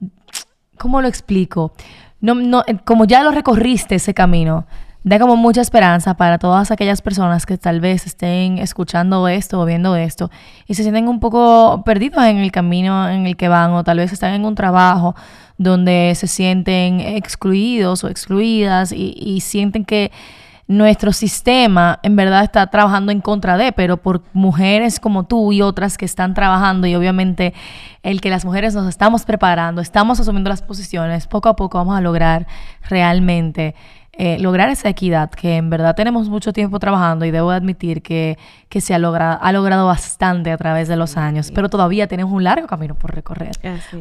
¿cómo 0.80 1.02
lo 1.02 1.08
explico? 1.08 1.74
No, 2.20 2.34
no, 2.34 2.64
como 2.84 3.06
ya 3.06 3.22
lo 3.22 3.32
recorriste 3.32 3.96
ese 3.96 4.16
camino, 4.16 4.66
da 5.04 5.18
como 5.20 5.36
mucha 5.36 5.62
esperanza 5.62 6.14
para 6.14 6.38
todas 6.38 6.70
aquellas 6.70 7.02
personas 7.02 7.46
que 7.46 7.58
tal 7.58 7.82
vez 7.82 8.06
estén 8.06 8.60
escuchando 8.60 9.28
esto 9.28 9.60
o 9.60 9.66
viendo 9.66 9.96
esto 9.96 10.30
y 10.68 10.76
se 10.76 10.84
sienten 10.84 11.08
un 11.08 11.20
poco 11.20 11.82
perdidos 11.84 12.24
en 12.26 12.38
el 12.38 12.52
camino 12.52 13.10
en 13.10 13.26
el 13.26 13.36
que 13.36 13.48
van 13.48 13.72
o 13.72 13.84
tal 13.84 13.98
vez 13.98 14.14
están 14.14 14.34
en 14.34 14.46
un 14.46 14.54
trabajo 14.54 15.16
donde 15.58 16.14
se 16.16 16.28
sienten 16.28 17.00
excluidos 17.00 18.04
o 18.04 18.10
excluidas 18.10 18.92
y, 18.92 19.40
sienten 19.42 19.86
que 19.86 20.12
nuestro 20.68 21.12
sistema 21.12 22.00
en 22.04 22.16
verdad 22.16 22.44
está 22.44 22.68
trabajando 22.68 23.12
en 23.12 23.22
contra 23.22 23.58
de, 23.58 23.72
pero 23.72 23.98
por 23.98 24.24
mujeres 24.34 25.00
como 25.00 25.26
tú 25.26 25.52
y 25.52 25.62
otras 25.62 25.98
que 25.98 26.06
están 26.06 26.34
trabajando 26.34 26.88
y 26.88 26.96
obviamente 26.96 27.54
el 28.04 28.22
que 28.22 28.30
las 28.30 28.46
mujeres 28.46 28.74
nos 28.74 28.88
estamos 28.88 29.26
preparando, 29.26 29.82
estamos 29.82 30.20
asumiendo 30.20 30.50
las 30.50 30.62
posiciones, 30.62 31.28
poco 31.28 31.50
a 31.50 31.56
poco 31.56 31.78
vamos 31.78 31.98
a 31.98 32.02
lograr 32.02 32.48
realmente 32.88 33.76
eh, 34.24 34.38
lograr 34.38 34.70
esa 34.70 34.88
equidad, 34.88 35.32
que 35.32 35.56
en 35.56 35.72
verdad 35.72 35.96
tenemos 35.96 36.30
mucho 36.30 36.54
tiempo 36.54 36.78
trabajando 36.78 37.26
y 37.26 37.32
debo 37.32 37.50
admitir 37.50 38.04
que, 38.04 38.38
que 38.70 38.80
se 38.80 38.94
ha, 38.94 39.00
logrado, 39.00 39.40
ha 39.42 39.52
logrado 39.52 39.88
bastante 39.88 40.52
a 40.52 40.58
través 40.58 40.88
de 40.88 40.96
los 40.96 41.18
años, 41.18 41.50
pero 41.50 41.70
todavía 41.70 42.06
tenemos 42.06 42.32
un 42.32 42.44
largo 42.44 42.68
camino 42.68 42.94
por 42.94 43.16
recorrer. 43.16 43.54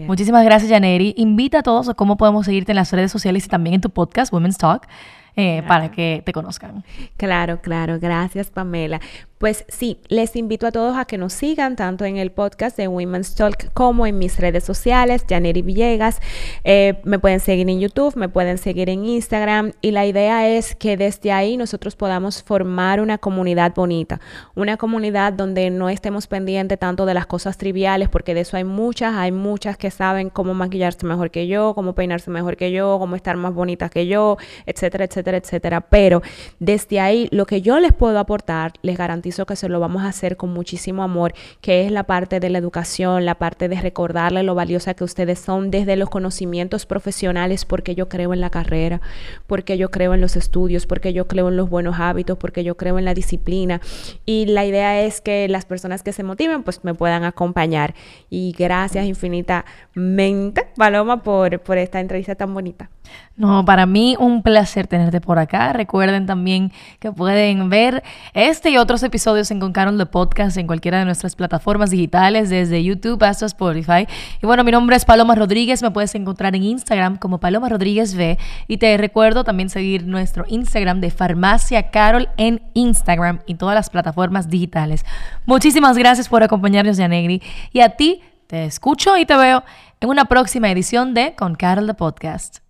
Muchísimas 0.07 0.45
gracias, 0.45 0.71
Janeri. 0.71 1.15
Invita 1.17 1.61
a 1.61 1.63
todos 1.63 1.89
a 1.89 1.95
cómo 1.95 2.19
podemos 2.19 2.45
seguirte 2.45 2.73
en 2.73 2.77
las 2.77 2.93
redes 2.93 3.11
sociales 3.11 3.47
y 3.47 3.49
también 3.49 3.77
en 3.77 3.81
tu 3.81 3.89
podcast, 3.89 4.31
Women's 4.31 4.59
Talk. 4.59 4.87
Eh, 5.37 5.63
para 5.67 5.91
que 5.91 6.23
te 6.25 6.33
conozcan. 6.33 6.85
Claro, 7.17 7.61
claro. 7.61 7.99
Gracias, 8.01 8.51
Pamela. 8.51 9.01
Pues 9.39 9.65
sí, 9.69 9.99
les 10.09 10.37
invito 10.37 10.67
a 10.67 10.71
todos 10.71 10.99
a 10.99 11.07
que 11.07 11.17
nos 11.17 11.33
sigan 11.33 11.75
tanto 11.75 12.05
en 12.05 12.19
el 12.19 12.31
podcast 12.31 12.77
de 12.77 12.89
Women's 12.89 13.35
Talk 13.37 13.73
como 13.73 14.07
en 14.07 14.19
mis 14.19 14.39
redes 14.39 14.65
sociales, 14.65 15.25
Janeri 15.27 15.63
Villegas. 15.63 16.21
Eh, 16.63 17.01
me 17.05 17.19
pueden 17.19 17.41
seguir 17.41 17.71
en 17.71 17.81
YouTube, 17.81 18.17
me 18.17 18.29
pueden 18.29 18.59
seguir 18.59 18.91
en 18.91 19.07
Instagram 19.07 19.73
y 19.81 19.93
la 19.93 20.05
idea 20.05 20.47
es 20.47 20.75
que 20.75 20.99
desde 20.99 21.33
ahí 21.33 21.57
nosotros 21.57 21.97
podamos 21.97 22.43
formar 22.43 23.01
una 23.01 23.17
comunidad 23.17 23.73
bonita, 23.75 24.21
una 24.55 24.77
comunidad 24.77 25.33
donde 25.33 25.71
no 25.71 25.89
estemos 25.89 26.27
pendientes 26.27 26.79
tanto 26.79 27.07
de 27.07 27.15
las 27.15 27.25
cosas 27.25 27.57
triviales, 27.57 28.11
porque 28.11 28.35
de 28.35 28.41
eso 28.41 28.59
hay 28.59 28.65
muchas, 28.65 29.15
hay 29.15 29.33
muchas 29.33 29.79
que 29.79 29.91
saben 29.91 30.29
cómo 30.29 30.53
maquillarse 30.53 31.07
mejor 31.07 31.31
que 31.31 31.47
yo, 31.47 31.75
cómo 31.75 31.95
peinarse 31.95 32.31
mejor 32.31 32.59
que 32.59 32.73
yo, 32.73 32.99
cómo 32.99 33.17
estar 33.17 33.39
más 33.39 33.55
bonitas 33.55 33.91
que 33.91 34.07
yo, 34.07 34.37
etcétera, 34.67 35.07
etcétera 35.07 35.20
etcétera, 35.21 35.39
etcétera. 35.39 35.81
Pero 35.83 36.23
desde 36.59 37.01
ahí, 37.01 37.29
lo 37.31 37.47
que 37.47 37.63
yo 37.63 37.79
les 37.81 37.93
puedo 37.93 38.19
aportar, 38.19 38.73
les 38.83 38.97
garantizo 38.97 39.47
que 39.47 39.57
se 39.57 39.69
lo 39.69 39.81
vamos 39.81 40.03
a 40.03 40.09
hacer 40.09 40.37
con 40.37 40.53
muchísimo 40.53 41.03
amor, 41.03 41.35
que 41.61 41.85
es 41.85 41.93
la 41.93 42.05
parte 42.05 42.41
de 42.41 42.51
la 42.51 42.59
educación, 42.59 43.25
la 43.25 43.37
parte 43.37 43.69
de 43.69 43.81
recordarle 43.81 44.43
lo 44.43 44.55
valiosa 44.55 44.95
que 44.95 45.05
ustedes 45.05 45.39
son 45.39 45.71
desde 45.71 45.97
los 45.97 46.11
conocimientos 46.11 46.87
profesionales, 46.87 47.65
porque 47.65 47.95
yo 47.95 48.09
creo 48.09 48.33
en 48.33 48.41
la 48.41 48.51
carrera, 48.51 49.01
porque 49.47 49.77
yo 49.77 49.91
creo 49.91 50.15
en 50.15 50.21
los 50.21 50.37
estudios, 50.37 50.87
porque 50.87 51.13
yo 51.13 51.27
creo 51.27 51.49
en 51.49 51.57
los 51.57 51.69
buenos 51.69 51.99
hábitos, 51.99 52.39
porque 52.39 52.65
yo 52.65 52.77
creo 52.77 52.99
en 52.99 53.05
la 53.05 53.15
disciplina. 53.15 53.81
Y 54.25 54.47
la 54.47 54.65
idea 54.65 55.03
es 55.03 55.21
que 55.21 55.49
las 55.49 55.65
personas 55.65 56.03
que 56.03 56.13
se 56.13 56.23
motiven, 56.23 56.63
pues 56.63 56.85
me 56.85 56.95
puedan 56.95 57.25
acompañar. 57.25 57.95
Y 58.29 58.55
gracias 58.59 59.05
infinitamente, 59.07 60.67
Paloma, 60.77 61.23
por, 61.23 61.61
por 61.61 61.79
esta 61.79 62.01
entrevista 62.01 62.35
tan 62.35 62.53
bonita. 62.55 62.91
No, 63.37 63.65
para 63.65 63.87
mí 63.87 64.17
un 64.19 64.43
placer 64.43 64.87
por 65.19 65.39
acá. 65.39 65.73
Recuerden 65.73 66.27
también 66.27 66.71
que 66.99 67.11
pueden 67.11 67.71
ver 67.71 68.03
este 68.35 68.71
y 68.71 68.77
otros 68.77 69.03
episodios 69.03 69.51
en 69.51 69.59
Con 69.59 69.73
Carol 69.73 69.97
de 69.97 70.07
Podcast 70.07 70.59
en 70.59 70.67
cualquiera 70.67 70.99
de 70.99 71.07
nuestras 71.07 71.35
plataformas 71.35 71.91
digitales, 71.91 72.51
desde 72.51 72.85
YouTube 72.85 73.23
hasta 73.25 73.47
Spotify. 73.47 74.07
Y 74.43 74.47
bueno, 74.47 74.63
mi 74.63 74.71
nombre 74.71 74.97
es 74.97 75.05
Paloma 75.05 75.35
Rodríguez, 75.35 75.83
me 75.83 75.91
puedes 75.91 76.15
encontrar 76.15 76.55
en 76.55 76.63
Instagram 76.63 77.17
como 77.17 77.41
Paloma 77.41 77.69
Rodríguez 77.69 78.15
V. 78.15 78.39
Y 78.69 78.77
te 78.77 78.97
recuerdo 78.99 79.43
también 79.43 79.71
seguir 79.71 80.07
nuestro 80.07 80.45
Instagram 80.49 81.01
de 81.01 81.11
Farmacia 81.11 81.91
Carol 81.91 82.29
en 82.37 82.61
Instagram 82.75 83.41
y 83.47 83.55
todas 83.55 83.75
las 83.75 83.91
plataformas 83.91 84.51
digitales. 84.51 85.05
Muchísimas 85.47 85.97
gracias 85.97 86.29
por 86.29 86.43
acompañarnos, 86.43 86.97
Yanegri. 86.99 87.43
Y 87.73 87.81
a 87.81 87.91
ti, 87.91 88.21
te 88.47 88.65
escucho 88.65 89.17
y 89.17 89.25
te 89.25 89.37
veo 89.37 89.63
en 90.01 90.09
una 90.09 90.25
próxima 90.25 90.71
edición 90.71 91.15
de 91.15 91.35
Con 91.35 91.55
Carol 91.55 91.87
de 91.87 91.95
Podcast. 91.95 92.70